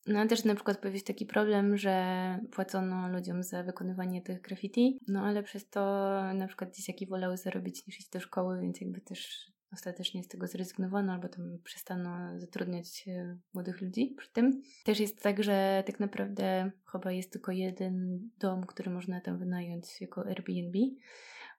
No 0.06 0.26
też 0.26 0.44
na 0.44 0.54
przykład 0.54 0.78
pojawił 0.78 0.98
się 0.98 1.04
taki 1.04 1.26
problem, 1.26 1.76
że 1.76 2.38
płacono 2.52 3.08
ludziom 3.08 3.42
za 3.42 3.62
wykonywanie 3.62 4.22
tych 4.22 4.40
graffiti, 4.40 4.98
no 5.08 5.20
ale 5.20 5.42
przez 5.42 5.68
to 5.68 5.80
na 6.34 6.46
przykład 6.46 6.76
dzieciaki 6.76 7.06
wolały 7.06 7.36
zarobić 7.36 7.86
niż 7.86 7.98
iść 7.98 8.10
do 8.10 8.20
szkoły, 8.20 8.60
więc 8.60 8.80
jakby 8.80 9.00
też 9.00 9.52
ostatecznie 9.72 10.22
z 10.24 10.28
tego 10.28 10.46
zrezygnowano 10.46 11.12
albo 11.12 11.28
tam 11.28 11.58
przestano 11.64 12.40
zatrudniać 12.40 13.04
e, 13.08 13.38
młodych 13.54 13.80
ludzi 13.80 14.14
przy 14.18 14.32
tym. 14.32 14.62
Też 14.84 15.00
jest 15.00 15.22
tak, 15.22 15.42
że 15.42 15.82
tak 15.86 16.00
naprawdę 16.00 16.70
chyba 16.92 17.12
jest 17.12 17.32
tylko 17.32 17.52
jeden 17.52 18.20
dom, 18.38 18.66
który 18.66 18.90
można 18.90 19.20
tam 19.20 19.38
wynająć 19.38 20.00
jako 20.00 20.26
Airbnb, 20.26 20.78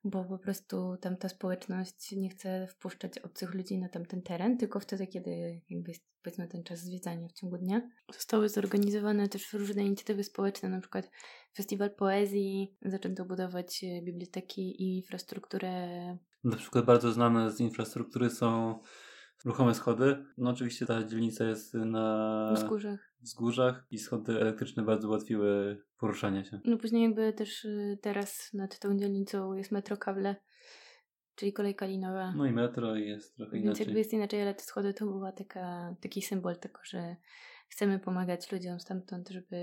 bo 0.06 0.26
po 0.26 0.38
prostu 0.38 0.98
tam 1.02 1.18
ta 1.18 1.30
społeczność 1.30 2.12
nie 2.12 2.30
chce 2.30 2.68
wpuszczać 2.68 3.20
obcych 3.20 3.54
ludzi 3.54 3.78
na 3.78 3.90
tamten 3.90 4.22
teren, 4.22 4.58
tylko 4.58 4.80
wtedy, 4.80 5.08
kiedy 5.08 5.62
jakby 5.70 5.92
jest 5.92 6.04
powiedzmy 6.24 6.48
ten 6.48 6.64
czas 6.64 6.80
zwiedzania 6.80 7.28
w 7.28 7.34
ciągu 7.34 7.58
dnia. 7.58 7.90
Zostały 8.14 8.50
zorganizowane 8.50 9.30
też 9.30 9.54
różne 9.54 9.84
inicjatywy 9.84 10.24
społeczne, 10.24 10.70
na 10.70 10.80
przykład 10.80 11.12
festiwal 11.56 11.96
poezji, 11.96 12.78
zaczęto 12.82 13.26
budować 13.26 13.84
e, 13.84 14.02
biblioteki 14.02 14.84
i 14.84 14.98
infrastrukturę. 14.98 15.72
Na 16.44 16.56
przykład 16.58 16.86
bardzo 16.86 17.12
znane 17.12 17.52
z 17.52 17.60
infrastruktury 17.60 18.30
są 18.30 18.80
ruchome 19.46 19.76
schody. 19.76 20.26
No 20.38 20.50
oczywiście 20.50 20.86
ta 20.86 21.04
dzielnica 21.04 21.44
jest 21.46 21.74
na 21.74 22.52
wzgórzach. 22.56 23.14
wzgórzach 23.22 23.86
i 23.92 24.00
schody 24.00 24.42
elektryczne 24.42 24.84
bardzo 24.84 25.08
ułatwiły 25.08 25.82
poruszanie 25.98 26.46
się. 26.46 26.60
No 26.66 26.78
później 26.78 27.04
jakby 27.04 27.34
też 27.34 27.66
y, 27.66 27.98
teraz 28.02 28.54
nad 28.54 28.80
tą 28.80 28.98
dzielnicą 28.98 29.54
jest 29.54 29.72
metro 29.72 29.98
Kable, 29.98 30.36
czyli 31.36 31.54
kolejka 31.54 31.86
linowa. 31.86 32.34
No 32.36 32.46
i 32.46 32.52
metro 32.52 32.96
jest 32.96 33.36
trochę 33.36 33.52
Więc 33.52 33.66
inaczej. 33.66 33.86
jakby 33.86 34.00
jest 34.00 34.14
inaczej, 34.14 34.42
ale 34.42 34.54
te 34.54 34.64
schody 34.64 34.94
to 34.94 35.06
była 35.06 35.32
taka, 35.32 35.96
taki 36.02 36.22
symbol 36.22 36.56
tego, 36.58 36.80
że 36.84 37.16
chcemy 37.68 38.00
pomagać 38.00 38.52
ludziom 38.52 38.80
stamtąd, 38.80 39.30
żeby 39.30 39.58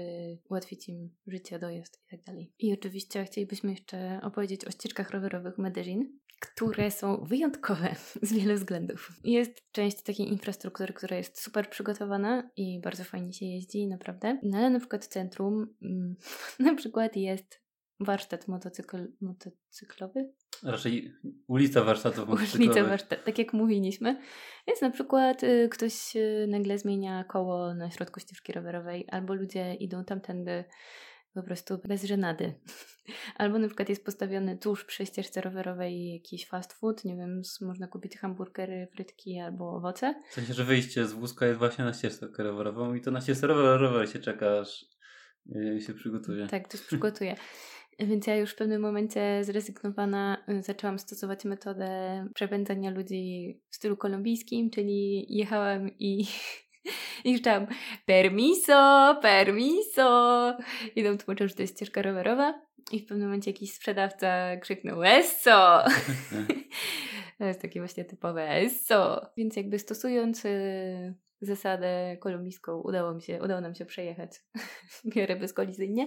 ułatwić 0.51 0.89
im 0.89 1.11
życie, 1.27 1.59
dojazd 1.59 2.01
i 2.07 2.11
tak 2.11 2.23
dalej. 2.23 2.53
I 2.59 2.73
oczywiście 2.73 3.25
chcielibyśmy 3.25 3.71
jeszcze 3.71 4.21
opowiedzieć 4.23 4.65
o 4.65 4.71
ścieżkach 4.71 5.11
rowerowych 5.11 5.59
Medellin, 5.59 6.19
które 6.41 6.91
są 6.91 7.25
wyjątkowe 7.25 7.95
z 8.23 8.33
wielu 8.33 8.55
względów. 8.55 9.13
Jest 9.25 9.73
część 9.73 10.03
takiej 10.03 10.29
infrastruktury, 10.29 10.93
która 10.93 11.17
jest 11.17 11.43
super 11.43 11.71
przygotowana 11.71 12.51
i 12.57 12.81
bardzo 12.81 13.05
fajnie 13.05 13.33
się 13.33 13.47
jeździ, 13.47 13.87
naprawdę. 13.87 14.39
No 14.43 14.59
ale 14.59 14.71
na 14.71 14.79
przykład 14.79 15.07
centrum 15.07 15.75
mm, 15.83 16.17
na 16.69 16.75
przykład 16.75 17.17
jest 17.17 17.62
warsztat 18.05 18.49
motocykl, 18.49 19.09
motocyklowy, 19.21 20.33
Raczej 20.63 21.15
ulica 21.47 21.85
warsztatów 21.85 22.29
ulica 22.29 22.43
motocyklowych. 22.43 22.89
warsztat, 22.89 23.25
tak 23.25 23.39
jak 23.39 23.53
mówiliśmy. 23.53 24.21
Więc 24.67 24.81
na 24.81 24.91
przykład 24.91 25.43
y, 25.43 25.69
ktoś 25.69 26.17
y, 26.17 26.47
nagle 26.49 26.79
zmienia 26.79 27.25
koło 27.25 27.75
na 27.75 27.91
środku 27.91 28.21
ścieżki 28.21 28.53
rowerowej, 28.53 29.07
albo 29.11 29.35
ludzie 29.35 29.75
idą 29.75 30.05
tamtędy 30.05 30.65
po 31.35 31.43
prostu 31.43 31.79
bez 31.89 32.05
żenady. 32.05 32.55
Albo 33.37 33.59
na 33.59 33.67
przykład 33.67 33.89
jest 33.89 34.05
postawiony 34.05 34.59
tuż 34.59 34.85
przy 34.85 35.07
ścieżce 35.07 35.41
rowerowej 35.41 36.13
jakiś 36.13 36.49
fast 36.49 36.73
food, 36.73 37.05
nie 37.05 37.17
wiem, 37.17 37.43
można 37.61 37.87
kupić 37.87 38.19
hamburgery, 38.19 38.89
frytki 38.95 39.39
albo 39.39 39.77
owoce. 39.77 40.15
W 40.31 40.35
sensie, 40.35 40.55
że 40.55 40.65
wyjście 40.65 41.07
z 41.07 41.13
wózka 41.13 41.47
jest 41.47 41.59
właśnie 41.59 41.85
na 41.85 41.93
ścieżkę 41.93 42.43
rowerową 42.43 42.95
i 42.95 43.01
to 43.01 43.11
na 43.11 43.21
ścieżce 43.21 43.47
rowerowej 43.47 44.07
się 44.07 44.19
czeka, 44.19 44.59
aż 44.59 44.87
yy, 45.47 45.81
się 45.81 45.95
przygotuje. 45.95 46.47
Tak, 46.47 46.69
to 46.69 46.79
przygotuje. 46.79 47.37
Więc 47.99 48.27
ja 48.27 48.37
już 48.37 48.51
w 48.51 48.57
pewnym 48.57 48.83
momencie 48.83 49.45
zrezygnowana 49.45 50.45
y, 50.49 50.63
zaczęłam 50.63 50.99
stosować 50.99 51.45
metodę 51.45 52.27
przepędzania 52.35 52.91
ludzi 52.91 53.61
w 53.71 53.77
stylu 53.77 53.97
kolumbijskim, 53.97 54.71
czyli 54.71 55.27
jechałam 55.29 55.91
i 55.99 56.27
i 57.25 57.33
krzyczałam 57.33 57.67
permiso, 58.07 59.19
permiso. 59.23 60.57
I 60.97 61.03
nam 61.03 61.19
tłumaczą, 61.19 61.49
że 61.49 61.55
to 61.55 61.63
jest 61.63 61.77
ścieżka 61.77 62.03
rowerowa 62.03 62.63
i 62.93 63.01
w 63.01 63.07
pewnym 63.07 63.27
momencie 63.27 63.51
jakiś 63.51 63.73
sprzedawca 63.73 64.57
krzyknął 64.57 65.05
esso. 65.05 65.85
to 67.39 67.45
jest 67.45 67.63
takie 67.63 67.81
właśnie 67.81 68.05
typowe 68.05 68.51
esso. 68.51 69.27
Więc 69.37 69.57
jakby 69.57 69.79
stosując 69.79 70.45
y, 70.45 71.15
zasadę 71.43 72.17
kolumbijską 72.21 72.81
udało 72.81 73.15
mi 73.15 73.23
się, 73.23 73.43
udało 73.43 73.61
nam 73.61 73.75
się 73.75 73.85
przejechać 73.85 74.31
w 74.95 75.17
miarę 75.17 75.37
bezkolizyjnie. 75.37 76.07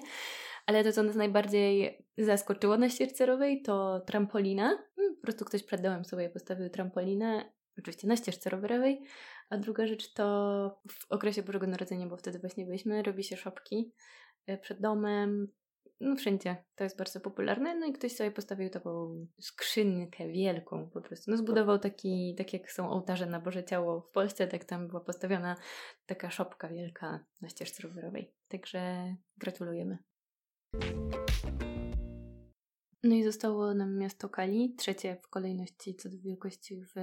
Ale 0.65 0.83
to, 0.83 0.91
co 0.91 1.03
nas 1.03 1.15
najbardziej 1.15 2.05
zaskoczyło 2.17 2.77
na 2.77 2.89
ścieżce 2.89 3.25
rowerej, 3.25 3.61
to 3.61 3.99
trampolina. 3.99 4.65
Mm, 4.97 5.15
Po 5.15 5.21
prostu 5.21 5.45
ktoś 5.45 5.63
przed 5.63 5.81
domem 5.81 6.05
sobie 6.05 6.29
postawił 6.29 6.69
trampolinę, 6.69 7.53
oczywiście 7.79 8.07
na 8.07 8.15
ścieżce 8.15 8.49
rowerowej. 8.49 9.01
A 9.49 9.57
druga 9.57 9.87
rzecz 9.87 10.13
to 10.13 10.81
w 10.91 11.11
okresie 11.11 11.43
Bożego 11.43 11.67
Narodzenia, 11.67 12.07
bo 12.07 12.17
wtedy 12.17 12.39
właśnie 12.39 12.65
byliśmy, 12.65 13.03
robi 13.03 13.23
się 13.23 13.37
szopki 13.37 13.93
e, 14.47 14.57
przed 14.57 14.81
domem, 14.81 15.47
no 15.99 16.15
wszędzie. 16.15 16.55
To 16.75 16.83
jest 16.83 16.97
bardzo 16.97 17.19
popularne. 17.19 17.75
No 17.75 17.85
i 17.85 17.93
ktoś 17.93 18.11
sobie 18.11 18.31
postawił 18.31 18.69
taką 18.69 19.25
skrzynkę 19.39 20.27
wielką 20.27 20.89
po 20.89 21.01
prostu. 21.01 21.31
No 21.31 21.37
zbudował 21.37 21.79
taki, 21.79 22.35
tak 22.37 22.53
jak 22.53 22.71
są 22.71 22.89
ołtarze 22.89 23.25
na 23.25 23.39
Boże 23.39 23.63
Ciało 23.63 24.01
w 24.01 24.11
Polsce, 24.11 24.47
tak 24.47 24.65
tam 24.65 24.87
była 24.87 24.99
postawiona 24.99 25.55
taka 26.05 26.29
szopka 26.29 26.67
wielka 26.67 27.25
na 27.41 27.49
ścieżce 27.49 27.83
rowerowej. 27.83 28.33
Także 28.47 29.15
gratulujemy. 29.37 29.97
No 33.03 33.15
i 33.15 33.23
zostało 33.23 33.73
nam 33.73 33.97
miasto 33.97 34.29
Cali, 34.29 34.75
trzecie 34.77 35.17
w 35.23 35.27
kolejności 35.27 35.95
co 35.95 36.09
do 36.09 36.17
wielkości 36.17 36.81
w 36.81 36.93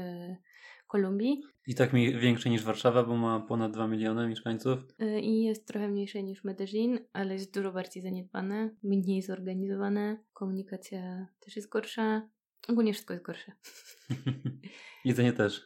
Kolumbii. 0.93 1.43
I 1.67 1.75
tak 1.75 1.93
mi 1.93 2.19
większe 2.19 2.51
niż 2.51 2.63
Warszawa, 2.63 3.03
bo 3.03 3.17
ma 3.17 3.41
ponad 3.41 3.73
2 3.73 3.89
miliony 3.89 4.29
mieszkańców. 4.29 4.79
Y, 5.03 5.21
i 5.21 5.43
jest 5.43 5.67
trochę 5.67 5.89
mniejsze 5.89 6.23
niż 6.23 6.45
Medellin, 6.45 6.99
ale 7.13 7.35
jest 7.35 7.55
dużo 7.55 7.73
bardziej 7.73 8.03
zaniedbane, 8.03 8.71
mniej 8.83 9.23
zorganizowane, 9.23 10.25
komunikacja 10.33 11.27
też 11.41 11.57
jest 11.57 11.69
gorsza. 11.69 12.29
Ogólnie 12.69 12.93
wszystko 12.93 13.15
jest 13.15 13.27
gorsze. 13.27 13.53
Jedzenie 15.05 15.33
też. 15.33 15.63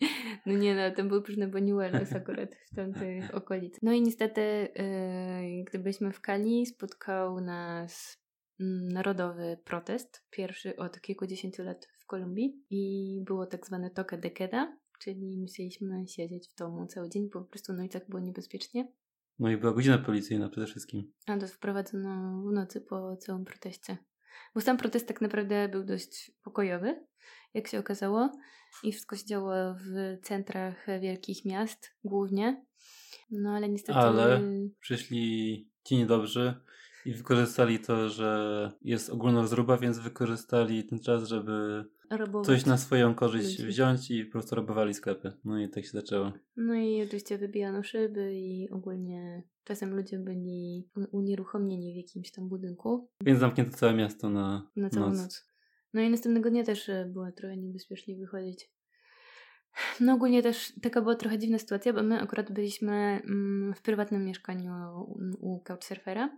No 0.46 0.52
nie 0.52 0.74
no, 0.74 0.90
tam 0.96 1.08
był 1.08 1.20
różne 1.20 1.48
Buñuelos 1.48 2.16
akurat 2.16 2.54
w 2.72 2.74
tamtych 2.76 3.34
okolicach. 3.40 3.82
No 3.82 3.92
i 3.92 4.02
niestety, 4.02 4.40
yy, 4.40 5.64
gdy 5.64 5.78
byliśmy 5.78 6.12
w 6.12 6.20
Cali, 6.20 6.66
spotkał 6.66 7.40
nas 7.40 8.18
mm, 8.60 8.88
narodowy 8.88 9.58
protest, 9.64 10.24
pierwszy 10.30 10.76
od 10.76 11.00
kilkudziesięciu 11.00 11.62
lat 11.62 11.91
w 12.02 12.06
Kolumbii 12.06 12.64
i 12.70 13.22
było 13.26 13.46
tak 13.46 13.66
zwane 13.66 13.90
toque 13.90 14.18
de 14.18 14.30
queda, 14.30 14.78
czyli 15.00 15.38
musieliśmy 15.38 16.06
siedzieć 16.06 16.48
w 16.48 16.58
domu 16.58 16.86
cały 16.86 17.08
dzień, 17.08 17.30
bo 17.32 17.40
po 17.40 17.50
prostu 17.50 17.72
no 17.72 17.82
i 17.82 17.88
tak 17.88 18.08
było 18.08 18.20
niebezpiecznie. 18.20 18.92
No 19.38 19.50
i 19.50 19.56
była 19.56 19.72
godzina 19.72 19.98
policyjna 19.98 20.48
przede 20.48 20.66
wszystkim. 20.66 21.12
A 21.26 21.38
to 21.38 21.46
wprowadzono 21.46 22.42
w 22.42 22.52
nocy 22.52 22.80
po 22.80 23.16
całym 23.16 23.44
proteście. 23.44 23.98
Bo 24.54 24.60
sam 24.60 24.76
protest 24.76 25.08
tak 25.08 25.20
naprawdę 25.20 25.68
był 25.68 25.84
dość 25.84 26.32
pokojowy, 26.42 27.06
jak 27.54 27.68
się 27.68 27.78
okazało. 27.78 28.32
I 28.84 28.92
wszystko 28.92 29.16
się 29.16 29.26
działo 29.26 29.54
w 29.74 30.18
centrach 30.22 30.86
wielkich 31.00 31.44
miast 31.44 31.90
głównie. 32.04 32.64
No 33.30 33.50
ale 33.50 33.68
niestety... 33.68 33.98
Ale 33.98 34.40
przyszli 34.80 35.70
ci 35.84 35.96
niedobrzy 35.96 36.54
i 37.06 37.14
wykorzystali 37.14 37.78
to, 37.78 38.08
że 38.08 38.72
jest 38.82 39.10
ogólna 39.10 39.40
rozruba, 39.40 39.76
więc 39.76 39.98
wykorzystali 39.98 40.84
ten 40.84 41.00
czas, 41.00 41.28
żeby 41.28 41.84
Robować. 42.10 42.46
coś 42.46 42.66
na 42.66 42.78
swoją 42.78 43.14
korzyść 43.14 43.58
ludzi. 43.58 43.70
wziąć 43.70 44.10
i 44.10 44.24
po 44.24 44.32
prostu 44.32 44.54
robowali 44.54 44.94
sklepy. 44.94 45.32
No 45.44 45.60
i 45.60 45.68
tak 45.68 45.84
się 45.84 45.90
zaczęło. 45.90 46.32
No 46.56 46.74
i 46.74 47.02
oczywiście 47.02 47.38
wybijano 47.38 47.82
szyby 47.82 48.34
i 48.34 48.70
ogólnie 48.70 49.42
czasem 49.64 49.94
ludzie 49.96 50.18
byli 50.18 50.88
unieruchomieni 51.12 51.92
w 51.92 51.96
jakimś 51.96 52.30
tam 52.32 52.48
budynku 52.48 53.08
Więc 53.24 53.40
zamknięto 53.40 53.76
całe 53.76 53.94
miasto 53.94 54.30
na, 54.30 54.70
na 54.76 54.90
całą 54.90 55.08
noc. 55.08 55.18
noc. 55.18 55.46
No 55.94 56.00
i 56.00 56.10
następnego 56.10 56.50
dnia 56.50 56.64
też 56.64 56.88
e, 56.88 57.06
było 57.12 57.32
trochę 57.32 57.56
niebezpiecznie 57.56 58.16
wychodzić. 58.16 58.70
No 60.00 60.14
ogólnie 60.14 60.42
też 60.42 60.72
taka 60.82 61.00
była 61.02 61.14
trochę 61.14 61.38
dziwna 61.38 61.58
sytuacja, 61.58 61.92
bo 61.92 62.02
my 62.02 62.20
akurat 62.20 62.52
byliśmy 62.52 62.92
mm, 62.92 63.74
w 63.74 63.82
prywatnym 63.82 64.24
mieszkaniu 64.24 64.72
u, 65.06 65.20
u 65.40 65.60
Couchsurfera. 65.60 66.30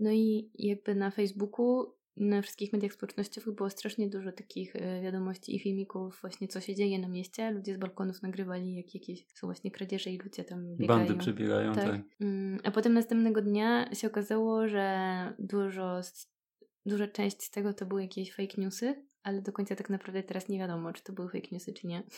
No 0.00 0.10
i 0.12 0.50
jakby 0.54 0.94
na 0.94 1.10
Facebooku, 1.10 1.96
na 2.16 2.42
wszystkich 2.42 2.72
mediach 2.72 2.92
społecznościowych 2.92 3.54
było 3.54 3.70
strasznie 3.70 4.08
dużo 4.08 4.32
takich 4.32 4.76
e, 4.76 5.02
wiadomości 5.02 5.56
i 5.56 5.58
filmików 5.58 6.18
właśnie 6.20 6.48
co 6.48 6.60
się 6.60 6.74
dzieje 6.74 6.98
na 6.98 7.08
mieście. 7.08 7.50
Ludzie 7.50 7.74
z 7.74 7.78
balkonów 7.78 8.22
nagrywali 8.22 8.76
jak 8.76 8.94
jakieś 8.94 9.26
są 9.34 9.46
właśnie 9.46 9.70
kradzieże 9.70 10.10
i 10.10 10.18
ludzie 10.18 10.44
tam 10.44 10.76
biegają. 10.76 10.98
Bandy 10.98 11.14
przebiegają, 11.14 11.72
tak. 11.74 11.84
Tak. 11.84 12.00
Mm, 12.20 12.58
A 12.64 12.70
potem 12.70 12.92
następnego 12.92 13.42
dnia 13.42 13.94
się 13.94 14.06
okazało, 14.06 14.68
że 14.68 15.34
dużo, 15.38 16.00
duża 16.86 17.08
część 17.08 17.42
z 17.42 17.50
tego 17.50 17.74
to 17.74 17.86
były 17.86 18.02
jakieś 18.02 18.34
fake 18.34 18.60
newsy, 18.60 19.04
ale 19.22 19.42
do 19.42 19.52
końca 19.52 19.76
tak 19.76 19.90
naprawdę 19.90 20.22
teraz 20.22 20.48
nie 20.48 20.58
wiadomo, 20.58 20.92
czy 20.92 21.02
to 21.02 21.12
były 21.12 21.28
fake 21.28 21.48
newsy, 21.52 21.72
czy 21.72 21.86
nie. 21.86 22.02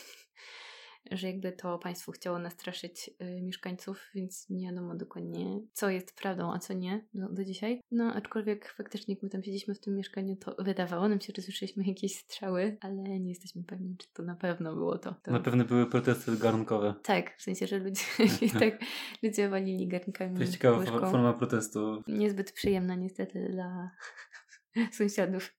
że 1.11 1.27
jakby 1.27 1.51
to 1.51 1.79
państwo 1.79 2.11
chciało 2.11 2.39
nastraszyć 2.39 3.09
y, 3.21 3.41
mieszkańców, 3.41 4.09
więc 4.15 4.49
nie 4.49 4.67
wiadomo 4.67 4.95
dokładnie, 4.95 5.59
co 5.73 5.89
jest 5.89 6.15
prawdą, 6.15 6.53
a 6.53 6.59
co 6.59 6.73
nie 6.73 7.05
do, 7.13 7.29
do 7.29 7.43
dzisiaj. 7.43 7.81
No, 7.91 8.13
aczkolwiek 8.13 8.73
faktycznie, 8.77 9.13
jak 9.13 9.23
my 9.23 9.29
tam 9.29 9.43
siedzieliśmy 9.43 9.73
w 9.75 9.79
tym 9.79 9.95
mieszkaniu, 9.95 10.35
to 10.35 10.55
wydawało 10.59 11.09
nam 11.09 11.21
się, 11.21 11.33
że 11.35 11.41
słyszeliśmy 11.41 11.83
jakieś 11.83 12.15
strzały, 12.15 12.77
ale 12.81 13.19
nie 13.19 13.29
jesteśmy 13.29 13.63
pewni, 13.63 13.97
czy 13.97 14.07
to 14.13 14.23
na 14.23 14.35
pewno 14.35 14.73
było 14.75 14.97
to. 14.97 15.15
to... 15.23 15.31
Na 15.31 15.39
pewno 15.39 15.65
były 15.65 15.85
protesty 15.89 16.37
garnkowe. 16.37 16.93
Tak, 17.03 17.37
w 17.37 17.41
sensie, 17.41 17.67
że 17.67 17.79
ludzie, 17.79 18.01
tak, 18.59 18.79
ludzie 19.23 19.49
walili 19.49 19.87
garnkami 19.87 20.35
To 20.35 20.41
jest 20.41 20.53
ciekawa 20.53 20.77
łyżką. 20.77 20.97
fo- 20.99 21.11
forma 21.11 21.33
protestu. 21.33 22.03
Niezbyt 22.07 22.51
przyjemna 22.51 22.95
niestety 22.95 23.49
dla 23.51 23.91
sąsiadów. 24.97 25.58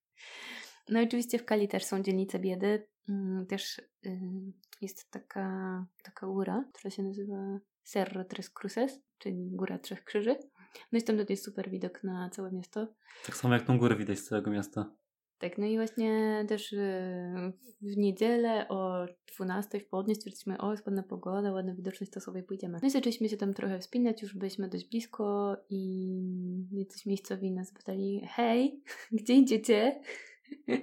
No 0.90 1.00
i 1.00 1.04
oczywiście 1.04 1.38
w 1.38 1.44
Kali 1.44 1.68
też 1.68 1.84
są 1.84 2.02
dzielnice 2.02 2.38
biedy. 2.38 2.86
Mm, 3.08 3.46
Też 3.46 3.80
jest 4.80 5.10
taka, 5.10 5.86
taka 6.02 6.26
góra, 6.26 6.64
która 6.72 6.90
się 6.90 7.02
nazywa 7.02 7.60
Cerro 7.82 8.24
Tres 8.24 8.50
Cruces, 8.50 9.00
czyli 9.18 9.50
Góra 9.50 9.78
Trzech 9.78 10.04
Krzyży. 10.04 10.36
No 10.92 10.98
i 10.98 11.00
stamtąd 11.00 11.30
jest 11.30 11.44
super 11.44 11.70
widok 11.70 12.04
na 12.04 12.30
całe 12.30 12.52
miasto. 12.52 12.86
Tak 13.26 13.36
samo 13.36 13.54
jak 13.54 13.66
tą 13.66 13.78
górę 13.78 13.96
widać 13.96 14.18
z 14.18 14.24
całego 14.24 14.50
miasta. 14.50 14.92
Tak, 15.38 15.58
no 15.58 15.66
i 15.66 15.76
właśnie 15.76 16.44
też 16.48 16.72
y, 16.72 17.52
w 17.80 17.96
niedzielę 17.96 18.68
o 18.68 19.06
12 19.36 19.80
w 19.80 19.88
południe 19.88 20.14
stwierdziliśmy, 20.14 20.58
o 20.58 20.70
jest 20.70 20.86
ładna 20.86 21.02
pogoda, 21.02 21.52
ładna 21.52 21.74
widoczność, 21.74 22.12
to 22.12 22.20
sobie 22.20 22.42
pójdziemy. 22.42 22.78
No 22.82 22.88
i 22.88 22.90
zaczęliśmy 22.90 23.28
się 23.28 23.36
tam 23.36 23.54
trochę 23.54 23.78
wspinać, 23.78 24.22
już 24.22 24.36
byliśmy 24.36 24.68
dość 24.68 24.88
blisko 24.88 25.56
i 25.70 26.68
jacyś 26.72 27.06
miejscowi 27.06 27.52
nas 27.52 27.68
zapytali, 27.68 28.22
hej, 28.28 28.82
gdzie 29.12 29.34
idziecie? 29.34 30.00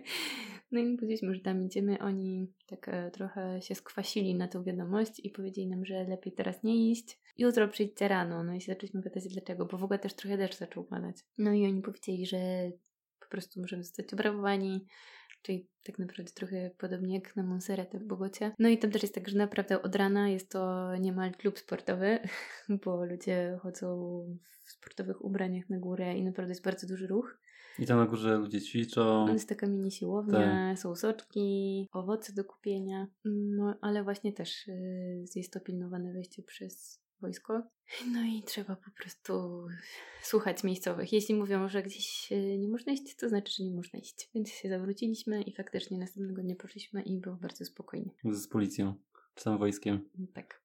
No 0.71 0.79
i 0.79 0.95
powiedzieliśmy, 0.95 1.35
że 1.35 1.41
tam 1.41 1.65
idziemy. 1.65 1.99
Oni 1.99 2.53
tak 2.65 2.87
e, 2.89 3.11
trochę 3.11 3.61
się 3.61 3.75
skwasili 3.75 4.35
na 4.35 4.47
tą 4.47 4.63
wiadomość 4.63 5.19
i 5.23 5.29
powiedzieli 5.29 5.67
nam, 5.67 5.85
że 5.85 6.03
lepiej 6.03 6.33
teraz 6.33 6.63
nie 6.63 6.91
iść. 6.91 7.19
Jutro 7.37 7.67
przyjdźcie 7.67 8.07
rano. 8.07 8.43
No 8.43 8.53
i 8.53 8.61
się 8.61 8.71
zaczęliśmy 8.73 9.01
pytać 9.01 9.27
dlaczego, 9.27 9.65
bo 9.65 9.77
w 9.77 9.83
ogóle 9.83 9.99
też 9.99 10.13
trochę 10.13 10.37
deszcz 10.37 10.57
zaczął 10.57 10.83
padać. 10.83 11.15
No 11.37 11.53
i 11.53 11.65
oni 11.65 11.81
powiedzieli, 11.81 12.25
że 12.25 12.71
po 13.19 13.27
prostu 13.27 13.61
możemy 13.61 13.83
zostać 13.83 14.13
obrawowani, 14.13 14.85
czyli 15.41 15.67
tak 15.83 15.99
naprawdę 15.99 16.31
trochę 16.31 16.71
podobnie 16.77 17.15
jak 17.15 17.35
na 17.35 17.43
Monserrate 17.43 17.99
w 17.99 18.03
Bogocie. 18.03 18.51
No 18.59 18.69
i 18.69 18.77
tam 18.77 18.91
też 18.91 19.01
jest 19.01 19.15
tak, 19.15 19.29
że 19.29 19.37
naprawdę 19.37 19.81
od 19.81 19.95
rana 19.95 20.29
jest 20.29 20.51
to 20.51 20.95
niemal 20.95 21.31
klub 21.31 21.59
sportowy, 21.59 22.19
bo 22.85 23.05
ludzie 23.05 23.57
chodzą 23.61 24.23
w 24.65 24.71
sportowych 24.71 25.25
ubraniach 25.25 25.69
na 25.69 25.79
górę 25.79 26.17
i 26.17 26.23
naprawdę 26.23 26.51
jest 26.51 26.63
bardzo 26.63 26.87
duży 26.87 27.07
ruch. 27.07 27.37
I 27.79 27.85
tam 27.85 27.97
na 27.97 28.05
górze 28.05 28.37
ludzie 28.37 28.61
ćwiczą. 28.61 29.33
Jest 29.33 29.49
taka 29.49 29.67
mini 29.67 29.91
siłownia, 29.91 30.69
tak. 30.69 30.79
są 30.79 30.95
soczki, 30.95 31.87
owoce 31.91 32.33
do 32.33 32.43
kupienia. 32.43 33.07
No 33.25 33.77
ale 33.81 34.03
właśnie 34.03 34.33
też 34.33 34.67
y, 34.67 35.25
jest 35.35 35.53
to 35.53 35.59
pilnowane 35.59 36.13
wejście 36.13 36.43
przez 36.43 37.01
wojsko. 37.21 37.63
No 38.13 38.23
i 38.23 38.43
trzeba 38.43 38.75
po 38.75 38.91
prostu 38.91 39.67
słuchać 40.21 40.63
miejscowych. 40.63 41.13
Jeśli 41.13 41.35
mówią, 41.35 41.69
że 41.69 41.83
gdzieś 41.83 42.31
y, 42.31 42.57
nie 42.57 42.67
można 42.67 42.93
iść, 42.93 43.15
to 43.15 43.29
znaczy, 43.29 43.53
że 43.53 43.63
nie 43.63 43.75
można 43.75 43.99
iść. 43.99 44.29
Więc 44.35 44.49
się 44.49 44.69
zawróciliśmy 44.69 45.41
i 45.41 45.55
faktycznie 45.55 45.97
następnego 45.97 46.41
dnia 46.41 46.55
poszliśmy 46.55 47.01
i 47.01 47.17
było 47.19 47.35
bardzo 47.35 47.65
spokojnie. 47.65 48.11
Z 48.31 48.47
policją, 48.47 48.95
czy 49.35 49.43
tam 49.43 49.57
wojskiem. 49.57 50.09
Tak. 50.33 50.61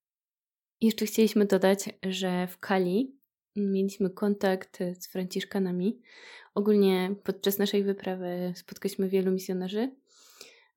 Jeszcze 0.81 1.07
chcieliśmy 1.07 1.47
dodać, 1.47 1.91
że 2.03 2.47
w 2.47 2.59
Kali 2.59 3.22
mieliśmy 3.57 4.11
kontakt 4.11 4.79
z 5.01 5.09
Franciszkanami. 5.09 6.03
Ogólnie 6.55 7.15
podczas 7.25 7.59
naszej 7.59 7.83
wyprawy 7.85 8.53
spotkaliśmy 8.57 9.09
wielu 9.09 9.33
misjonarzy. 9.33 9.91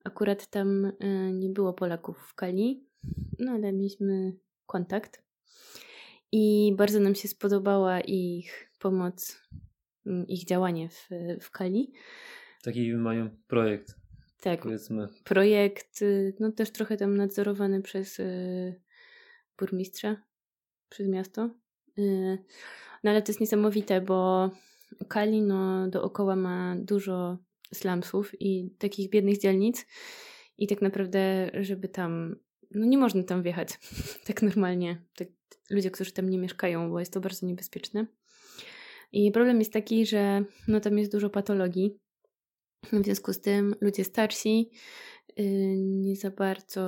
Akurat 0.03 0.47
tam 0.47 0.85
y, 0.85 0.93
nie 1.33 1.49
było 1.49 1.73
Polaków 1.73 2.17
w 2.17 2.35
Kali, 2.35 2.83
no 3.39 3.51
ale 3.51 3.73
mieliśmy 3.73 4.33
kontakt. 4.65 5.23
I 6.31 6.73
bardzo 6.77 6.99
nam 6.99 7.15
się 7.15 7.27
spodobała 7.27 8.01
ich 8.01 8.71
pomoc, 8.79 9.41
ich 10.27 10.45
działanie 10.45 10.89
w, 10.89 11.09
w 11.41 11.51
Kali. 11.51 11.93
Taki 12.63 12.93
mają 12.93 13.29
projekt. 13.47 13.95
Tak, 14.41 14.61
powiedzmy. 14.61 15.07
projekt, 15.23 16.01
y, 16.01 16.33
no 16.39 16.51
też 16.51 16.71
trochę 16.71 16.97
tam 16.97 17.17
nadzorowany 17.17 17.81
przez 17.81 18.19
y, 18.19 18.81
burmistrza, 19.57 20.23
przez 20.89 21.07
miasto. 21.07 21.49
Y, 21.99 22.37
no 23.03 23.11
ale 23.11 23.21
to 23.21 23.31
jest 23.31 23.39
niesamowite, 23.39 24.01
bo 24.01 24.49
Kali 25.07 25.41
no, 25.41 25.87
dookoła 25.87 26.35
ma 26.35 26.75
dużo 26.75 27.37
slumsów 27.73 28.41
i 28.41 28.69
takich 28.79 29.09
biednych 29.09 29.37
dzielnic 29.37 29.85
i 30.57 30.67
tak 30.67 30.81
naprawdę, 30.81 31.51
żeby 31.61 31.87
tam, 31.87 32.35
no 32.71 32.85
nie 32.85 32.97
można 32.97 33.23
tam 33.23 33.43
wjechać 33.43 33.69
tak 34.27 34.41
normalnie, 34.41 35.01
tak, 35.15 35.27
ludzie, 35.69 35.91
którzy 35.91 36.11
tam 36.11 36.29
nie 36.29 36.37
mieszkają, 36.37 36.89
bo 36.89 36.99
jest 36.99 37.13
to 37.13 37.19
bardzo 37.19 37.47
niebezpieczne. 37.47 38.05
I 39.11 39.31
problem 39.31 39.59
jest 39.59 39.73
taki, 39.73 40.05
że 40.05 40.43
no 40.67 40.79
tam 40.79 40.97
jest 40.97 41.11
dużo 41.11 41.29
patologii, 41.29 41.99
w 42.93 43.03
związku 43.03 43.33
z 43.33 43.41
tym 43.41 43.75
ludzie 43.81 44.03
starsi 44.03 44.69
yy, 45.37 45.77
nie 45.77 46.15
za 46.15 46.31
bardzo 46.31 46.81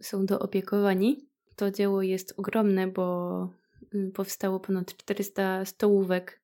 są 0.00 0.26
doopiekowani. 0.26 1.28
To 1.56 1.70
dzieło 1.70 2.02
jest 2.02 2.34
ogromne, 2.36 2.86
bo 2.88 3.48
powstało 4.14 4.60
ponad 4.60 4.96
400 4.96 5.64
stołówek 5.64 6.40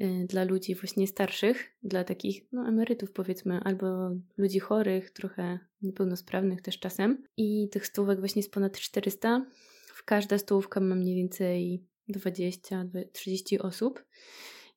y, 0.00 0.26
dla 0.28 0.44
ludzi 0.44 0.74
właśnie 0.74 1.06
starszych, 1.06 1.70
dla 1.82 2.04
takich 2.04 2.52
no, 2.52 2.68
emerytów 2.68 3.12
powiedzmy, 3.12 3.60
albo 3.64 4.10
ludzi 4.36 4.58
chorych, 4.58 5.10
trochę 5.10 5.58
niepełnosprawnych 5.82 6.62
też 6.62 6.78
czasem. 6.78 7.22
I 7.36 7.68
tych 7.68 7.86
stołówek 7.86 8.18
właśnie 8.18 8.40
jest 8.40 8.52
ponad 8.52 8.78
400. 8.78 9.46
W 9.86 10.04
każda 10.04 10.38
stołówka 10.38 10.80
ma 10.80 10.94
mniej 10.94 11.16
więcej 11.16 11.84
20-30 12.10 13.58
osób. 13.60 14.04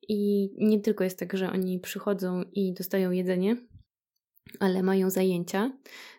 I 0.08 0.50
nie 0.58 0.80
tylko 0.80 1.04
jest 1.04 1.20
tak, 1.20 1.38
że 1.38 1.52
oni 1.52 1.80
przychodzą 1.80 2.44
i 2.54 2.74
dostają 2.74 3.12
jedzenie, 3.12 3.58
ale 4.60 4.84
mają 4.84 5.10
zajęcia. 5.10 5.72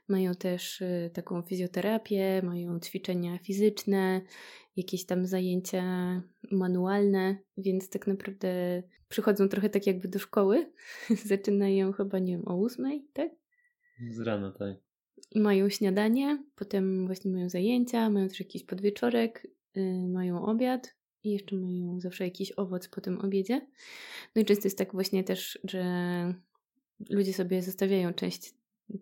Mają 0.08 0.34
też 0.34 0.80
y, 0.80 1.10
taką 1.14 1.42
fizjoterapię, 1.42 2.42
mają 2.42 2.80
ćwiczenia 2.80 3.38
fizyczne, 3.38 4.20
jakieś 4.76 5.06
tam 5.06 5.26
zajęcia 5.26 5.82
manualne, 6.50 7.36
więc 7.56 7.90
tak 7.90 8.06
naprawdę 8.06 8.82
przychodzą 9.08 9.48
trochę 9.48 9.68
tak 9.70 9.86
jakby 9.86 10.08
do 10.08 10.18
szkoły. 10.18 10.72
Zaczynają 11.24 11.92
chyba, 11.92 12.18
nie 12.18 12.32
wiem, 12.32 12.48
o 12.48 12.56
ósmej, 12.56 13.08
tak? 13.12 13.30
Z 14.10 14.20
rana, 14.20 14.52
tak. 14.52 14.76
I 15.30 15.40
mają 15.40 15.68
śniadanie, 15.68 16.44
potem 16.54 17.06
właśnie 17.06 17.30
mają 17.30 17.48
zajęcia, 17.48 18.10
mają 18.10 18.28
też 18.28 18.40
jakiś 18.40 18.64
podwieczorek, 18.64 19.46
yy, 19.74 20.08
mają 20.08 20.42
obiad 20.42 20.96
i 21.24 21.30
jeszcze 21.30 21.56
mają 21.56 22.00
zawsze 22.00 22.24
jakiś 22.24 22.52
owoc 22.56 22.88
po 22.88 23.00
tym 23.00 23.18
obiedzie. 23.18 23.66
No 24.36 24.42
i 24.42 24.44
często 24.44 24.66
jest 24.66 24.78
tak 24.78 24.92
właśnie 24.92 25.24
też, 25.24 25.58
że 25.64 25.84
ludzie 27.11 27.32
sobie 27.32 27.62
zostawiają 27.62 28.14
część 28.14 28.55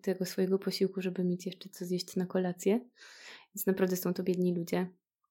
tego 0.02 0.24
swojego 0.24 0.58
posiłku, 0.58 1.02
żeby 1.02 1.24
mieć 1.24 1.46
jeszcze 1.46 1.68
co 1.68 1.84
zjeść 1.84 2.16
na 2.16 2.26
kolację. 2.26 2.80
Więc 3.54 3.66
naprawdę 3.66 3.96
są 3.96 4.14
to 4.14 4.22
biedni 4.22 4.54
ludzie. 4.54 4.86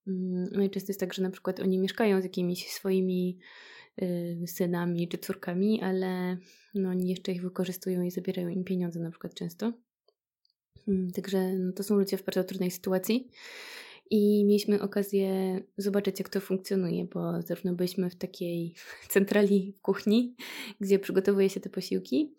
Mm, 0.08 0.50
no 0.52 0.64
i 0.64 0.70
często 0.70 0.90
jest 0.90 1.00
tak, 1.00 1.14
że 1.14 1.22
na 1.22 1.30
przykład 1.30 1.60
oni 1.60 1.80
mieszkają 1.80 2.22
z 2.22 2.24
jakimiś 2.24 2.72
swoimi 2.72 3.40
y, 4.02 4.48
synami 4.48 5.08
czy 5.08 5.18
córkami, 5.18 5.82
ale 5.82 6.38
no, 6.76 6.90
oni 6.90 7.10
jeszcze 7.10 7.32
ich 7.32 7.42
wykorzystują 7.42 8.02
i 8.02 8.12
zabierają 8.12 8.50
im 8.50 8.64
pieniądze 8.64 9.00
na 9.00 9.12
przykład 9.12 9.34
często. 9.34 9.74
Mm, 10.88 11.12
także 11.12 11.54
no, 11.54 11.74
to 11.74 11.84
są 11.84 11.96
ludzie 11.96 12.18
w 12.18 12.26
bardzo 12.26 12.44
trudnej 12.44 12.72
sytuacji. 12.72 13.30
I 14.10 14.46
mieliśmy 14.46 14.82
okazję 14.82 15.60
zobaczyć, 15.78 16.20
jak 16.20 16.30
to 16.30 16.40
funkcjonuje, 16.42 17.06
bo 17.06 17.42
zarówno 17.42 17.74
byliśmy 17.74 18.10
w 18.10 18.16
takiej 18.16 18.76
centrali 19.14 19.78
kuchni, 19.82 20.36
gdzie 20.82 21.00
przygotowuje 21.00 21.50
się 21.50 21.60
te 21.60 21.70
posiłki, 21.70 22.36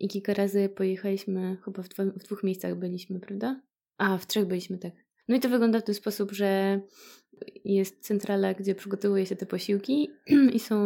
i 0.00 0.08
kilka 0.08 0.34
razy 0.34 0.68
pojechaliśmy, 0.68 1.56
chyba 1.64 1.82
w, 1.82 1.88
dwa, 1.88 2.04
w 2.04 2.24
dwóch 2.24 2.42
miejscach 2.42 2.74
byliśmy, 2.74 3.20
prawda? 3.20 3.60
A, 3.98 4.18
w 4.18 4.26
trzech 4.26 4.46
byliśmy, 4.46 4.78
tak. 4.78 4.92
No 5.28 5.36
i 5.36 5.40
to 5.40 5.48
wygląda 5.48 5.80
w 5.80 5.84
ten 5.84 5.94
sposób, 5.94 6.32
że 6.32 6.80
jest 7.64 8.00
centrala, 8.00 8.54
gdzie 8.54 8.74
przygotowuje 8.74 9.26
się 9.26 9.36
te 9.36 9.46
posiłki 9.46 10.10
i 10.56 10.60
są 10.60 10.76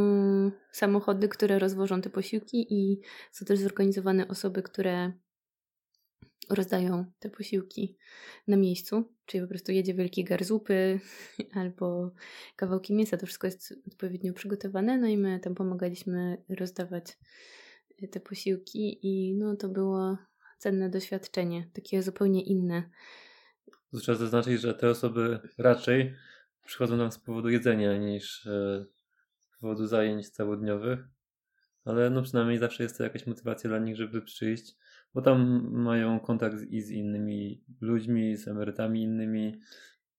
samochody, 0.73 1.29
które 1.29 1.59
rozwożą 1.59 2.01
te 2.01 2.11
posiłki 2.11 2.67
i 2.75 3.01
są 3.33 3.45
też 3.47 3.59
zorganizowane 3.59 4.29
osoby, 4.29 4.63
które 4.63 5.13
rozdają 6.51 7.05
te 7.19 7.31
posiłki 7.31 7.97
na 8.49 8.57
miejscu, 8.57 9.13
czyli 9.27 9.43
po 9.43 9.49
prostu 9.49 9.73
jedzie 9.73 9.95
wielki 9.95 10.25
gar 10.25 10.45
zupy 10.45 11.01
albo 11.61 12.11
kawałki 12.57 12.95
mięsa, 12.95 13.17
to 13.17 13.27
wszystko 13.27 13.47
jest 13.47 13.75
odpowiednio 13.87 14.33
przygotowane, 14.33 14.99
no 14.99 15.07
i 15.07 15.19
my 15.19 15.41
tam 15.41 15.55
pomagaliśmy 15.55 16.43
rozdawać 16.49 17.19
te 18.11 18.21
posiłki 18.21 19.07
i 19.07 19.35
no 19.35 19.57
to 19.57 19.69
było 19.69 20.19
cenne 20.59 20.91
doświadczenie, 20.91 21.71
takie 21.75 22.03
zupełnie 22.03 22.43
inne 22.43 22.91
Trzeba 24.01 24.19
zaznaczyć, 24.19 24.61
że 24.61 24.75
te 24.75 24.91
osoby 24.91 25.41
raczej 25.59 26.15
przychodzą 26.65 26.97
nam 26.97 27.13
z 27.13 27.19
powodu 27.19 27.49
jedzenia 27.49 27.97
niż 27.97 28.47
e, 28.47 28.85
z 29.57 29.61
powodu 29.61 29.87
zajęć 29.87 30.31
całodniowych. 30.31 30.99
Ale 31.85 32.11
no 32.11 32.23
przynajmniej 32.23 32.59
zawsze 32.59 32.83
jest 32.83 32.99
to 32.99 33.05
jakaś 33.05 33.27
motywacja 33.27 33.71
dla 33.71 33.79
nich, 33.79 33.97
żeby 33.97 34.23
przyjść, 34.23 34.77
bo 35.15 35.23
tam 35.23 35.71
mają 35.73 36.21
kontakt 36.21 36.63
i 36.71 36.81
z 36.81 36.91
innymi 36.91 37.65
ludźmi, 37.81 38.37
z 38.37 38.49
emerytami 38.49 39.03
innymi. 39.03 39.61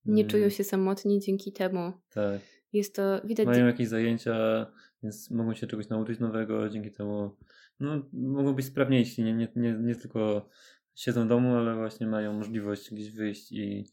Nie 0.05 0.21
mm. 0.23 0.31
czują 0.31 0.49
się 0.49 0.63
samotni 0.63 1.19
dzięki 1.19 1.51
temu. 1.51 1.93
Tak. 2.09 2.41
Jest 2.73 2.95
to 2.95 3.21
widać. 3.23 3.45
Mają 3.45 3.65
jakieś 3.65 3.87
zajęcia, 3.87 4.65
więc 5.03 5.31
mogą 5.31 5.53
się 5.53 5.67
czegoś 5.67 5.89
nauczyć 5.89 6.19
nowego, 6.19 6.69
dzięki 6.69 6.91
temu 6.91 7.35
no, 7.79 8.09
mogą 8.13 8.53
być 8.53 8.65
sprawniejsi, 8.65 9.23
nie, 9.23 9.33
nie, 9.33 9.47
nie, 9.55 9.73
nie 9.73 9.95
tylko 9.95 10.49
siedzą 10.95 11.25
w 11.25 11.27
domu, 11.27 11.55
ale 11.55 11.75
właśnie 11.75 12.07
mają 12.07 12.33
możliwość 12.33 12.93
gdzieś 12.93 13.11
wyjść 13.11 13.51
i 13.51 13.85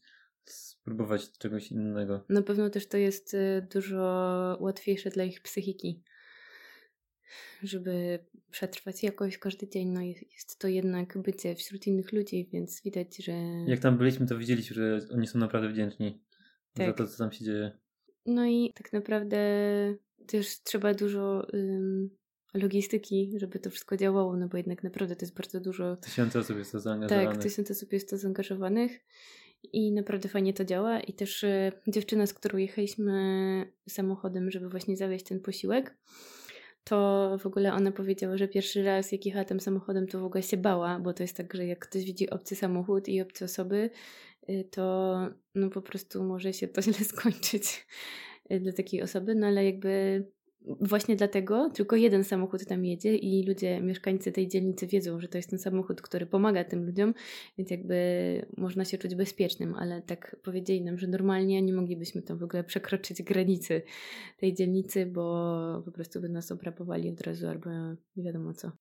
spróbować 0.45 1.37
czegoś 1.37 1.71
innego. 1.71 2.25
Na 2.29 2.41
pewno 2.41 2.69
też 2.69 2.87
to 2.87 2.97
jest 2.97 3.33
y, 3.33 3.67
dużo 3.73 4.57
łatwiejsze 4.59 5.09
dla 5.09 5.23
ich 5.23 5.41
psychiki, 5.41 6.03
żeby 7.63 8.19
przetrwać 8.51 9.03
jakoś 9.03 9.37
każdy 9.37 9.69
dzień. 9.69 9.87
No 9.87 10.01
jest 10.01 10.59
to 10.59 10.67
jednak 10.67 11.17
bycie 11.17 11.55
wśród 11.55 11.87
innych 11.87 12.11
ludzi, 12.11 12.49
więc 12.53 12.81
widać, 12.83 13.17
że. 13.17 13.31
Jak 13.67 13.79
tam 13.79 13.97
byliśmy, 13.97 14.27
to 14.27 14.37
widzieliśmy, 14.37 14.75
że 14.75 14.99
oni 15.13 15.27
są 15.27 15.39
naprawdę 15.39 15.69
wdzięczni 15.69 16.21
tak. 16.73 16.87
za 16.87 16.93
to, 16.93 17.07
co 17.07 17.17
tam 17.17 17.31
się 17.31 17.45
dzieje. 17.45 17.71
No 18.25 18.45
i 18.45 18.73
tak 18.75 18.93
naprawdę 18.93 19.37
też 20.27 20.63
trzeba 20.63 20.93
dużo 20.93 21.47
logistyki, 22.53 23.33
żeby 23.37 23.59
to 23.59 23.69
wszystko 23.69 23.97
działało, 23.97 24.37
no 24.37 24.47
bo 24.47 24.57
jednak 24.57 24.83
naprawdę 24.83 25.15
to 25.15 25.25
jest 25.25 25.35
bardzo 25.35 25.59
dużo. 25.59 25.95
Tysiące 25.95 26.39
osób 26.39 26.57
jest 26.57 26.71
to 26.71 26.79
zaangażowanych. 26.79 27.33
Tak, 27.33 27.43
tysiące 27.43 27.73
osób 27.73 27.93
jest 27.93 28.09
to 28.09 28.17
zaangażowanych 28.17 28.99
i 29.73 29.91
naprawdę 29.91 30.29
fajnie 30.29 30.53
to 30.53 30.65
działa. 30.65 30.99
I 30.99 31.13
też 31.13 31.43
y, 31.43 31.71
dziewczyna, 31.87 32.25
z 32.25 32.33
którą 32.33 32.57
jechaliśmy 32.57 33.13
samochodem, 33.89 34.51
żeby 34.51 34.69
właśnie 34.69 34.97
zawieźć 34.97 35.25
ten 35.25 35.39
posiłek, 35.39 35.97
to 36.89 37.37
w 37.39 37.45
ogóle 37.45 37.73
ona 37.73 37.91
powiedziała, 37.91 38.37
że 38.37 38.47
pierwszy 38.47 38.83
raz 38.83 39.11
jak 39.11 39.25
jechała 39.25 39.45
tym 39.45 39.59
samochodem, 39.59 40.07
to 40.07 40.19
w 40.19 40.23
ogóle 40.23 40.43
się 40.43 40.57
bała, 40.57 40.99
bo 40.99 41.13
to 41.13 41.23
jest 41.23 41.37
tak, 41.37 41.53
że 41.53 41.65
jak 41.65 41.79
ktoś 41.79 42.05
widzi 42.05 42.29
obcy 42.29 42.55
samochód 42.55 43.09
i 43.09 43.21
obce 43.21 43.45
osoby, 43.45 43.89
y, 44.49 44.67
to 44.71 45.15
no 45.55 45.69
po 45.69 45.81
prostu 45.81 46.23
może 46.23 46.53
się 46.53 46.67
to 46.67 46.81
źle 46.85 46.93
skończyć 46.93 47.87
y, 48.51 48.59
dla 48.59 48.73
takiej 48.73 49.01
osoby, 49.01 49.35
no 49.35 49.47
ale 49.47 49.65
jakby 49.65 50.25
właśnie 50.61 51.15
dlatego 51.15 51.69
tylko 51.69 51.95
jeden 51.95 52.23
samochód 52.23 52.65
tam 52.65 52.85
jedzie 52.85 53.15
i 53.15 53.43
ludzie, 53.43 53.81
mieszkańcy 53.81 54.31
tej 54.31 54.47
dzielnicy 54.47 54.87
wiedzą, 54.87 55.19
że 55.19 55.27
to 55.27 55.37
jest 55.37 55.49
ten 55.49 55.59
samochód, 55.59 56.01
który 56.01 56.25
pomaga 56.25 56.63
tym 56.63 56.85
ludziom, 56.85 57.13
więc 57.57 57.71
jakby 57.71 57.95
można 58.57 58.85
się 58.85 58.97
czuć 58.97 59.15
bezpiecznym, 59.15 59.75
ale 59.75 60.01
tak 60.01 60.35
powiedzieli 60.43 60.81
nam, 60.81 60.97
że 60.97 61.07
normalnie 61.07 61.61
nie 61.61 61.73
moglibyśmy 61.73 62.21
tam 62.21 62.37
w 62.37 62.43
ogóle 62.43 62.63
przekroczyć 62.63 63.23
granicy 63.23 63.81
tej 64.37 64.53
dzielnicy, 64.53 65.05
bo 65.05 65.81
po 65.85 65.91
prostu 65.91 66.21
by 66.21 66.29
nas 66.29 66.51
obrabowali 66.51 67.09
od 67.09 67.21
razu 67.21 67.47
albo 67.47 67.69
nie 68.15 68.23
wiadomo 68.23 68.53
co. 68.53 68.71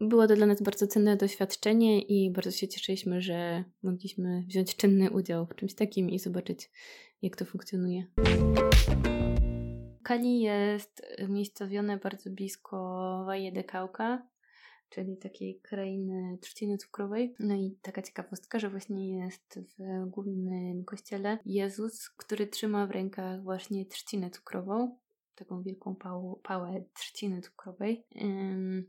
Było 0.00 0.26
to 0.26 0.36
dla 0.36 0.46
nas 0.46 0.62
bardzo 0.62 0.86
cenne 0.86 1.16
doświadczenie 1.16 2.02
i 2.02 2.30
bardzo 2.30 2.50
się 2.50 2.68
cieszyliśmy, 2.68 3.20
że 3.20 3.64
mogliśmy 3.82 4.44
wziąć 4.48 4.76
czynny 4.76 5.10
udział 5.10 5.46
w 5.46 5.54
czymś 5.54 5.74
takim 5.74 6.10
i 6.10 6.18
zobaczyć, 6.18 6.70
jak 7.22 7.36
to 7.36 7.44
funkcjonuje. 7.44 8.06
Kali 10.02 10.40
jest 10.40 11.02
umiejscowione 11.28 11.96
bardzo 11.96 12.30
blisko 12.30 12.76
Valle 13.26 13.52
de 13.52 13.64
Cauca, 13.64 14.28
czyli 14.88 15.16
takiej 15.16 15.60
krainy 15.60 16.38
trzciny 16.40 16.78
cukrowej. 16.78 17.34
No 17.38 17.54
i 17.54 17.78
taka 17.82 18.02
ciekawostka, 18.02 18.58
że 18.58 18.70
właśnie 18.70 19.18
jest 19.18 19.58
w 19.78 20.10
głównym 20.10 20.84
kościele 20.84 21.38
Jezus, 21.44 22.10
który 22.10 22.46
trzyma 22.46 22.86
w 22.86 22.90
rękach 22.90 23.42
właśnie 23.42 23.86
trzcinę 23.86 24.30
cukrową 24.30 24.98
taką 25.34 25.62
wielką 25.62 25.96
pałę, 26.42 26.84
trzciny 26.94 27.40
cukrowej. 27.40 28.04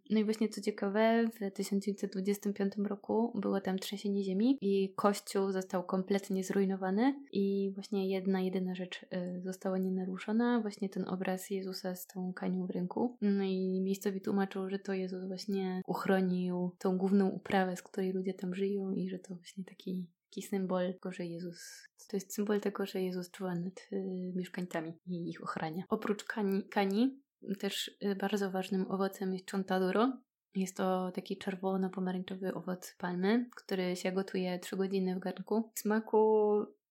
No 0.09 0.19
i 0.19 0.23
właśnie 0.23 0.49
co 0.49 0.61
ciekawe, 0.61 1.25
w 1.33 1.51
1925 1.53 2.73
roku 2.77 3.31
było 3.35 3.61
tam 3.61 3.79
trzęsienie 3.79 4.23
ziemi 4.23 4.57
i 4.61 4.93
kościół 4.95 5.51
został 5.51 5.83
kompletnie 5.83 6.43
zrujnowany 6.43 7.15
i 7.31 7.71
właśnie 7.75 8.09
jedna, 8.09 8.41
jedyna 8.41 8.75
rzecz 8.75 9.03
y, 9.03 9.41
została 9.41 9.77
nienaruszona, 9.77 10.59
właśnie 10.61 10.89
ten 10.89 11.07
obraz 11.07 11.49
Jezusa 11.49 11.95
z 11.95 12.07
tą 12.07 12.33
kanią 12.33 12.65
w 12.65 12.69
ręku. 12.69 13.17
No 13.21 13.43
i 13.43 13.81
miejscowi 13.81 14.21
tłumaczą, 14.21 14.69
że 14.69 14.79
to 14.79 14.93
Jezus 14.93 15.27
właśnie 15.27 15.81
uchronił 15.87 16.71
tą 16.79 16.97
główną 16.97 17.29
uprawę, 17.29 17.75
z 17.75 17.81
której 17.81 18.11
ludzie 18.11 18.33
tam 18.33 18.55
żyją 18.55 18.91
i 18.91 19.09
że 19.09 19.19
to 19.19 19.35
właśnie 19.35 19.63
taki 19.63 20.07
taki 20.33 20.41
symbol 20.41 20.93
tego, 20.93 21.11
że 21.11 21.25
Jezus, 21.25 21.87
to 22.09 22.17
jest 22.17 22.33
symbol 22.33 22.61
tego, 22.61 22.85
że 22.85 23.01
Jezus 23.01 23.31
czuwa 23.31 23.55
nad 23.55 23.79
y, 23.91 24.33
mieszkańcami 24.35 24.93
i 25.05 25.29
ich 25.29 25.43
ochrania. 25.43 25.83
Oprócz 25.89 26.23
kani, 26.23 26.63
kani 26.63 27.21
też 27.59 27.91
y, 28.03 28.15
bardzo 28.15 28.51
ważnym 28.51 28.91
owocem 28.91 29.33
jest 29.33 29.51
chontaduro. 29.51 30.13
Jest 30.55 30.77
to 30.77 31.11
taki 31.11 31.37
czerwono-pomarańczowy 31.37 32.53
owoc 32.53 32.95
palmy, 32.97 33.49
który 33.55 33.95
się 33.95 34.11
gotuje 34.11 34.59
3 34.59 34.77
godziny 34.77 35.15
w 35.15 35.19
garnku. 35.19 35.71
Smaku, 35.75 36.17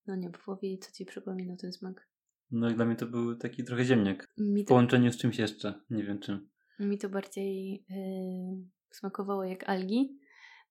no 0.06 0.16
nie, 0.16 0.30
powiedzieć, 0.30 0.84
co 0.84 0.92
ci 0.92 1.04
przypominał 1.04 1.56
ten 1.56 1.72
smak. 1.72 2.08
No 2.50 2.70
i 2.70 2.74
dla 2.74 2.84
mnie 2.84 2.96
to 2.96 3.06
był 3.06 3.36
taki 3.36 3.64
trochę 3.64 3.84
ziemniak. 3.84 4.28
W 4.38 4.64
połączeniu 4.64 5.12
z 5.12 5.16
czymś 5.16 5.38
jeszcze, 5.38 5.74
nie 5.90 6.04
wiem 6.04 6.18
czym. 6.18 6.48
Mi 6.78 6.98
to 6.98 7.08
bardziej 7.08 7.84
yy, 7.88 8.66
smakowało 8.90 9.44
jak 9.44 9.68
algi. 9.68 10.18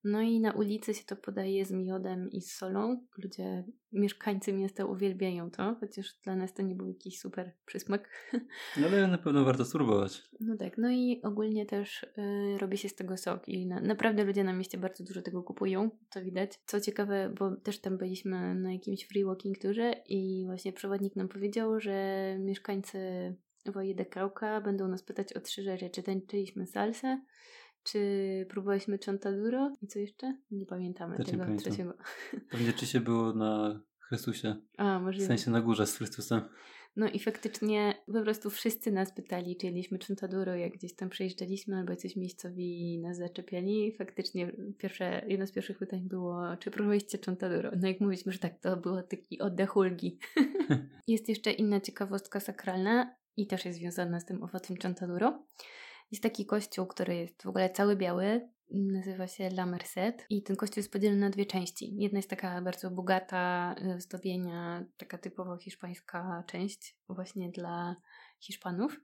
No 0.04 0.22
i 0.22 0.40
na 0.40 0.52
ulicy 0.52 0.94
się 0.94 1.04
to 1.04 1.16
podaje 1.16 1.64
z 1.64 1.70
miodem 1.72 2.30
i 2.30 2.40
z 2.40 2.52
solą. 2.52 3.06
Ludzie, 3.18 3.64
mieszkańcy 3.92 4.52
miasta 4.52 4.84
uwielbiają 4.84 5.50
to, 5.50 5.76
chociaż 5.80 6.14
dla 6.24 6.36
nas 6.36 6.54
to 6.54 6.62
nie 6.62 6.74
był 6.74 6.88
jakiś 6.88 7.18
super 7.18 7.52
przysmak. 7.66 8.08
No 8.76 8.86
ale 8.86 9.06
na 9.06 9.18
pewno 9.18 9.44
warto 9.44 9.64
spróbować. 9.64 10.22
No 10.40 10.56
tak, 10.56 10.78
no 10.78 10.90
i 10.90 11.20
ogólnie 11.22 11.66
też 11.66 12.02
y, 12.02 12.58
robi 12.58 12.78
się 12.78 12.88
z 12.88 12.94
tego 12.94 13.16
sok 13.16 13.48
i 13.48 13.66
na, 13.66 13.80
naprawdę 13.80 14.24
ludzie 14.24 14.44
na 14.44 14.52
mieście 14.52 14.78
bardzo 14.78 15.04
dużo 15.04 15.22
tego 15.22 15.42
kupują, 15.42 15.90
to 16.10 16.22
widać. 16.22 16.58
Co 16.66 16.80
ciekawe, 16.80 17.34
bo 17.38 17.56
też 17.56 17.80
tam 17.80 17.98
byliśmy 17.98 18.54
na 18.54 18.72
jakimś 18.72 19.04
free 19.04 19.24
walking 19.24 19.58
tourze 19.58 19.94
i 20.08 20.42
właśnie 20.46 20.72
przewodnik 20.72 21.16
nam 21.16 21.28
powiedział, 21.28 21.80
że 21.80 22.36
mieszkańcy 22.38 22.98
Wojede 23.66 24.06
Krauka 24.06 24.60
będą 24.60 24.88
nas 24.88 25.02
pytać 25.02 25.32
o 25.32 25.40
trzy 25.40 25.62
rzeczy. 25.62 25.90
Czy 25.90 26.02
tańczyliśmy 26.02 26.66
salsę, 26.66 27.22
czy 27.82 28.46
próbowaliśmy 28.48 28.98
Chontaduro 29.06 29.72
i 29.82 29.86
co 29.86 29.98
jeszcze? 29.98 30.36
Nie 30.50 30.66
pamiętamy 30.66 31.16
Też 31.16 31.26
tego 31.26 31.44
nie 31.44 31.56
trzeciego. 31.56 31.94
Pewnie 32.50 32.72
czy 32.72 32.86
się 32.86 33.00
było 33.00 33.32
na 33.32 33.80
Chrystusie. 33.98 34.56
A, 34.76 35.00
możliwe. 35.00 35.24
W 35.24 35.28
sensie 35.28 35.50
na 35.50 35.60
górze 35.60 35.86
z 35.86 35.96
Chrystusem. 35.96 36.42
No 36.96 37.08
i 37.08 37.18
faktycznie 37.18 37.94
po 38.06 38.22
prostu 38.22 38.50
wszyscy 38.50 38.92
nas 38.92 39.14
pytali, 39.14 39.56
czy 39.56 39.66
jedliśmy 39.66 39.98
Chontaduro, 40.08 40.54
jak 40.54 40.72
gdzieś 40.72 40.96
tam 40.96 41.08
przejeżdżaliśmy, 41.08 41.76
albo 41.76 41.90
jacyś 41.90 42.16
miejscowi 42.16 42.98
nas 42.98 43.16
zaczepiali. 43.16 43.92
Faktycznie 43.98 44.52
pierwsze, 44.78 45.24
jedno 45.28 45.46
z 45.46 45.52
pierwszych 45.52 45.78
pytań 45.78 46.00
było, 46.08 46.56
czy 46.56 46.70
próbowaliście 46.70 47.18
Chontaduro? 47.26 47.70
No 47.80 47.88
jak 47.88 48.00
mówiliśmy, 48.00 48.32
że 48.32 48.38
tak, 48.38 48.58
to 48.58 48.76
było 48.76 49.02
taki 49.02 49.40
oddech 49.40 49.76
ulgi. 49.76 50.18
jest 51.08 51.28
jeszcze 51.28 51.50
inna 51.50 51.80
ciekawostka 51.80 52.40
sakralna 52.40 53.16
i 53.36 53.46
też 53.46 53.64
jest 53.64 53.78
związana 53.78 54.20
z 54.20 54.24
tym 54.24 54.42
owocem 54.42 54.76
Chontaduro. 54.82 55.46
Jest 56.12 56.22
taki 56.22 56.46
kościół, 56.46 56.86
który 56.86 57.16
jest 57.16 57.42
w 57.42 57.46
ogóle 57.46 57.70
cały 57.70 57.96
biały, 57.96 58.48
nazywa 58.70 59.26
się 59.26 59.46
La 59.46 59.66
Merced 59.66 60.26
i 60.30 60.42
ten 60.42 60.56
kościół 60.56 60.80
jest 60.80 60.92
podzielony 60.92 61.20
na 61.20 61.30
dwie 61.30 61.46
części. 61.46 61.96
Jedna 61.96 62.18
jest 62.18 62.30
taka 62.30 62.62
bardzo 62.62 62.90
bogata, 62.90 63.74
y, 63.96 64.00
zdobienia, 64.00 64.84
taka 64.96 65.18
typowo 65.18 65.56
hiszpańska 65.56 66.44
część 66.46 66.96
właśnie 67.08 67.50
dla 67.50 67.96
Hiszpanów, 68.40 69.00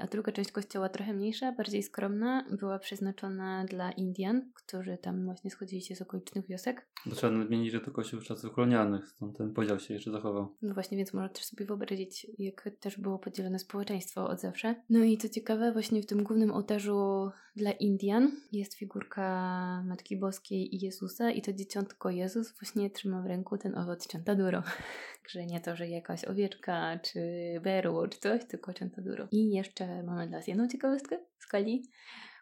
a 0.00 0.06
druga 0.06 0.32
część 0.32 0.52
kościoła, 0.52 0.88
trochę 0.88 1.12
mniejsza, 1.12 1.52
bardziej 1.52 1.82
skromna, 1.82 2.44
była 2.50 2.78
przeznaczona 2.78 3.64
dla 3.64 3.92
Indian, 3.92 4.50
którzy 4.54 4.98
tam 4.98 5.24
właśnie 5.24 5.50
schodzili 5.50 5.82
się 5.82 5.96
z 5.96 6.02
okolicznych 6.02 6.46
wiosek. 6.46 6.86
Bo 7.06 7.14
trzeba 7.14 7.36
nadmienić, 7.36 7.72
że 7.72 7.80
to 7.80 7.90
kościół 7.90 8.20
w 8.20 8.24
czasów 8.24 8.52
kolonialnych, 8.54 9.08
stąd 9.08 9.36
ten 9.38 9.52
podział 9.52 9.80
się 9.80 9.94
jeszcze 9.94 10.10
zachował. 10.10 10.56
No 10.62 10.74
właśnie, 10.74 10.96
więc 10.96 11.12
można 11.12 11.28
też 11.28 11.44
sobie 11.44 11.66
wyobrazić, 11.66 12.26
jak 12.38 12.70
też 12.80 12.98
było 12.98 13.18
podzielone 13.18 13.58
społeczeństwo 13.58 14.28
od 14.28 14.40
zawsze. 14.40 14.74
No 14.90 15.04
i 15.04 15.18
co 15.18 15.28
ciekawe, 15.28 15.72
właśnie 15.72 16.02
w 16.02 16.06
tym 16.06 16.22
głównym 16.22 16.50
ołtarzu 16.50 17.30
dla 17.56 17.72
Indian 17.72 18.30
jest 18.52 18.74
figurka 18.74 19.82
Matki 19.86 20.16
Boskiej 20.16 20.74
i 20.74 20.84
Jezusa 20.84 21.30
i 21.30 21.42
to 21.42 21.52
dzieciątko 21.52 22.10
Jezus 22.10 22.54
właśnie 22.60 22.90
trzyma 22.90 23.22
w 23.22 23.26
ręku 23.26 23.58
ten 23.58 23.78
owoc 23.78 24.08
Chantaduro. 24.08 24.62
Także 25.22 25.46
nie 25.46 25.60
to, 25.60 25.76
że 25.76 25.88
jakaś 25.88 26.24
owieczka, 26.24 26.98
czy 26.98 27.20
berło, 27.62 28.08
czy 28.08 28.18
coś, 28.18 28.44
tylko 28.44 28.72
Chantaduro. 28.78 29.28
I 29.30 29.50
jeszcze 29.50 30.02
mamy 30.02 30.28
dla 30.28 30.38
Was 30.38 30.48
jedną 30.48 30.68
ciekawostkę 30.68 31.18
z 31.38 31.46
Kali. 31.46 31.90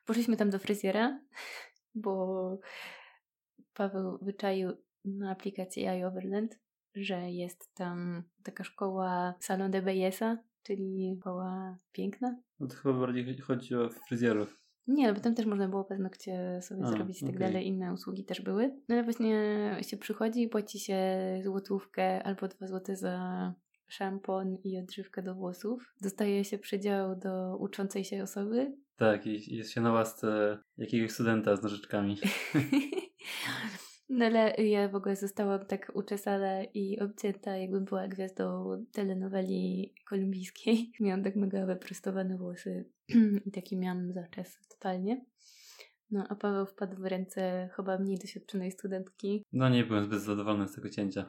Poszliśmy 0.07 0.37
tam 0.37 0.51
do 0.51 0.59
fryzjera, 0.59 1.21
bo 1.95 2.59
Paweł 3.75 4.19
wyczaił 4.23 4.73
na 5.05 5.31
aplikacji 5.31 5.87
iOverland, 5.87 6.59
że 6.95 7.31
jest 7.31 7.75
tam 7.75 8.23
taka 8.43 8.65
szkoła 8.65 9.35
Salon 9.41 9.71
de 9.71 9.83
Belleza, 9.83 10.39
czyli 10.63 11.17
szkoła 11.21 11.79
piękna. 11.93 12.37
No 12.61 12.67
to 12.67 12.77
chyba 12.77 12.95
bardziej 12.95 13.39
chodzi 13.39 13.75
o 13.75 13.91
fryzjerów. 13.91 14.62
Nie, 14.87 15.09
no 15.09 15.15
bo 15.15 15.21
tam 15.21 15.35
też 15.35 15.47
można 15.47 15.69
było 15.69 15.85
paznokcie 15.85 16.59
sobie 16.63 16.85
A, 16.85 16.91
zrobić 16.91 17.23
i 17.23 17.27
tak 17.27 17.39
dalej, 17.39 17.67
inne 17.67 17.93
usługi 17.93 18.25
też 18.25 18.41
były. 18.41 18.69
No 18.89 18.95
ale 18.95 19.05
właśnie 19.05 19.37
się 19.81 19.97
przychodzi 19.97 20.43
i 20.43 20.49
płaci 20.49 20.81
się 20.81 21.01
złotówkę 21.45 22.23
albo 22.23 22.49
dwa 22.49 22.67
złote 22.67 22.97
za 22.97 23.55
szampon 23.89 24.57
i 24.65 24.79
odżywkę 24.79 25.23
do 25.23 25.35
włosów. 25.35 25.95
Dostaje 26.01 26.45
się 26.45 26.59
przydział 26.59 27.17
do 27.17 27.57
uczącej 27.57 28.05
się 28.05 28.23
osoby. 28.23 28.77
Tak, 28.97 29.27
i 29.27 29.57
jest 29.57 29.71
się 29.71 29.81
na 29.81 29.93
łasce 29.93 30.59
jakiegoś 30.79 31.11
studenta 31.11 31.57
z 31.57 31.63
nożyczkami. 31.63 32.17
No 34.09 34.25
ale 34.25 34.55
ja 34.57 34.89
w 34.89 34.95
ogóle 34.95 35.17
zostałam 35.17 35.67
tak 35.67 35.93
uczesana 35.95 36.65
i 36.65 36.99
obcięta, 37.01 37.57
jakbym 37.57 37.85
była 37.85 38.09
gwiazdą 38.09 38.65
telenoweli 38.93 39.95
kolumbijskiej. 40.09 40.93
Miałam 41.01 41.23
tak 41.23 41.37
mega 41.37 41.67
wyprostowane 41.67 42.39
włosy 42.39 42.85
i 43.47 43.51
taki 43.51 43.77
miałam 43.77 44.13
zaczes 44.13 44.59
totalnie. 44.69 45.25
No, 46.13 46.25
a 46.29 46.35
Paweł 46.35 46.67
wpadł 46.67 46.97
w 47.03 47.05
ręce 47.05 47.69
chyba 47.77 47.99
mniej 47.99 48.19
doświadczonej 48.19 48.71
studentki. 48.71 49.45
No, 49.53 49.69
nie 49.69 49.85
byłem 49.85 50.05
zbyt 50.05 50.21
zadowolony 50.21 50.69
z 50.69 50.75
tego 50.75 50.89
cięcia. 50.89 51.27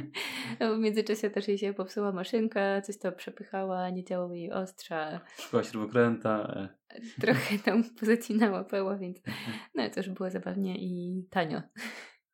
no, 0.60 0.76
w 0.76 0.78
międzyczasie 0.78 1.30
też 1.30 1.48
jej 1.48 1.58
się 1.58 1.74
popsuła 1.74 2.12
maszynka, 2.12 2.80
coś 2.80 2.98
to 2.98 3.12
przepychała, 3.12 3.90
nie 3.90 4.04
działały 4.04 4.38
jej 4.38 4.52
ostrza. 4.52 5.20
Szkoła 5.38 5.64
śrubokręta. 5.64 6.54
E. 6.56 7.00
Trochę 7.20 7.58
tam 7.58 7.84
pozacinała 8.00 8.64
peła, 8.64 8.96
więc 8.96 9.16
no, 9.74 9.90
to 9.90 10.00
już 10.00 10.08
było 10.08 10.30
zabawnie 10.30 10.76
i 10.78 11.24
tanio. 11.30 11.62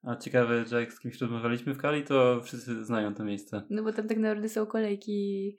A 0.03 0.16
ciekawe, 0.16 0.64
że 0.64 0.80
jak 0.80 0.93
z 0.93 1.01
kimś 1.01 1.20
rozmawialiśmy 1.20 1.74
w 1.74 1.78
Kali, 1.78 2.05
to 2.05 2.40
wszyscy 2.40 2.84
znają 2.84 3.14
to 3.14 3.24
miejsce. 3.24 3.62
No 3.70 3.82
bo 3.82 3.93
tam 3.93 4.09
tak 4.09 4.18
naprawdę 4.18 4.49
są 4.49 4.66
kolejki, 4.66 5.57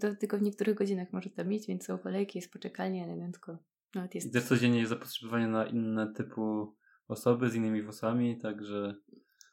to 0.00 0.14
tylko 0.14 0.38
w 0.38 0.42
niektórych 0.42 0.74
godzinach 0.74 1.12
może 1.12 1.30
tam 1.30 1.48
mieć, 1.48 1.66
więc 1.66 1.84
są 1.84 1.98
kolejki, 1.98 2.38
jest 2.38 2.52
poczekalnie 2.52 3.04
elegancko. 3.04 3.58
Nawet 3.94 4.14
jest... 4.14 4.26
I 4.26 4.30
też 4.30 4.44
codziennie 4.44 4.78
jest 4.78 4.90
zapotrzebowanie 4.90 5.48
na 5.48 5.66
inne 5.66 6.12
typu 6.12 6.74
osoby 7.08 7.50
z 7.50 7.54
innymi 7.54 7.82
włosami, 7.82 8.38
także 8.38 8.94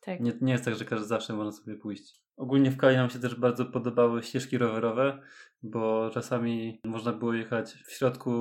Tak. 0.02 0.20
nie, 0.20 0.34
nie 0.42 0.52
jest 0.52 0.66
tak, 0.66 0.76
że 0.76 0.86
każdy 0.86 1.06
zawsze 1.08 1.34
może 1.34 1.52
sobie 1.52 1.76
pójść. 1.76 2.22
Ogólnie 2.38 2.72
w 2.72 2.78
Kali 2.78 2.96
nam 2.96 3.10
się 3.10 3.20
też 3.20 3.36
bardzo 3.36 3.66
podobały 3.66 4.24
ścieżki 4.24 4.58
rowerowe, 4.58 5.22
bo 5.70 6.10
czasami 6.14 6.80
można 6.86 7.14
było 7.14 7.34
jechać 7.34 7.74
w 7.86 7.92
środku 7.92 8.32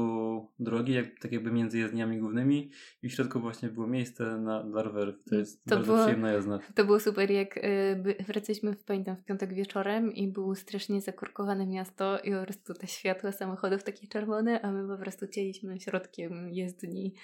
drogi, 0.58 0.92
jak, 0.92 1.18
tak 1.20 1.32
jakby 1.32 1.50
między 1.52 1.78
jezdniami 1.78 2.18
głównymi 2.18 2.70
i 3.02 3.08
w 3.08 3.12
środku 3.12 3.40
właśnie 3.40 3.68
było 3.68 3.86
miejsce 3.86 4.38
na, 4.38 4.62
dla 4.64 4.82
rowerów. 4.82 5.14
To 5.30 5.34
jest 5.36 5.64
To 5.64 5.70
bardzo 5.76 5.92
było- 5.92 6.04
przyjemna 6.04 6.32
jazda. 6.32 6.58
To 6.74 6.84
było 6.84 7.00
super, 7.00 7.30
jak 7.30 7.56
y, 7.56 8.24
wracaliśmy, 8.26 8.76
pamiętam, 8.86 9.16
w 9.16 9.24
piątek 9.24 9.54
wieczorem 9.54 10.12
i 10.12 10.28
było 10.28 10.54
strasznie 10.54 11.00
zakorkowane 11.00 11.66
miasto 11.66 12.18
i 12.18 12.30
po 12.32 12.42
prostu 12.42 12.74
te 12.74 12.86
światła 12.86 13.32
samochodów 13.32 13.84
takie 13.84 14.06
czerwone, 14.08 14.60
a 14.62 14.70
my 14.72 14.96
po 14.96 15.02
prostu 15.02 15.26
cieliśmy 15.28 15.80
środkiem 15.80 16.48
jezdni. 16.50 17.14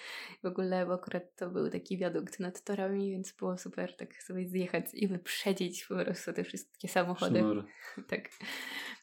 W 0.43 0.47
ogóle, 0.47 0.87
bo 0.87 0.95
akurat 0.95 1.37
to 1.37 1.51
był 1.51 1.71
taki 1.71 1.99
wiadukt 1.99 2.41
nad 2.41 2.65
torami, 2.65 3.11
więc 3.11 3.33
było 3.33 3.59
super 3.59 3.97
tak 3.97 4.23
sobie 4.23 4.49
zjechać 4.49 4.85
i 4.95 5.09
wyprzedzić 5.09 5.85
po 5.87 5.95
prostu 6.05 6.33
te 6.33 6.45
wszystkie 6.45 6.89
samochody. 6.89 7.39
Sznur. 7.39 7.65
Tak. 8.09 8.29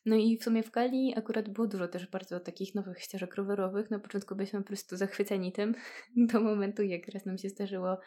No 0.05 0.15
i 0.15 0.37
w 0.37 0.43
sumie 0.43 0.63
w 0.63 0.71
Kali 0.71 0.86
akurat 1.15 1.49
było 1.49 1.67
dużo 1.67 1.87
też 1.87 2.07
bardzo 2.07 2.39
takich 2.39 2.75
nowych 2.75 3.01
ścieżek 3.01 3.35
rowerowych. 3.35 3.91
Na 3.91 3.99
początku 3.99 4.35
byliśmy 4.35 4.59
po 4.61 4.67
prostu 4.67 4.97
zachwyceni 4.97 5.51
tym, 5.51 5.75
do 6.31 6.41
momentu 6.41 6.83
jak 6.83 7.07
raz 7.07 7.25
nam 7.25 7.37
się 7.37 7.49
zdarzyło, 7.49 7.97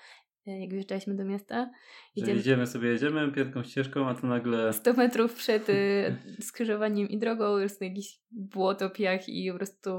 e, 0.47 0.61
jak 0.61 0.71
wjeżdżaliśmy 0.71 1.15
do 1.15 1.25
miasta. 1.25 1.71
Idziemy 2.17 2.39
jedziemy 2.39 2.67
sobie, 2.67 2.89
jedziemy 2.89 3.33
piętką 3.33 3.63
ścieżką, 3.63 4.09
a 4.09 4.15
to 4.15 4.27
nagle 4.27 4.73
100 4.73 4.93
metrów 4.93 5.35
przed 5.35 5.69
y, 5.69 6.17
skrzyżowaniem 6.49 7.09
i 7.09 7.19
drogą, 7.19 7.59
jest 7.59 7.83
jakiś 7.83 8.21
błoto, 8.31 8.91
piach 8.91 9.29
i 9.29 9.51
po 9.53 9.57
prostu 9.57 9.91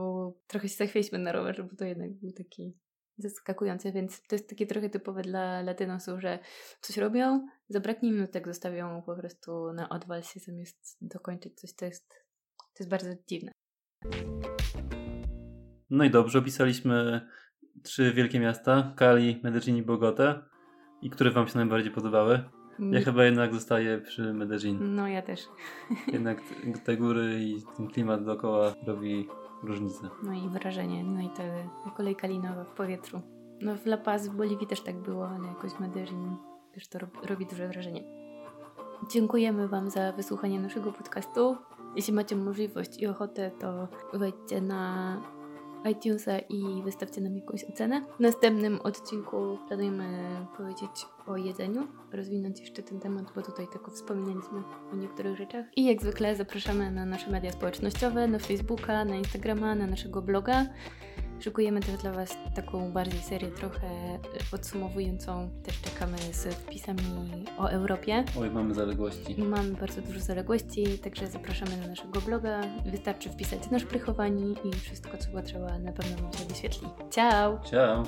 trochę 0.47 0.69
się 0.69 0.75
zachwialiśmy 0.75 1.19
na 1.19 1.31
rowerze, 1.31 1.63
bo 1.63 1.75
to 1.75 1.85
jednak 1.85 2.11
był 2.11 2.31
taki 2.31 2.73
zaskakujący, 3.21 3.91
więc 3.91 4.21
to 4.27 4.35
jest 4.35 4.49
takie 4.49 4.67
trochę 4.67 4.89
typowe 4.89 5.21
dla 5.21 5.61
latynosów, 5.61 6.21
że 6.21 6.39
coś 6.81 6.97
robią, 6.97 7.47
zabraknie 7.69 8.11
minutek, 8.11 8.47
zostawią 8.47 9.01
po 9.01 9.15
prostu 9.15 9.73
na 9.73 9.89
odwal 9.89 10.23
się 10.23 10.39
zamiast 10.39 10.97
dokończyć 11.01 11.59
coś, 11.59 11.73
to 11.73 11.85
jest, 11.85 12.13
to 12.73 12.83
jest 12.83 12.89
bardzo 12.89 13.09
dziwne. 13.27 13.51
No 15.89 16.03
i 16.03 16.09
dobrze, 16.09 16.39
opisaliśmy 16.39 17.21
trzy 17.83 18.13
wielkie 18.13 18.39
miasta, 18.39 18.93
Cali, 18.99 19.39
Medellin 19.43 19.77
i 19.77 19.81
Bogotę. 19.81 20.43
I 21.01 21.09
które 21.09 21.31
wam 21.31 21.47
się 21.47 21.57
najbardziej 21.57 21.91
podobały? 21.91 22.43
Ja 22.79 23.01
chyba 23.01 23.25
jednak 23.25 23.53
zostaję 23.53 23.97
przy 23.97 24.33
Medellin. 24.33 24.95
No 24.95 25.07
ja 25.07 25.21
też. 25.21 25.47
Jednak 26.13 26.41
te 26.85 26.97
góry 26.97 27.39
i 27.43 27.61
ten 27.77 27.87
klimat 27.87 28.25
dookoła 28.25 28.73
robi 28.87 29.27
różnicę. 29.63 30.09
No 30.23 30.33
i 30.33 30.49
wrażenie, 30.49 31.03
no 31.03 31.21
i 31.21 31.29
ta 31.29 31.43
kolej 31.97 32.15
kalinowa 32.15 32.63
w 32.63 32.73
powietrzu. 32.73 33.21
No 33.61 33.75
w 33.75 33.85
La 33.85 33.97
Paz 33.97 34.27
w 34.27 34.35
Boliwii 34.35 34.67
też 34.67 34.81
tak 34.81 35.01
było, 35.01 35.29
ale 35.29 35.47
jakoś 35.47 35.79
Medellin 35.79 36.37
też 36.73 36.87
to 36.87 36.99
robi, 36.99 37.17
robi 37.23 37.45
duże 37.45 37.67
wrażenie. 37.67 38.03
Dziękujemy 39.09 39.67
Wam 39.67 39.89
za 39.89 40.11
wysłuchanie 40.11 40.59
naszego 40.59 40.91
podcastu. 40.91 41.57
Jeśli 41.95 42.13
macie 42.13 42.35
możliwość 42.35 42.99
i 42.99 43.07
ochotę, 43.07 43.51
to 43.59 43.87
wejdźcie 44.13 44.61
na 44.61 45.21
iTunesa 45.91 46.39
i 46.39 46.83
wystawcie 46.83 47.21
nam 47.21 47.35
jakąś 47.35 47.63
ocenę. 47.63 48.01
W 48.17 48.19
następnym 48.19 48.81
odcinku 48.81 49.57
planujemy 49.67 50.07
powiedzieć 50.57 51.05
o 51.27 51.37
jedzeniu, 51.37 51.87
rozwinąć 52.11 52.59
jeszcze 52.59 52.83
ten 52.83 52.99
temat, 52.99 53.25
bo 53.35 53.41
tutaj 53.41 53.67
tylko 53.71 53.91
wspominaliśmy 53.91 54.63
o 54.93 54.95
niektórych 54.95 55.37
rzeczach. 55.37 55.65
I 55.75 55.85
jak 55.85 56.01
zwykle 56.01 56.35
zapraszamy 56.35 56.91
na 56.91 57.05
nasze 57.05 57.31
media 57.31 57.51
społecznościowe, 57.51 58.27
na 58.27 58.39
Facebooka, 58.39 59.05
na 59.05 59.15
Instagrama, 59.15 59.75
na 59.75 59.87
naszego 59.87 60.21
bloga. 60.21 60.65
Szykujemy 61.43 61.79
też 61.79 61.97
dla 62.01 62.11
Was 62.11 62.37
taką 62.55 62.91
bardziej 62.91 63.19
serię 63.21 63.51
trochę 63.51 63.87
e, 63.87 64.19
podsumowującą. 64.51 65.49
Też 65.63 65.81
czekamy 65.81 66.17
z 66.17 66.55
wpisami 66.55 67.01
o 67.57 67.67
Europie. 67.67 68.23
Oj, 68.39 68.51
mamy 68.51 68.73
zaległości. 68.73 69.35
Mamy 69.37 69.71
bardzo 69.73 70.01
dużo 70.01 70.19
zaległości, 70.19 70.99
także 70.99 71.27
zapraszamy 71.27 71.77
na 71.77 71.87
naszego 71.87 72.21
bloga. 72.21 72.61
Wystarczy 72.85 73.29
wpisać 73.29 73.69
nasz 73.71 73.83
prychowani 73.83 74.55
i 74.63 74.79
wszystko, 74.79 75.17
co 75.17 75.31
potrzeba, 75.31 75.79
na 75.79 75.91
pewno 75.91 76.17
Wam 76.23 76.33
się 76.33 76.45
wyświetli. 76.45 76.87
Ciao! 77.11 77.59
Ciao! 77.71 78.03